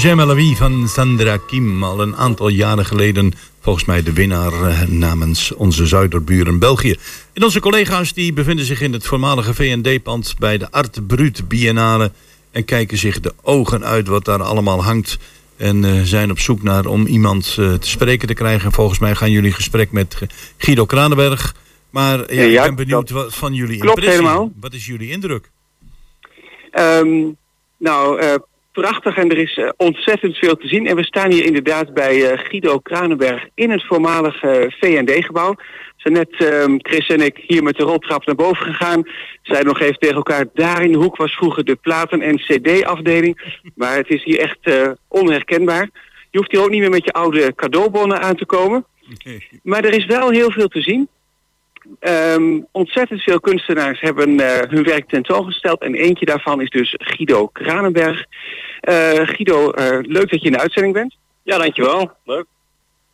Vie 0.02 0.56
van 0.56 0.88
Sandra 0.88 1.38
Kim. 1.38 1.84
Al 1.84 2.02
een 2.02 2.16
aantal 2.16 2.47
jaren 2.47 2.86
geleden 2.86 3.34
volgens 3.60 3.86
mij 3.86 4.04
de 4.04 4.14
winnaar 4.14 4.54
eh, 4.54 4.82
namens 4.82 5.54
onze 5.54 5.88
zuiderburen 5.88 6.60
België. 6.60 6.95
En 7.34 7.43
onze 7.43 7.60
collega's 7.60 8.14
die 8.14 8.34
bevinden 8.34 8.66
zich 8.66 8.82
in 8.82 8.93
het 8.93 9.06
voormalige 9.06 9.54
V&D-pand 9.54 10.36
bij 10.39 10.58
de 10.58 10.72
Art 10.72 11.08
Brut 11.08 11.47
Biennale. 11.47 12.12
En 12.52 12.66
kijken 12.66 12.97
zich 12.97 13.20
de 13.20 13.34
ogen 13.41 13.86
uit 13.86 14.08
wat 14.08 14.26
daar 14.26 14.41
allemaal 14.43 14.84
hangt. 14.84 15.18
En 15.58 15.86
eh, 15.86 16.02
zijn 16.04 16.32
op 16.32 16.39
zoek 16.39 16.64
naar 16.64 16.86
om 16.86 17.06
iemand 17.06 17.56
eh, 17.60 17.74
te 17.74 17.89
spreken 17.89 18.28
te 18.28 18.34
krijgen. 18.34 18.72
Volgens 18.72 18.99
mij 18.99 19.16
gaan 19.16 19.32
jullie 19.32 19.52
gesprek 19.52 19.91
met 19.91 20.18
Guido 20.58 20.86
Kranenberg. 20.86 21.56
Maar 21.89 22.34
ja, 22.34 22.41
Ja, 22.43 22.60
ik 22.60 22.76
ben 22.76 22.86
benieuwd 22.86 23.10
wat 23.10 23.36
van 23.36 23.54
jullie 23.54 23.78
klopt 23.80 23.97
impressie. 23.97 24.24
helemaal. 24.24 24.52
Wat 24.60 24.74
is 24.74 24.86
jullie 24.86 25.10
indruk? 25.10 25.52
Ehm, 26.72 27.32
nou, 27.78 28.22
prachtig 28.72 29.15
en 29.15 29.30
er 29.30 29.38
is 29.38 29.57
eh, 29.57 29.69
ontzettend 29.78 30.38
veel 30.38 30.55
te 30.55 30.67
zien. 30.67 30.88
En 30.88 30.95
we 30.95 31.03
staan 31.03 31.32
hier 31.32 31.45
inderdaad 31.45 31.93
bij 31.93 32.32
eh, 32.32 32.39
Guido 32.39 32.80
Kranenberg 32.80 33.47
in 33.53 33.69
het 33.69 33.86
voormalige 33.86 34.74
V&D-gebouw. 34.80 35.53
We 35.53 36.11
zijn 36.11 36.13
net 36.13 36.51
ehm, 36.51 36.78
Chris 36.78 37.07
en 37.07 37.22
ik 37.22 37.43
hier 37.47 37.63
met 37.63 37.78
de 37.78 37.84
roltrap 37.84 38.26
naar 38.26 38.36
boven 38.36 38.65
gegaan. 38.65 39.03
Zeiden 39.41 39.67
nog 39.67 39.82
even 39.82 39.99
tegen 39.99 40.15
elkaar, 40.15 40.45
daar 40.53 40.84
in 40.84 40.91
de 40.91 40.97
hoek 40.97 41.15
was 41.15 41.34
vroeger 41.34 41.63
de 41.63 41.76
platen- 41.76 42.22
en 42.22 42.38
cd-afdeling. 42.38 43.59
Maar 43.76 43.95
het 43.95 44.09
is 44.09 44.24
hier 44.24 44.39
echt 44.39 44.59
eh, 44.61 44.91
onherkenbaar. 45.07 45.89
Je 46.30 46.38
hoeft 46.38 46.51
hier 46.51 46.61
ook 46.61 46.69
niet 46.69 46.80
meer 46.80 46.89
met 46.89 47.05
je 47.05 47.13
oude 47.13 47.55
cadeaubonnen 47.55 48.22
aan 48.22 48.36
te 48.36 48.45
komen. 48.45 48.86
Maar 49.63 49.84
er 49.84 49.93
is 49.93 50.05
wel 50.05 50.30
heel 50.30 50.51
veel 50.51 50.67
te 50.67 50.82
zien. 50.82 51.07
Ehm, 51.99 52.59
ontzettend 52.71 53.21
veel 53.21 53.39
kunstenaars 53.39 53.99
hebben 53.99 54.39
eh, 54.39 54.69
hun 54.69 54.83
werk 54.83 55.09
tentoongesteld. 55.09 55.81
En 55.81 55.95
eentje 55.95 56.25
daarvan 56.25 56.61
is 56.61 56.69
dus 56.69 56.95
Guido 56.97 57.47
Kranenberg. 57.47 58.25
Eh, 58.79 59.11
Guido, 59.13 59.71
eh, 59.71 59.97
leuk 60.01 60.29
dat 60.29 60.41
je 60.41 60.45
in 60.45 60.51
de 60.51 60.59
uitzending 60.59 60.93
bent. 60.93 61.15
Ja, 61.43 61.57
dankjewel. 61.57 62.11
Leuk. 62.25 62.45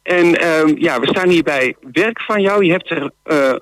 En 0.03 0.35
ehm, 0.35 0.75
ja, 0.77 0.99
we 0.99 1.07
staan 1.07 1.29
hier 1.29 1.43
bij 1.43 1.75
werk 1.91 2.21
van 2.21 2.41
jou. 2.41 2.65
Je 2.65 2.71
hebt 2.71 2.89
er 2.89 3.11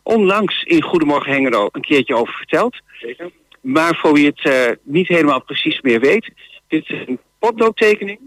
onlangs 0.04 0.64
in 0.64 0.82
Goedemorgen 0.82 1.32
Hengelo 1.32 1.70
een 1.72 1.82
keertje 1.82 2.16
over 2.16 2.34
verteld. 2.34 2.82
Zeker. 3.00 3.30
Maar 3.62 3.96
voor 3.96 4.14
wie 4.14 4.34
het 4.36 4.78
niet 4.84 5.08
helemaal 5.08 5.44
precies 5.44 5.82
meer 5.82 6.00
weet. 6.00 6.32
Dit 6.68 6.90
is 6.90 7.04
een 7.08 7.20
potloodtekening. 7.40 8.20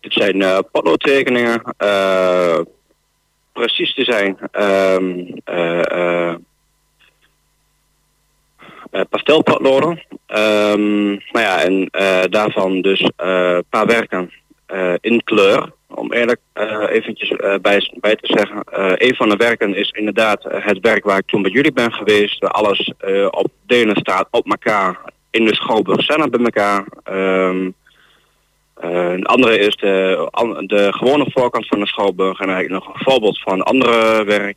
Dit 0.00 0.12
zijn 0.12 0.42
eh 0.42 0.58
potloodtekeningen. 0.72 1.62
Precies 3.60 3.94
te 3.94 4.04
zijn. 4.04 4.38
ehm 4.52 5.24
eh, 5.44 5.92
eh, 5.92 6.34
eh, 8.90 9.00
pastelpotloden. 9.10 10.02
Ehm, 10.26 11.08
nou 11.08 11.44
ja, 11.46 11.62
en 11.62 11.88
daarvan 12.30 12.80
dus 12.80 13.10
een 13.16 13.64
paar 13.70 13.86
werken 13.86 14.30
in 15.00 15.24
kleur. 15.24 15.72
Om 15.88 16.12
eerlijk 16.12 16.40
eventjes 16.88 17.28
bij, 17.62 17.90
bij 18.00 18.16
te 18.16 18.26
zeggen. 18.36 18.62
een 19.06 19.14
van 19.14 19.28
de 19.28 19.36
werken 19.36 19.74
is 19.74 19.90
inderdaad 19.90 20.42
het 20.42 20.78
werk 20.80 21.04
waar 21.04 21.18
ik 21.18 21.26
toen 21.26 21.42
bij 21.42 21.50
jullie 21.50 21.72
ben 21.72 21.92
geweest. 21.92 22.38
Waar 22.38 22.50
alles 22.50 22.92
op 23.30 23.48
delen 23.66 23.96
staat 23.96 24.28
op 24.30 24.50
elkaar. 24.50 24.98
In 25.30 25.44
de 25.44 25.54
Schouwburg 25.54 26.02
zelf 26.02 26.28
bij 26.28 26.44
elkaar. 26.44 26.84
Ehm, 27.02 27.66
eh, 27.66 27.70
een 28.80 29.26
andere 29.26 29.58
is 29.58 29.76
de, 29.76 30.28
an- 30.30 30.66
de 30.66 30.92
gewone 30.92 31.26
voorkant 31.30 31.66
van 31.66 31.80
de 31.80 31.86
Schouwburg. 31.86 32.40
En 32.40 32.58
ik 32.58 32.68
nog 32.68 32.86
een 32.86 33.04
voorbeeld 33.04 33.40
van 33.40 33.52
een 33.52 33.62
andere 33.62 34.24
werk. 34.24 34.56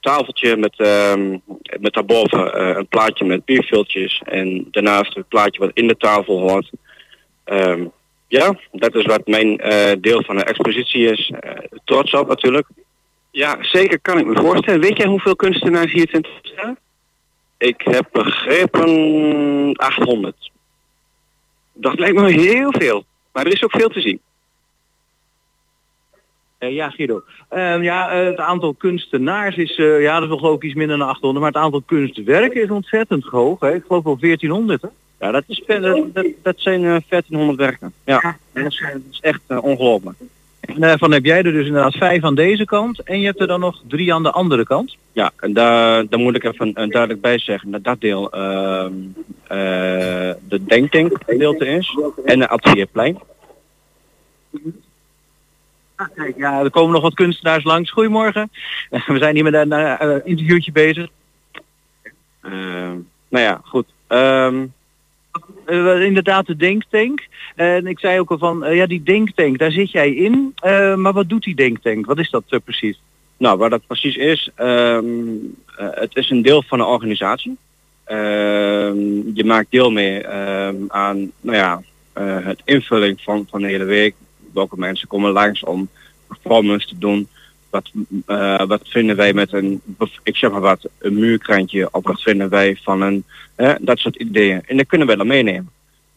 Tafeltje 0.00 0.56
met, 0.56 0.74
ehm, 0.76 1.38
met 1.80 1.92
daarboven 1.92 2.54
eh, 2.54 2.76
een 2.76 2.86
plaatje 2.86 3.24
met 3.24 3.44
bierviltjes. 3.44 4.22
En 4.24 4.68
daarnaast 4.70 5.14
het 5.14 5.28
plaatje 5.28 5.60
wat 5.60 5.70
in 5.74 5.88
de 5.88 5.96
tafel 5.96 6.38
hoort. 6.40 6.70
Ehm, 7.44 7.84
ja, 8.28 8.58
dat 8.72 8.94
is 8.94 9.04
wat 9.04 9.26
mijn 9.26 9.58
eh, 9.58 9.92
deel 10.00 10.22
van 10.22 10.36
de 10.36 10.44
expositie 10.44 11.10
is. 11.10 11.32
Eh, 11.40 11.52
trots 11.84 12.12
op 12.14 12.28
natuurlijk. 12.28 12.66
Ja, 13.30 13.56
zeker 13.60 14.00
kan 14.00 14.18
ik 14.18 14.26
me 14.26 14.36
voorstellen. 14.40 14.80
Weet 14.80 14.96
jij 14.96 15.06
hoeveel 15.06 15.36
kunstenaars 15.36 15.92
hier 15.92 16.06
tentoonstaan? 16.06 16.76
Ik 17.58 17.82
heb 17.84 18.08
begrepen 18.12 19.76
800. 19.76 20.50
Dat 21.72 21.98
lijkt 21.98 22.16
me 22.16 22.30
heel 22.30 22.72
veel. 22.72 23.04
Maar 23.36 23.46
er 23.46 23.52
is 23.52 23.64
ook 23.64 23.70
veel 23.70 23.88
te 23.88 24.00
zien. 24.00 24.20
Eh, 26.58 26.72
ja, 26.72 26.90
Guido. 26.90 27.22
Ehm, 27.48 27.82
ja, 27.82 28.10
eh, 28.10 28.26
het 28.26 28.38
aantal 28.38 28.74
kunstenaars 28.74 29.56
is, 29.56 29.76
eh, 29.76 30.02
ja, 30.02 30.14
dat 30.14 30.22
is 30.22 30.28
wel 30.28 30.38
geloof 30.38 30.56
ik 30.56 30.62
iets 30.62 30.74
minder 30.74 30.98
dan 30.98 31.08
800, 31.08 31.44
maar 31.44 31.52
het 31.52 31.62
aantal 31.62 31.82
kunstwerken 31.86 32.62
is 32.62 32.70
ontzettend 32.70 33.24
hoog. 33.24 33.60
Hè? 33.60 33.74
Ik 33.74 33.84
geloof 33.86 34.04
wel 34.04 34.18
1400. 34.18 34.82
Hè? 34.82 34.88
Ja, 35.20 35.30
dat, 35.30 35.44
is, 35.46 35.62
dat, 35.66 36.14
dat, 36.14 36.26
dat 36.42 36.54
zijn 36.58 36.84
eh, 36.84 36.96
1400 37.08 37.58
werken. 37.58 37.92
Ja, 38.04 38.36
dat 38.52 38.64
is, 38.64 38.84
dat 38.92 39.02
is 39.10 39.20
echt 39.20 39.40
ongelooflijk. 39.60 40.16
En 40.66 40.80
daarvan 40.80 41.12
heb 41.12 41.24
jij 41.24 41.36
er 41.36 41.52
dus 41.52 41.66
inderdaad 41.66 41.96
vijf 41.96 42.24
aan 42.24 42.34
deze 42.34 42.64
kant 42.64 43.02
en 43.02 43.20
je 43.20 43.26
hebt 43.26 43.40
er 43.40 43.46
dan 43.46 43.60
nog 43.60 43.82
drie 43.88 44.14
aan 44.14 44.22
de 44.22 44.30
andere 44.30 44.64
kant. 44.64 44.96
Ja, 45.12 45.30
en 45.36 45.52
daar, 45.52 46.08
daar 46.08 46.20
moet 46.20 46.36
ik 46.36 46.44
even 46.44 46.74
eh, 46.74 46.88
duidelijk 46.88 47.20
bij 47.20 47.38
zeggen 47.38 47.70
dat 47.70 47.84
dat 47.84 48.00
deel 48.00 48.30
ehm, 48.30 48.92
eh, 49.42 50.32
de 50.48 50.64
denktank 50.66 51.18
gedeelte 51.26 51.66
is 51.66 51.98
en 52.24 52.38
de 52.38 52.48
atelierplein. 52.48 53.18
Ah, 55.94 56.06
kijk, 56.14 56.36
ja, 56.36 56.60
er 56.60 56.70
komen 56.70 56.92
nog 56.92 57.02
wat 57.02 57.14
kunstenaars 57.14 57.64
langs. 57.64 57.90
Goedemorgen. 57.90 58.50
We 59.06 59.18
zijn 59.18 59.34
hier 59.34 59.44
met 59.44 59.54
een 59.54 59.72
eh, 59.72 60.16
interviewtje 60.24 60.72
bezig. 60.72 61.08
Ehm, 62.42 62.96
nou 63.28 63.44
ja, 63.44 63.60
goed. 63.64 63.86
Ehm, 64.06 64.66
Eh, 65.66 66.02
inderdaad 66.02 66.46
de 66.46 66.56
denktank. 66.56 67.26
En 67.54 67.86
ik 67.86 67.98
zei 67.98 68.20
ook 68.20 68.30
al 68.30 68.38
van, 68.38 68.64
eh, 68.64 68.76
ja 68.76 68.86
die 68.86 69.02
denktank, 69.02 69.58
daar 69.58 69.70
zit 69.70 69.90
jij 69.90 70.14
in. 70.14 70.52
Eh, 70.54 70.94
maar 70.94 71.12
wat 71.12 71.28
doet 71.28 71.42
die 71.42 71.54
denktank? 71.54 72.06
Wat 72.06 72.18
is 72.18 72.30
dat 72.30 72.44
precies? 72.64 73.00
Nou, 73.36 73.58
wat 73.58 73.70
dat 73.70 73.86
precies 73.86 74.16
is, 74.16 74.50
ehm, 74.54 75.04
eh, 75.76 75.86
het 75.90 76.16
is 76.16 76.30
een 76.30 76.42
deel 76.42 76.62
van 76.62 76.80
een 76.80 76.86
organisatie. 76.86 77.56
Ehm, 78.04 78.96
je 79.34 79.42
maakt 79.44 79.70
deel 79.70 79.90
mee 79.90 80.20
ehm, 80.22 80.76
aan 80.88 81.30
nou 81.40 81.56
ja, 81.56 81.82
het 82.42 82.60
invulling 82.64 83.20
van, 83.20 83.46
van 83.50 83.60
de 83.60 83.66
hele 83.66 83.84
week. 83.84 84.14
Welke 84.52 84.78
mensen 84.78 85.08
komen 85.08 85.32
langs 85.32 85.64
om 85.64 85.88
performance 86.26 86.86
te 86.86 86.98
doen. 86.98 87.28
Wat, 87.76 87.90
eh, 88.26 88.66
wat 88.66 88.80
vinden 88.84 89.16
wij 89.16 89.32
met 89.32 89.52
een, 89.52 89.80
ik 90.22 90.36
zeg 90.36 90.50
maar 90.50 90.60
wat, 90.60 90.88
een 90.98 91.14
muurkrantje 91.14 91.88
of 91.92 92.04
wat 92.04 92.22
vinden 92.22 92.48
wij 92.48 92.78
van 92.82 93.02
een, 93.02 93.24
dat 93.80 93.98
soort 93.98 94.16
ideeën. 94.16 94.62
En 94.66 94.76
dat 94.76 94.86
kunnen 94.86 95.06
wij 95.06 95.16
dan 95.16 95.26
meenemen. 95.26 95.70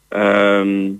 Ehm, 0.07 0.91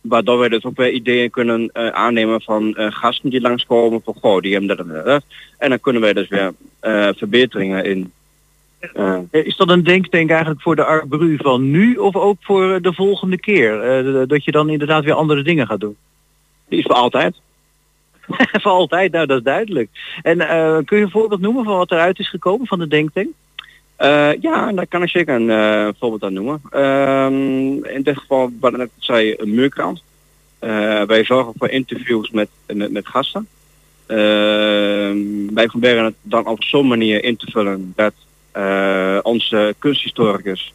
waardoor 0.00 0.38
wij 0.38 0.48
dus 0.48 0.64
ook 0.64 0.76
weer 0.76 0.90
ideeën 0.90 1.30
kunnen 1.30 1.70
eh, 1.72 1.88
aannemen 1.88 2.42
van 2.42 2.76
eh, 2.76 2.86
gasten 2.92 3.30
die 3.30 3.40
langskomen 3.40 4.02
van 4.02 4.14
goh, 4.20 4.40
die 4.40 4.52
hebben 4.52 4.76
dat 4.76 4.86
en 4.86 5.04
dat. 5.04 5.24
En 5.58 5.68
dan 5.68 5.80
kunnen 5.80 6.02
wij 6.02 6.12
dus 6.12 6.28
weer 6.28 6.52
verbeteringen 7.14 7.84
in. 7.84 8.12
Is 9.30 9.56
dat 9.56 9.68
een 9.68 9.84
denktank 9.84 10.30
eigenlijk 10.30 10.62
voor 10.62 10.76
de 10.76 10.84
Arbru 10.84 11.36
van 11.36 11.70
nu 11.70 11.96
of 11.96 12.16
ook 12.16 12.36
voor 12.40 12.82
de 12.82 12.92
volgende 12.92 13.38
keer? 13.38 13.72
Dat 14.26 14.44
je 14.44 14.50
dan 14.50 14.70
inderdaad 14.70 15.04
weer 15.04 15.14
andere 15.14 15.42
dingen 15.42 15.66
gaat 15.66 15.80
doen? 15.80 15.96
Die 16.68 16.78
is 16.78 16.84
voor 16.84 16.94
altijd. 16.94 17.36
voor 18.62 18.72
altijd, 18.72 19.12
nou 19.12 19.26
dat 19.26 19.38
is 19.38 19.44
duidelijk. 19.44 19.88
En 20.22 20.40
eh, 20.40 20.78
kun 20.84 20.98
je 20.98 21.04
een 21.04 21.10
voorbeeld 21.10 21.40
noemen 21.40 21.64
van 21.64 21.76
wat 21.76 21.90
eruit 21.90 22.18
is 22.18 22.28
gekomen 22.28 22.66
van 22.66 22.78
de 22.78 22.88
denktank? 22.88 23.28
Eh, 23.96 24.32
ja, 24.40 24.72
daar 24.72 24.86
kan 24.86 25.02
ik 25.02 25.08
zeker 25.08 25.34
een 25.34 25.50
eh, 25.50 25.88
voorbeeld 25.98 26.22
aan 26.22 26.32
noemen. 26.32 26.60
Ehm, 26.70 27.84
in 27.84 28.02
dit 28.02 28.18
geval, 28.18 28.50
wat 28.60 28.72
ik 28.72 28.78
net 28.78 28.90
zei, 28.98 29.34
een 29.36 29.54
muurkrant. 29.54 30.02
Wij 31.06 31.24
zorgen 31.24 31.52
voor 31.58 31.68
interviews 31.68 32.30
met, 32.30 32.48
met, 32.66 32.92
met 32.92 33.06
gasten. 33.06 33.48
Ehm, 34.06 35.54
wij 35.54 35.66
proberen 35.66 36.04
het 36.04 36.14
dan 36.22 36.46
op 36.46 36.64
zo'n 36.64 36.86
manier 36.86 37.24
in 37.24 37.36
te 37.36 37.50
vullen 37.50 37.92
dat 37.96 38.12
onze 39.22 39.74
kunsthistoricus 39.78 40.72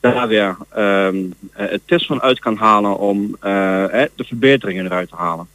daar 0.00 0.28
weer 0.28 0.56
ehm, 0.68 1.16
eh, 1.52 1.68
het 1.70 1.80
tips 1.84 2.06
van 2.06 2.22
uit 2.22 2.38
kan 2.38 2.56
halen 2.56 2.98
om 2.98 3.36
de 3.40 4.10
verbeteringen 4.16 4.84
eruit 4.84 5.08
te 5.08 5.16
halen. 5.16 5.48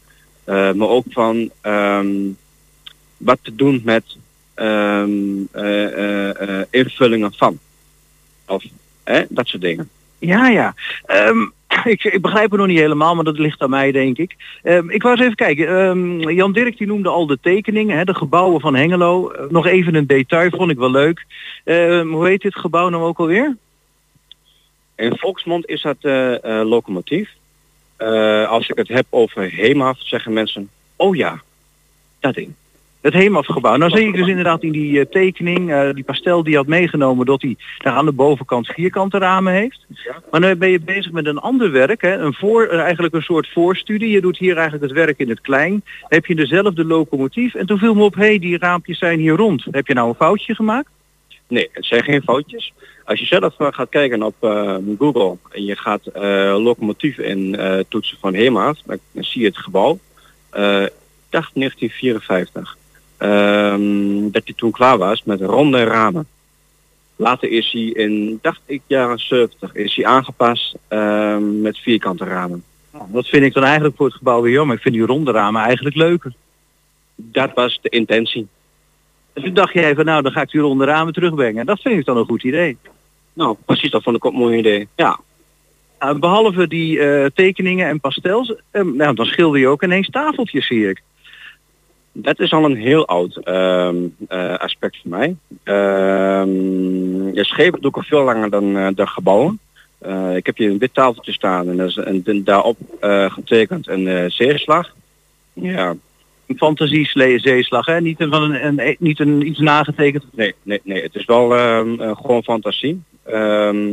Eh, 0.46 0.72
maar 0.72 0.88
ook 0.88 1.06
van 1.10 1.50
ehm, 1.62 2.16
wat 3.18 3.40
te 3.42 3.56
doen 3.56 3.82
met 3.84 4.18
ehm, 4.54 5.12
eh, 5.52 6.60
eh, 6.60 6.66
invullingen 6.70 7.34
van. 7.34 7.60
Of 8.48 8.64
eh, 9.04 9.22
dat 9.30 9.48
soort 9.48 9.62
dingen. 9.62 9.90
Ja, 10.20 10.48
ja. 10.48 10.74
Ehm, 11.06 11.40
ik, 11.84 12.04
ik 12.04 12.22
begrijp 12.22 12.50
het 12.52 12.60
nog 12.60 12.68
niet 12.68 12.80
helemaal, 12.80 13.16
maar 13.16 13.24
dat 13.24 13.40
ligt 13.40 13.62
aan 13.62 13.70
mij, 13.70 13.92
denk 13.92 14.18
ik. 14.18 14.36
Ik 14.88 15.02
wou 15.02 15.16
eens 15.16 15.24
even 15.24 15.36
kijken. 15.36 16.20
Jan 16.20 16.54
Dirk 16.54 16.78
die 16.78 16.88
noemde 16.88 17.10
al 17.10 17.26
de 17.26 17.38
tekeningen, 17.42 17.98
hè, 17.98 18.04
de 18.04 18.14
gebouwen 18.14 18.62
van 18.62 18.76
Hengelo. 18.76 19.32
Nog 19.50 19.66
even 19.66 19.96
een 19.96 20.08
detail, 20.08 20.50
vond 20.50 20.72
ik 20.72 20.78
wel 20.78 20.92
leuk. 20.92 21.26
Hoe 22.04 22.28
heet 22.28 22.42
dit 22.42 22.56
gebouw 22.56 22.90
nou 22.90 23.04
ook 23.04 23.20
alweer? 23.20 23.58
In 24.96 25.18
volksmond 25.18 25.68
is 25.68 25.82
dat 25.82 25.98
locomotief. 26.66 27.30
Eh, 27.98 28.50
als 28.50 28.70
ik 28.70 28.78
het 28.78 28.88
heb 28.88 29.06
over 29.10 29.44
Heemhaft, 29.44 30.08
zeggen 30.08 30.34
mensen, 30.34 30.70
oh 30.96 31.16
ja, 31.16 31.42
dat 32.20 32.34
ding. 32.34 32.54
Het 33.02 33.14
Heemafgebouw. 33.14 33.76
Nou 33.76 33.92
zie 33.92 34.08
ik 34.08 34.16
dus 34.16 34.28
inderdaad 34.28 34.64
in 34.64 34.72
die 34.72 35.00
eh, 35.00 35.06
tekening, 35.06 35.72
eh, 35.72 35.94
die 35.94 36.04
pastel 36.04 36.44
die 36.44 36.56
had 36.56 36.68
meegenomen, 36.68 37.26
dat 37.26 37.42
hij 37.42 37.56
daar 37.78 37.94
aan 37.94 38.06
de 38.06 38.12
bovenkant 38.12 38.68
vierkante 38.68 39.18
ramen 39.18 39.54
heeft. 39.54 39.86
Maar 40.32 40.40
nu 40.40 40.56
ben 40.56 40.70
je 40.70 40.80
bezig 40.80 41.12
met 41.12 41.26
een 41.26 41.38
ander 41.38 41.72
werk, 41.72 42.02
hè? 42.02 42.18
Een 42.18 42.34
voor, 42.34 42.68
eigenlijk 42.68 43.14
een 43.14 43.22
soort 43.22 43.50
voorstudie. 43.52 44.10
Je 44.10 44.22
doet 44.22 44.38
hier 44.38 44.54
eigenlijk 44.54 44.84
het 44.84 45.06
werk 45.06 45.20
in 45.20 45.30
het 45.30 45.42
klein. 45.42 45.84
Heb 46.08 46.26
je 46.26 46.36
dezelfde 46.36 46.86
locomotief 46.86 47.56
en 47.56 47.66
toen 47.66 47.78
viel 47.78 47.94
me 47.94 48.04
op, 48.04 48.16
hé, 48.16 48.26
hey, 48.26 48.40
die 48.40 48.58
raampjes 48.58 48.98
zijn 48.98 49.20
hier 49.20 49.36
rond. 49.36 49.66
Heb 49.72 49.88
je 49.88 49.94
nou 49.94 50.10
een 50.10 50.16
foutje 50.16 50.56
gemaakt? 50.56 50.90
Nee, 51.48 51.70
het 51.72 51.86
zijn 51.86 52.04
geen 52.04 52.22
foutjes. 52.22 52.74
Als 53.06 53.20
je 53.20 53.26
zelf 53.26 53.56
gaat 53.58 53.90
kijken 53.90 54.24
op 54.24 54.36
eh, 54.40 54.76
Google 55.00 55.38
en 55.50 55.64
je 55.66 55.76
gaat 55.76 56.06
eh 56.06 56.56
locomotief 56.58 57.18
in 57.18 57.56
eh, 57.56 57.80
toetsen 57.88 58.18
van 58.20 58.34
Hemaat, 58.34 58.78
dan, 58.86 59.00
zie 59.14 59.42
je 59.42 59.48
het 59.48 59.58
gebouw. 59.58 60.00
Ik 60.52 60.92
dacht 61.30 61.52
1954. 61.54 62.78
Ehm, 63.18 64.32
dat 64.32 64.42
hij 64.46 64.54
toen 64.56 64.72
klaar 64.72 64.98
was 64.98 65.24
met 65.24 65.42
ronde 65.42 65.84
ramen. 65.84 66.28
Later 67.16 67.50
is 67.50 67.72
hij 67.72 67.82
in, 67.82 68.40
dacht 68.42 68.62
ik, 68.66 68.82
jaren 68.88 69.20
70, 69.20 69.76
is 69.76 69.96
hij 69.96 70.06
aangepast 70.06 70.76
ehm, 70.88 71.62
met 71.62 71.78
vierkante 71.78 72.24
ramen. 72.24 72.64
Nou, 72.92 73.06
Dat 73.12 73.28
vind 73.28 73.44
ik 73.44 73.54
dan 73.54 73.64
eigenlijk 73.64 73.96
voor 73.96 74.06
het 74.06 74.16
gebouw 74.16 74.42
weer 74.42 74.54
jammer. 74.54 74.76
Ik 74.76 74.82
vind 74.82 74.96
die 74.96 75.06
ronde 75.06 75.32
ramen 75.32 75.62
eigenlijk 75.62 75.96
leuker. 75.96 76.34
Dat 77.16 77.52
was 77.54 77.80
de 77.82 77.90
intentie. 77.90 78.48
En 79.34 79.44
toen 79.44 79.54
dacht 79.54 79.74
jij 79.74 79.96
van 79.96 80.06
nou, 80.06 80.22
dan 80.22 80.32
ga 80.32 80.42
ik 80.42 80.52
die 80.52 80.62
ronde 80.62 80.86
ramen 80.86 81.14
terugbrengen. 81.14 81.66
Dat 81.66 81.82
vind 81.82 82.00
ik 82.00 82.06
dan 82.06 82.18
een 82.18 82.26
goed 82.26 82.44
idee. 82.44 82.78
Nou, 83.36 83.56
precies, 83.66 83.92
dat 83.92 84.04
vond 84.04 84.16
ik 84.16 84.26
ook 84.26 84.34
een 84.34 84.40
mooi 84.40 84.58
idee. 84.58 84.88
Ja. 84.96 85.20
Nou, 86.00 86.20
behalve 86.20 86.68
die 86.68 87.00
eh, 87.00 87.26
tekeningen 87.34 87.88
en 87.88 88.00
pastels, 88.00 88.56
eh, 88.72 88.84
nou, 88.84 89.16
dan 89.16 89.26
schilder 89.26 89.60
je 89.60 89.68
ook 89.68 89.84
ineens 89.84 90.10
tafeltjes, 90.10 90.68
zie 90.68 90.90
ik. 90.90 91.02
Dat 92.12 92.40
is 92.40 92.54
al 92.54 92.66
een 92.66 92.76
heel 92.76 93.08
oud 93.08 93.36
ehm, 93.36 93.96
eh, 94.28 94.56
aspect 94.58 94.98
voor 95.02 95.10
mij. 95.10 95.36
Ehm 95.64 97.16
ja, 97.36 97.44
schepen 97.44 97.82
doe 97.82 97.90
ik 97.90 97.98
al 97.98 98.04
veel 98.04 98.24
langer 98.24 98.50
dan, 98.50 98.78
eh, 98.78 98.88
dan 98.96 99.08
gebouwen. 99.08 99.60
Eh, 99.98 100.36
ik 100.36 100.46
heb 100.46 100.58
hier 100.58 100.70
een 100.70 100.78
wit 100.78 100.94
tafeltje 100.94 101.32
staan 101.32 101.70
en, 101.70 101.94
en, 102.06 102.22
en 102.26 102.44
daarop 102.44 102.78
eh, 103.00 103.32
getekend 103.32 103.88
een 103.88 104.08
eh, 104.08 104.30
zeeslag. 104.30 104.96
Ja. 105.54 105.96
Een 106.48 106.58
fantasie 106.58 107.10
zeeslag, 107.40 107.86
hè? 107.86 108.02
Niet, 108.02 108.22
een, 108.22 108.30
van 108.30 108.42
een, 108.42 108.80
een, 108.80 108.96
niet 109.00 109.20
een, 109.20 109.48
iets 109.48 109.60
nagetekend. 109.60 110.24
Nee, 110.32 110.54
nee, 110.64 110.82
nee. 110.84 111.02
Het 111.02 111.16
is 111.16 111.26
wel 111.26 111.56
ehm, 111.56 112.02
eh, 112.02 112.16
gewoon 112.16 112.44
fantasie. 112.44 113.02
Ehm 113.24 113.88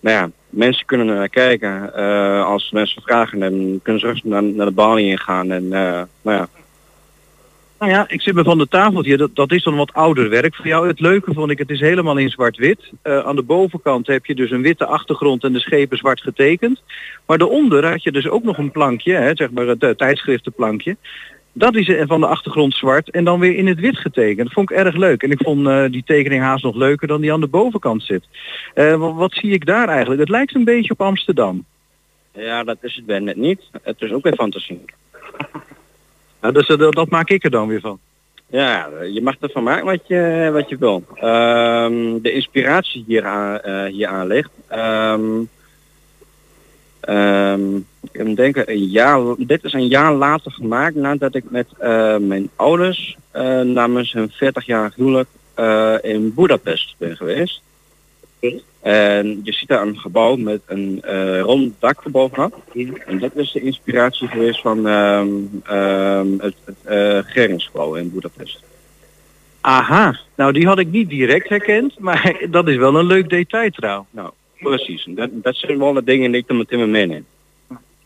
nou 0.00 0.16
ja, 0.16 0.30
mensen 0.50 0.86
kunnen 0.86 1.08
er 1.08 1.14
naar 1.14 1.28
kijken. 1.28 1.94
Eh, 1.94 2.44
als 2.44 2.70
mensen 2.70 3.02
vragen, 3.02 3.38
dan 3.38 3.80
kunnen 3.82 4.00
ze 4.00 4.08
rustig 4.08 4.30
naar, 4.30 4.42
naar 4.42 4.66
de 4.66 4.72
balie 4.72 5.10
ingaan. 5.10 5.50
En 5.50 5.72
eh, 5.72 6.02
nou 6.22 6.36
ja, 6.36 6.48
Nou 7.78 7.92
ja, 7.92 8.04
ik 8.08 8.22
zit 8.22 8.34
me 8.34 8.42
van 8.42 8.58
de 8.58 8.68
tafeltje, 8.68 9.16
dat, 9.16 9.34
dat 9.34 9.52
is 9.52 9.62
dan 9.62 9.76
wat 9.76 9.92
ouder 9.92 10.28
werk 10.28 10.54
voor 10.54 10.66
jou. 10.66 10.88
Het 10.88 11.00
leuke 11.00 11.34
vond 11.34 11.50
ik, 11.50 11.58
het 11.58 11.70
is 11.70 11.80
helemaal 11.80 12.16
in 12.16 12.30
zwart-wit. 12.30 12.90
Aan 13.02 13.36
de 13.36 13.42
bovenkant 13.42 14.06
heb 14.06 14.26
je 14.26 14.34
dus 14.34 14.50
een 14.50 14.62
witte 14.62 14.86
achtergrond 14.86 15.44
en 15.44 15.52
de 15.52 15.60
schepen 15.60 15.98
zwart 15.98 16.20
getekend. 16.20 16.82
Maar 17.26 17.38
daaronder 17.38 17.90
had 17.90 18.02
je 18.02 18.12
dus 18.12 18.28
ook 18.28 18.44
nog 18.44 18.58
een 18.58 18.70
plankje, 18.70 19.12
hè, 19.12 19.30
zeg 19.34 19.50
maar 19.50 19.66
het 19.66 19.98
tijdschriftenplankje. 19.98 20.96
Dat 21.58 21.74
is 21.74 21.88
eh, 21.88 22.06
van 22.06 22.20
de 22.20 22.26
achtergrond 22.26 22.74
zwart 22.74 23.10
en 23.10 23.24
dan 23.24 23.40
weer 23.40 23.56
in 23.56 23.66
het 23.66 23.80
wit 23.80 23.96
getekend. 23.96 24.46
Dat 24.46 24.52
vond 24.52 24.70
ik 24.70 24.76
erg 24.76 24.96
leuk. 24.96 25.22
En 25.22 25.30
ik 25.30 25.42
vond 25.42 25.66
eh, 25.66 25.84
die 25.90 26.02
tekening 26.06 26.42
haast 26.42 26.64
nog 26.64 26.74
leuker 26.74 27.08
dan 27.08 27.20
die 27.20 27.32
aan 27.32 27.40
de 27.40 27.46
bovenkant 27.46 28.02
zit. 28.02 28.24
Eh, 28.74 28.94
wat, 28.94 29.14
wat 29.14 29.32
zie 29.32 29.52
ik 29.52 29.66
daar 29.66 29.88
eigenlijk? 29.88 30.20
Het 30.20 30.28
lijkt 30.28 30.54
een 30.54 30.64
beetje 30.64 30.92
op 30.92 31.00
Amsterdam. 31.00 31.64
ja, 32.32 32.64
dat 32.64 32.76
is 32.80 32.96
het 32.96 33.06
bij 33.06 33.18
net 33.18 33.36
niet. 33.36 33.60
Het 33.82 34.00
is 34.00 34.12
ook 34.12 34.22
weer 34.22 34.34
fantasie. 34.34 34.84
Nou, 36.40 36.54
dus, 36.54 36.66
dat, 36.66 36.92
dat 36.92 37.08
maak 37.10 37.28
ik 37.28 37.44
er 37.44 37.50
dan 37.50 37.68
weer 37.68 37.80
van. 37.80 37.98
Ja, 38.46 38.88
je 39.12 39.22
mag 39.22 39.34
ervan 39.40 39.62
maken 39.62 39.84
wat 39.84 40.00
je, 40.06 40.50
wat 40.52 40.68
je 40.68 40.76
wil. 40.78 41.04
Ehm, 41.14 42.20
de 42.22 42.32
inspiratie 42.32 43.04
hier 43.06 43.24
aan, 43.24 43.60
hier 43.88 44.06
aan 44.06 44.26
ligt. 44.26 44.50
ehm, 44.68 45.42
ehm, 47.00 47.60
ik 48.12 48.24
moet 48.24 48.36
denken, 48.36 48.70
een 48.70 48.84
jaar, 48.84 49.20
dit 49.38 49.64
is 49.64 49.72
een 49.72 49.88
jaar 49.88 50.14
later 50.14 50.52
gemaakt 50.52 50.94
nadat 50.94 51.34
ik 51.34 51.50
met 51.50 51.66
eh, 51.78 52.16
mijn 52.16 52.50
ouders 52.56 53.16
eh, 53.30 53.60
namens 53.60 54.12
hun 54.12 54.30
40 54.30 54.66
jaar 54.66 54.92
huwelijk 54.96 55.28
eh, 55.54 55.94
in 56.02 56.34
Budapest 56.34 56.94
ben 56.98 57.16
geweest. 57.16 57.62
En 58.80 59.40
je 59.42 59.52
ziet 59.52 59.68
daar 59.68 59.86
een 59.86 59.98
gebouw 59.98 60.36
met 60.36 60.60
een 60.66 61.02
rond 61.40 61.74
dak 61.78 62.04
erbovenop. 62.04 62.62
En 63.06 63.18
dat 63.18 63.30
is 63.34 63.52
de 63.52 63.60
inspiratie 63.60 64.28
geweest 64.28 64.60
van 64.60 64.86
ehm, 64.86 65.28
ehm, 65.64 66.26
het, 66.38 66.54
het 66.64 67.26
Geringsgebouw 67.26 67.94
in 67.94 68.12
Budapest. 68.12 68.62
Aha, 69.60 70.18
nou 70.34 70.52
die 70.52 70.66
had 70.66 70.78
ik 70.78 70.90
niet 70.90 71.08
direct 71.08 71.48
herkend, 71.48 71.98
maar 71.98 72.36
dat 72.50 72.68
is 72.68 72.76
wel 72.76 72.96
een 72.96 73.06
leuk 73.06 73.28
detail 73.28 73.70
trouw. 73.70 74.06
Nou, 74.10 74.30
precies. 74.58 75.06
Dat, 75.08 75.30
dat 75.32 75.56
zijn 75.56 75.78
wel 75.78 75.92
de 75.92 76.04
dingen 76.04 76.30
die 76.30 76.40
ik 76.40 76.48
dan 76.48 76.56
meteen 76.56 76.78
mee 76.78 76.88
meeneem. 76.88 77.26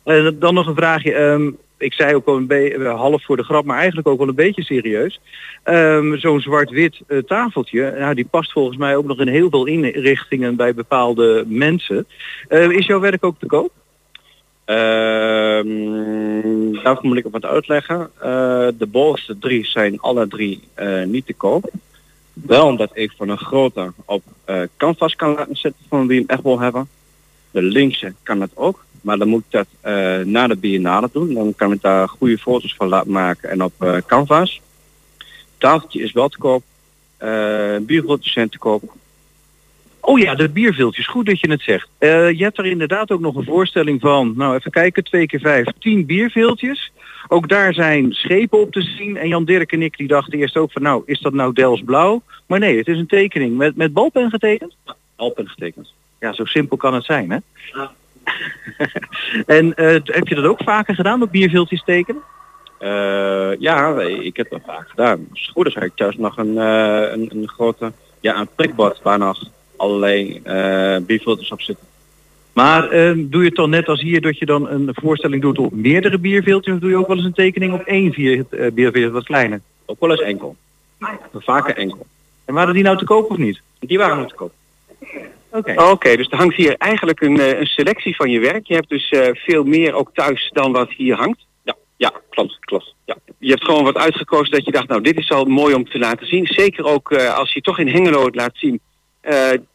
Eh, 0.05 0.29
dan 0.35 0.55
nog 0.55 0.67
een 0.67 0.75
vraagje. 0.75 1.13
ehm, 1.15 1.51
ik 1.79 1.93
zei 1.93 2.15
ook 2.15 2.27
al 2.27 2.37
een 2.37 2.47
beetje 2.47 2.89
half 2.89 3.25
voor 3.25 3.37
de 3.37 3.43
grap, 3.43 3.65
maar 3.65 3.79
eigenlijk 3.79 4.09
ook 4.09 4.19
wel 4.19 4.29
een 4.29 4.35
beetje 4.35 4.63
serieus. 4.63 5.21
Ehm, 5.63 6.17
Zo'n 6.17 6.41
zwart-wit 6.41 7.01
eh, 7.07 7.19
tafeltje, 7.19 7.95
nou, 7.99 8.15
die 8.15 8.27
past 8.31 8.53
volgens 8.53 8.77
mij 8.77 8.97
ook 8.97 9.07
nog 9.07 9.21
in 9.21 9.29
heel 9.29 9.51
veel 9.51 9.67
inrichtingen 9.67 10.57
bij 10.57 10.75
bepaalde 10.75 11.45
mensen. 11.47 12.07
Eh, 12.49 12.71
is 12.71 12.87
jouw 12.87 13.01
werk 13.01 13.25
ook 13.25 13.39
te 13.39 13.47
koop? 13.47 13.73
Ehm, 14.65 15.69
daarvoor 16.83 17.07
moet 17.07 17.17
ik 17.17 17.27
op 17.27 17.33
wat 17.33 17.45
uitleggen. 17.45 18.11
Eh, 18.21 18.69
de 18.79 18.87
bovenste 18.87 19.39
drie 19.39 19.67
zijn 19.67 20.01
alle 20.01 20.29
drie 20.29 20.61
eh, 20.75 21.03
niet 21.03 21.27
te 21.27 21.35
koop. 21.35 21.71
Wel 22.33 22.67
omdat 22.67 22.91
ik 22.93 23.13
van 23.17 23.29
een 23.29 23.39
grote 23.39 23.93
op 24.05 24.23
eh, 24.45 24.61
canvas 24.77 25.17
kan 25.17 25.35
laten 25.35 25.57
zetten 25.57 25.85
van 25.89 26.07
wie 26.07 26.19
hem 26.19 26.29
echt 26.29 26.43
wil 26.43 26.61
hebben. 26.61 26.89
De 27.51 27.63
linkse 27.63 28.15
kan 28.23 28.39
dat 28.39 28.51
ook. 28.55 28.85
Maar 29.03 29.19
dan 29.19 29.29
moet 29.29 29.45
ik 29.45 29.51
dat 29.51 29.67
eh, 29.81 30.19
na 30.19 30.47
de 30.47 30.57
biennale 30.57 31.09
doen. 31.13 31.35
Dan 31.35 31.55
kan 31.55 31.73
ik 31.73 31.83
daar 31.83 32.09
goede 32.09 32.39
foto's 32.39 32.75
van 32.75 32.89
laten 32.89 33.11
maken 33.11 33.51
en 33.51 33.63
op 33.63 33.73
eh, 33.79 33.97
canvas. 34.07 34.61
Tafeltje 35.59 36.03
is 36.03 36.13
wel 36.13 36.29
te 36.29 36.39
koop. 36.39 36.63
Uh, 37.23 38.17
zijn 38.21 38.49
te 38.49 38.59
koop. 38.59 38.95
Oh 40.01 40.19
ja, 40.19 40.35
de 40.35 40.49
bierviltjes. 40.49 41.07
Goed 41.07 41.27
dat 41.27 41.41
je 41.41 41.51
het 41.51 41.63
zegt. 41.63 41.89
Je 41.99 42.37
hebt 42.39 42.59
er 42.59 42.67
inderdaad 42.67 43.11
ook 43.11 43.21
nog 43.21 43.37
een 43.37 43.45
voorstelling 43.45 44.01
van, 44.01 44.33
nou 44.37 44.57
even 44.57 44.71
kijken, 44.71 45.05
twee 45.05 45.27
keer 45.27 45.41
vijf, 45.41 45.67
tien 45.79 46.07
bierviltjes. 46.07 46.93
Ook 47.29 47.49
daar 47.49 47.75
zijn 47.75 48.13
schepen 48.13 48.61
op 48.61 48.73
te 48.73 48.83
zien. 48.83 49.17
En 49.17 49.29
Jan 49.29 49.45
Dirk 49.45 49.73
en 49.73 49.83
ik 49.83 49.97
die 49.97 50.09
dachten 50.09 50.39
eerst 50.39 50.57
ook 50.57 50.73
van, 50.73 50.83
nou, 50.83 51.03
is 51.07 51.21
dat 51.21 51.33
nou 51.33 51.53
Dels 51.53 51.83
Blauw? 51.85 52.23
Maar 52.47 52.59
nee, 52.59 52.77
het 52.77 52.89
is 52.89 52.99
een 52.99 53.07
tekening 53.07 53.57
met, 53.57 53.77
met 53.77 53.93
balpen 53.93 54.31
getekend. 54.31 54.77
Balpen 55.17 55.49
getekend. 55.49 55.93
Ja, 56.21 56.33
zo 56.33 56.45
simpel 56.45 56.77
kan 56.77 56.95
het 56.95 57.05
zijn, 57.05 57.31
hè? 57.31 57.39
en 59.47 59.75
eh, 59.75 60.01
heb 60.05 60.29
je 60.29 60.35
dat 60.35 60.45
ook 60.45 60.63
vaker 60.63 60.95
gedaan, 60.95 61.23
op 61.23 61.31
bierviltjes 61.31 61.83
tekenen? 61.85 62.23
Eh, 62.79 63.51
ja, 63.59 64.01
ik 64.01 64.37
heb 64.37 64.51
dat 64.51 64.61
vaak 64.67 64.89
gedaan. 64.89 65.27
Als 65.31 65.41
het 65.41 65.51
goed 65.51 65.67
is, 65.67 65.75
heb 65.75 65.83
ik 65.83 65.93
thuis 65.95 66.17
nog 66.17 66.37
een, 66.37 66.59
eh, 66.59 67.13
een, 67.13 67.31
een 67.33 67.49
grote, 67.49 67.93
ja, 68.21 68.41
een 68.41 68.49
prikbord 68.55 69.03
waar 69.03 69.19
nog 69.19 69.49
allerlei 69.77 70.41
eh 70.45 70.97
bierfilters 71.07 71.53
op 71.53 71.61
zitten. 71.61 71.87
Maar 72.53 72.89
doe 73.17 73.43
je 73.43 73.45
het 73.45 73.55
dan 73.55 73.71
net 73.71 73.89
als 73.89 74.01
hier 74.01 74.21
dat 74.21 74.39
je 74.39 74.47
dan 74.47 74.69
een 74.69 74.91
voorstelling 74.93 75.43
doet 75.43 75.59
op 75.59 75.73
meerdere 75.73 76.19
bierviltjes? 76.19 76.75
Of 76.75 76.81
doe 76.81 76.91
je 76.91 76.97
ook 76.97 77.07
wel 77.07 77.17
eens 77.17 77.27
een 77.27 77.33
tekening 77.33 77.73
op 77.73 77.81
één 77.81 78.13
vier, 78.13 78.45
uh, 78.51 78.71
bierviltje, 78.73 79.11
wat 79.11 79.25
kleiner? 79.25 79.61
Ook 79.87 80.01
wel 80.01 80.11
eens 80.11 80.21
enkel. 80.21 80.57
Vaker 81.35 81.77
enkel. 81.77 82.07
En 82.45 82.55
waren 82.55 82.75
die 82.75 82.83
nou 82.83 82.97
te 82.97 83.05
koop 83.05 83.31
of 83.31 83.37
niet? 83.37 83.61
Die 83.79 83.99
waren 83.99 84.17
nog 84.17 84.29
te 84.29 84.35
koop. 84.35 84.53
Oké. 85.53 85.91
Oké, 85.91 86.17
dus 86.17 86.29
er 86.31 86.37
hangt 86.37 86.57
hier 86.57 86.75
eigenlijk 86.79 87.21
een, 87.21 87.41
eh, 87.41 87.59
een 87.59 87.67
selectie 87.67 88.17
van 88.17 88.31
je 88.31 88.41
werk. 88.41 88.67
Je 88.67 88.75
hebt 88.75 88.89
dus 88.89 89.09
eh, 89.09 89.29
veel 89.33 89.65
meer 89.65 89.95
ook 89.95 90.11
thuis 90.15 90.51
dan 90.53 90.73
wat 90.73 90.91
hier 90.91 91.17
hangt. 91.17 91.47
Ja, 91.65 91.77
ja, 91.97 92.13
klopt, 92.31 92.59
klopt. 92.61 92.95
Ja. 93.05 93.17
Je 93.39 93.51
hebt 93.51 93.65
gewoon 93.65 93.85
wat 93.85 93.97
uitgekozen 93.97 94.53
dat 94.53 94.65
je 94.65 94.73
dacht, 94.73 94.89
nou 94.89 95.01
dit 95.01 95.19
is 95.19 95.31
al 95.31 95.45
mooi 95.45 95.75
om 95.75 95.89
te 95.89 95.99
laten 95.99 96.27
zien. 96.27 96.47
Zeker 96.47 96.85
ook 96.85 97.11
eh, 97.11 97.37
als 97.37 97.53
je 97.53 97.61
toch 97.61 97.79
in 97.79 97.89
Hengelo 97.89 98.25
het 98.25 98.35
laat 98.35 98.57
zien. 98.57 98.81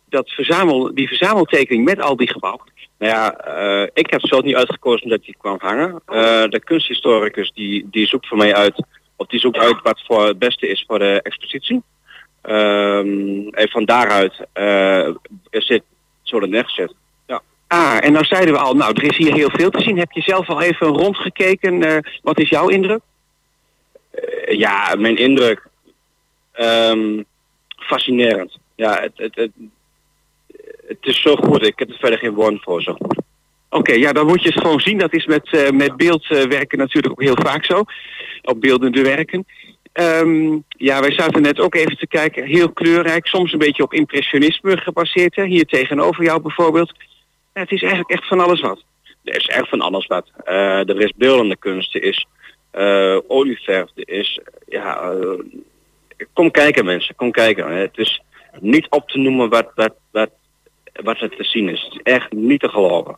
dat 0.10 0.30
verzamel, 0.30 0.96
die 0.96 1.08
verzameltekening 1.08 1.86
met 1.86 2.02
al 2.02 2.16
die 2.16 2.32
gebouwen. 2.32 2.72
Nou 3.00 3.12
ja, 3.12 3.90
ik 3.94 4.10
heb 4.10 4.22
zo 4.22 4.40
niet 4.40 4.56
uitgekozen 4.56 5.04
omdat 5.04 5.24
die 5.24 5.36
kwam 5.38 5.58
hangen. 5.60 6.02
De 6.50 6.62
kunsthistoricus 6.64 7.52
die, 7.52 7.88
die 7.92 8.08
zoekt 8.08 8.28
voor 8.28 8.38
mij 8.38 8.56
uit, 8.56 8.84
of 9.16 9.28
die 9.28 9.40
zoekt 9.40 9.58
uit 9.58 9.82
wat 9.84 10.04
voor 10.06 10.28
het 10.28 10.40
beste 10.40 10.68
is 10.68 10.84
voor 10.88 11.00
de 11.00 11.22
expositie. 11.22 11.84
Ehm, 12.48 13.48
en 13.48 13.70
van 13.70 13.86
daaruit 13.86 14.34
eh, 14.54 15.08
is 15.50 15.68
dit 15.68 15.84
zo 16.22 16.40
neergezet. 16.40 16.94
Ja. 17.26 17.42
Ah, 17.68 17.98
en 18.00 18.12
nou 18.12 18.26
zeiden 18.26 18.54
we 18.54 18.60
al, 18.60 18.74
nou 18.74 18.94
er 18.94 19.04
is 19.04 19.18
hier 19.18 19.34
heel 19.34 19.50
veel 19.50 19.70
te 19.70 19.82
zien. 19.82 19.98
Heb 19.98 20.12
je 20.12 20.22
zelf 20.22 20.50
al 20.50 20.62
even 20.62 20.88
rondgekeken? 20.88 21.84
eh, 21.84 21.98
wat 22.22 22.40
is 22.40 22.50
jouw 22.50 22.68
indruk? 22.68 23.00
Eh, 24.12 24.58
ja, 24.58 24.96
mijn 24.98 25.18
indruk. 25.18 25.68
ehm, 26.52 27.24
fascinerend. 27.78 28.58
Ja, 28.76 29.02
het, 29.02 29.12
het, 29.16 29.36
het, 29.36 29.52
het 30.88 30.98
is 31.02 31.22
zo 31.22 31.36
goed. 31.36 31.66
Ik 31.66 31.80
heb 31.80 31.90
er 31.90 31.98
verder 32.00 32.20
geen 32.20 32.34
woorden 32.34 32.60
voor. 32.62 32.82
Zo 32.82 32.94
goed. 32.94 33.22
Oké, 33.70 33.94
ja, 33.94 34.14
dan 34.14 34.28
moet 34.28 34.42
je 34.42 34.50
het 34.50 34.62
gewoon 34.62 34.80
zien. 34.80 34.98
Dat 34.98 35.14
is 35.14 35.26
met, 35.26 35.54
eh, 35.54 35.70
met 35.70 35.98
beeldwerken 35.98 36.78
natuurlijk 36.78 37.14
ook 37.14 37.22
heel 37.22 37.38
vaak 37.44 37.66
zo. 37.66 37.84
Op 38.42 38.62
beeldende 38.62 39.02
werken. 39.02 39.46
Ehm, 39.94 40.58
ja, 40.70 41.00
wij 41.00 41.12
zaten 41.12 41.42
net 41.42 41.60
ook 41.60 41.76
even 41.76 41.98
te 41.98 42.08
kijken. 42.08 42.46
Heel 42.46 42.72
kleurrijk, 42.72 43.28
soms 43.28 43.54
een 43.54 43.60
beetje 43.60 43.84
op 43.84 43.94
impressionisme 43.94 44.78
gebaseerd. 44.78 45.36
Hè? 45.36 45.46
Hier 45.46 45.66
tegenover 45.66 46.24
jou 46.24 46.42
bijvoorbeeld. 46.42 46.92
Het 47.54 47.72
is 47.72 47.82
eigenlijk 47.82 48.12
echt 48.12 48.28
van 48.28 48.40
alles 48.40 48.62
wat. 48.62 48.84
Er 49.24 49.36
is 49.36 49.48
echt 49.48 49.70
van 49.70 49.82
alles 49.82 50.08
wat. 50.08 50.32
Eh, 50.44 50.90
er 50.90 51.02
is 51.02 51.14
beeldende 51.16 51.56
kunst, 51.56 51.96
er 51.96 52.04
is 52.04 52.28
eh 52.72 53.18
olieverf, 53.28 53.90
er 53.96 54.10
is... 54.10 54.40
Ja, 54.68 55.02
eh, 55.02 55.40
kom 56.34 56.52
kijken 56.52 56.86
mensen, 56.86 57.16
kom 57.16 57.32
kijken. 57.32 57.72
Het 57.72 57.98
is 57.98 58.22
niet 58.60 58.90
op 58.90 59.10
te 59.10 59.18
noemen 59.18 59.50
wat, 59.50 59.72
wat, 59.76 59.94
wat, 60.12 60.30
wat 61.04 61.20
er 61.20 61.30
te 61.30 61.44
zien 61.44 61.70
is. 61.70 61.84
Het 61.84 61.94
is 61.94 62.14
echt 62.14 62.32
niet 62.32 62.60
te 62.60 62.70
geloven. 62.70 63.18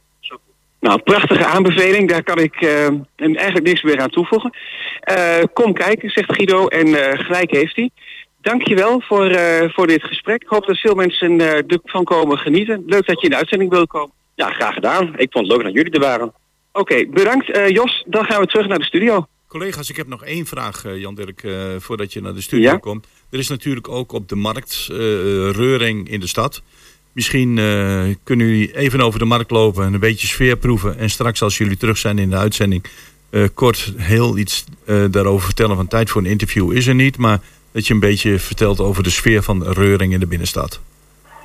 Nou, 0.80 1.02
prachtige 1.02 1.46
aanbeveling. 1.46 2.10
Daar 2.10 2.24
kan 2.24 2.40
ik 2.40 2.56
eh, 2.56 2.86
en 2.86 3.06
eigenlijk 3.36 3.66
niks 3.66 3.82
meer 3.84 4.00
aan 4.02 4.10
toevoegen. 4.10 4.52
Eh, 5.00 5.38
kom 5.54 5.74
kijken, 5.74 6.10
zegt 6.10 6.34
Guido. 6.34 6.68
En 6.68 6.88
eh, 6.88 7.20
gelijk 7.26 7.52
heeft 7.52 7.76
hij. 7.76 7.90
Dankjewel 8.42 9.02
voor, 9.02 9.26
eh, 9.30 9.70
voor 9.70 9.88
dit 9.88 10.04
gesprek. 10.04 10.42
Ik 10.42 10.48
hoop 10.48 10.66
dat 10.66 10.78
veel 10.78 10.96
mensen 10.96 11.40
eh, 11.42 11.64
ervan 11.84 12.04
komen 12.04 12.38
genieten. 12.38 12.84
Leuk 12.86 13.06
dat 13.06 13.20
je 13.20 13.26
in 13.26 13.32
de 13.32 13.38
uitzending 13.38 13.70
wil 13.72 13.88
komen. 13.88 14.12
Ja, 14.36 14.50
graag 14.50 14.74
gedaan. 14.74 15.14
Ik 15.18 15.32
vond 15.32 15.48
het 15.48 15.56
leuk 15.56 15.64
dat 15.66 15.74
jullie 15.74 15.92
er 15.92 16.00
waren. 16.00 16.34
Oké, 16.72 17.06
bedankt 17.08 17.52
eh, 17.52 17.68
Jos. 17.70 18.04
Dan 18.08 18.26
gaan 18.26 18.42
we 18.42 18.48
terug 18.48 18.68
naar 18.68 18.80
de 18.80 18.86
studio. 18.86 19.26
Collega's, 19.48 19.90
ik 19.90 19.96
heb 19.96 20.08
nog 20.08 20.24
één 20.24 20.46
vraag, 20.46 20.86
eh, 20.86 20.98
Jan 21.02 21.16
Dirk, 21.16 21.44
eh, 21.44 21.54
voordat 21.78 22.14
je 22.14 22.22
naar 22.22 22.34
de 22.34 22.42
studio 22.42 22.72
Ja? 22.72 22.78
komt. 22.78 23.08
Er 23.32 23.40
is 23.40 23.48
natuurlijk 23.48 23.88
ook 23.90 24.12
op 24.12 24.28
de 24.30 24.36
markt 24.36 24.88
eh, 24.92 24.98
reuring 25.52 26.10
in 26.10 26.20
de 26.20 26.28
stad. 26.28 26.62
Misschien 27.12 27.58
eh, 27.58 28.16
kunnen 28.24 28.48
jullie 28.48 28.78
even 28.78 29.02
over 29.02 29.20
de 29.20 29.26
markt 29.26 29.52
lopen 29.52 29.86
en 29.86 29.94
een 29.94 30.00
beetje 30.00 30.28
sfeer 30.28 30.56
proeven. 30.56 30.98
En 30.98 31.10
straks 31.10 31.42
als 31.42 31.58
jullie 31.58 31.78
terug 31.78 31.98
zijn 31.98 32.20
in 32.20 32.30
de 32.30 32.36
uitzending, 32.36 32.86
eh, 33.30 33.44
kort 33.54 33.94
heel 33.98 34.38
iets 34.38 34.66
eh, 34.86 35.04
daarover 35.12 35.46
vertellen. 35.46 35.76
Want 35.76 35.90
tijd 35.90 36.10
voor 36.10 36.22
een 36.22 36.28
interview 36.28 36.72
is 36.72 36.88
er 36.88 36.96
niet, 36.96 37.18
maar 37.18 37.40
dat 37.72 37.88
je 37.88 37.94
een 37.94 38.00
beetje 38.00 38.40
vertelt 38.40 38.80
over 38.80 39.04
de 39.04 39.10
sfeer 39.10 39.44
van 39.44 39.64
reuring 39.64 40.14
in 40.14 40.20
de 40.20 40.28
binnenstad. 40.28 40.80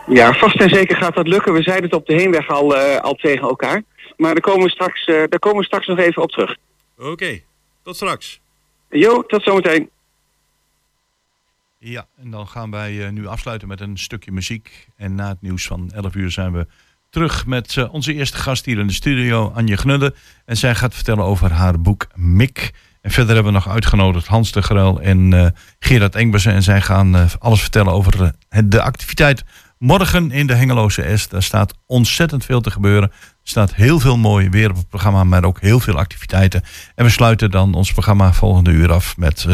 Ja, 0.07 0.33
vast 0.33 0.61
en 0.61 0.69
zeker 0.69 0.97
gaat 0.97 1.15
dat 1.15 1.29
lukken. 1.29 1.53
We 1.53 1.63
zeiden 1.63 1.85
het 1.85 1.95
op 1.95 2.07
de 2.07 2.15
heenweg 2.15 2.49
al, 2.49 2.77
al 2.77 3.15
tegen 3.15 3.49
elkaar. 3.49 3.83
Maar 4.17 4.33
daar 4.33 4.43
komen, 4.43 4.65
we 4.65 4.71
straks, 4.71 5.07
daar 5.07 5.39
komen 5.39 5.59
we 5.59 5.65
straks 5.65 5.87
nog 5.87 5.99
even 5.99 6.23
op 6.23 6.31
terug. 6.31 6.57
Oké, 6.99 7.41
tot 7.83 7.97
straks. 7.97 8.41
Jo, 8.91 9.23
tot 9.23 9.43
zometeen. 9.43 9.91
Ja, 11.87 12.07
en 12.17 12.31
dan 12.31 12.49
gaan 12.49 12.71
wij 12.71 13.05
eh, 13.07 13.13
nu 13.13 13.27
afsluiten 13.27 13.69
met 13.69 13.81
een 13.81 13.99
stukje 13.99 14.33
muziek. 14.33 14.89
En 14.97 15.15
na 15.15 15.29
het 15.29 15.43
nieuws 15.43 15.67
van 15.67 15.91
11 15.91 16.15
uur 16.15 16.31
zijn 16.31 16.53
we 16.53 16.67
terug 17.11 17.47
met 17.47 17.77
eh, 17.77 17.95
onze 17.95 18.15
eerste 18.15 18.37
gast 18.37 18.65
hier 18.65 18.79
in 18.79 18.87
de 18.87 18.93
studio, 18.93 19.53
Anje 19.55 19.77
Gnudde. 19.77 20.15
En 20.45 20.57
zij 20.57 20.75
gaat 20.75 20.95
vertellen 20.95 21.25
over 21.25 21.53
haar 21.53 21.81
boek 21.81 22.07
Mik. 22.15 22.75
En 23.01 23.11
verder 23.11 23.35
hebben 23.35 23.53
we 23.53 23.59
nog 23.59 23.69
uitgenodigd 23.69 24.27
Hans 24.27 24.53
de 24.53 24.63
Gruil 24.63 25.01
en 25.01 25.33
eh, 25.33 25.47
Gerard 25.79 26.15
Engbersen. 26.15 26.53
En 26.53 26.63
zij 26.63 26.81
gaan 26.81 27.29
alles 27.39 27.61
vertellen 27.61 27.93
over 27.93 28.33
de 28.65 28.83
activiteit 28.83 29.45
morgen 29.79 30.31
in 30.31 30.47
de 30.47 30.55
Hengeloze 30.55 31.17
S. 31.17 31.29
Daar 31.29 31.43
staat 31.43 31.75
ontzettend 31.87 32.45
veel 32.45 32.61
te 32.61 32.71
gebeuren. 32.71 33.11
Er 33.11 33.17
staat 33.43 33.75
heel 33.75 34.01
veel 34.01 34.17
mooi 34.17 34.49
weer 34.49 34.71
op 34.71 34.77
het 34.77 34.89
programma, 34.89 35.25
maar 35.25 35.45
ook 35.45 35.61
heel 35.61 35.81
veel 35.81 35.99
activiteiten. 35.99 36.63
En 36.95 37.05
we 37.05 37.11
sluiten 37.11 37.51
dan 37.51 37.75
ons 37.75 37.93
programma 37.93 38.33
volgende 38.33 38.71
uur 38.71 38.93
af 38.93 39.17
met 39.17 39.47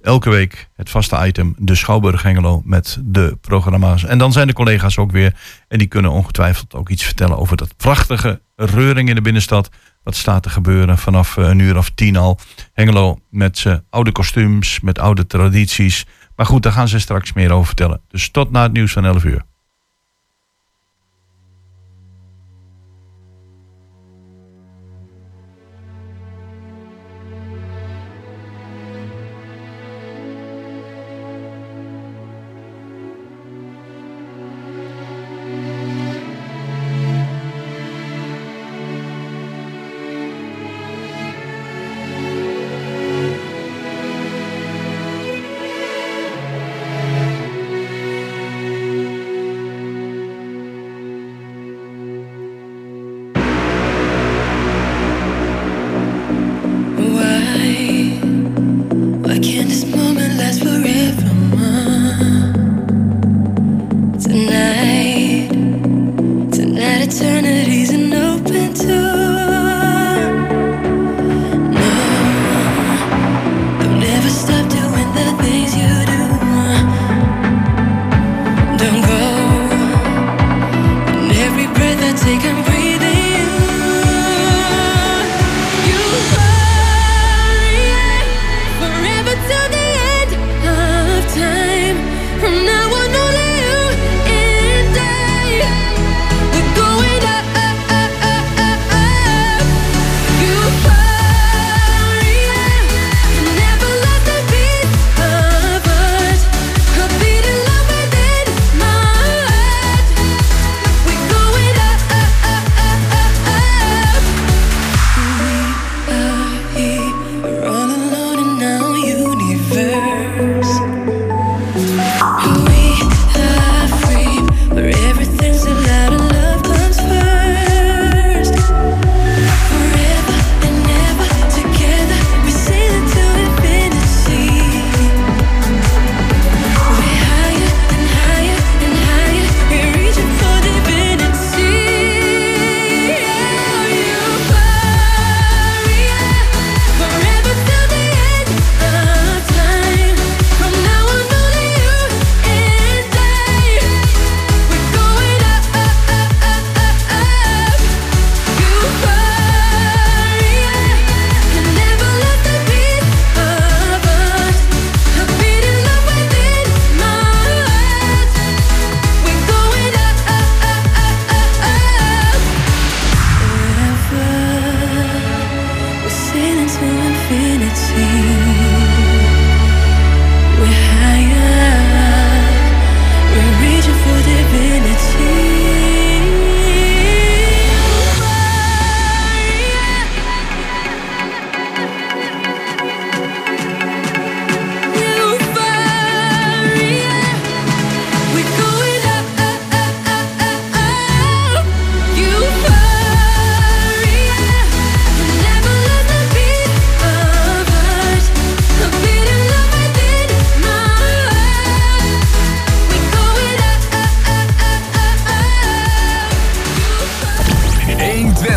elke 0.00 0.30
week 0.30 0.68
het 0.74 0.90
vaste 0.90 1.26
item, 1.26 1.54
de 1.58 1.74
Schouwburg 1.74 2.22
Hengelo 2.22 2.62
met 2.64 2.98
de 3.04 3.38
programma's. 3.40 4.04
En 4.04 4.18
dan 4.18 4.32
zijn 4.32 4.46
de 4.46 4.52
collega's 4.52 4.98
ook 4.98 5.10
weer 5.10 5.34
en 5.68 5.78
die 5.78 5.86
kunnen 5.86 6.10
ongetwijfeld 6.10 6.74
ook 6.74 6.88
iets 6.88 7.04
vertellen 7.04 7.38
over 7.38 7.56
dat 7.56 7.76
prachtige 7.76 8.40
reuring 8.56 9.08
in 9.08 9.14
de 9.14 9.20
binnenstad. 9.20 9.70
Wat 10.02 10.16
staat 10.16 10.42
te 10.42 10.50
gebeuren 10.50 10.98
vanaf 10.98 11.36
eh, 11.36 11.48
een 11.48 11.58
uur 11.58 11.76
of 11.76 11.90
tien 11.90 12.16
al. 12.16 12.38
Hengelo 12.72 13.18
met 13.30 13.58
zijn 13.58 13.84
oude 13.90 14.12
kostuums, 14.12 14.80
met 14.80 14.98
oude 14.98 15.26
tradities. 15.26 16.06
Maar 16.36 16.46
goed, 16.46 16.62
daar 16.62 16.72
gaan 16.72 16.88
ze 16.88 16.98
straks 16.98 17.32
meer 17.32 17.52
over 17.52 17.66
vertellen. 17.66 18.00
Dus 18.08 18.30
tot 18.30 18.50
na 18.50 18.62
het 18.62 18.72
nieuws 18.72 18.92
van 18.92 19.04
11 19.04 19.24
uur. 19.24 19.42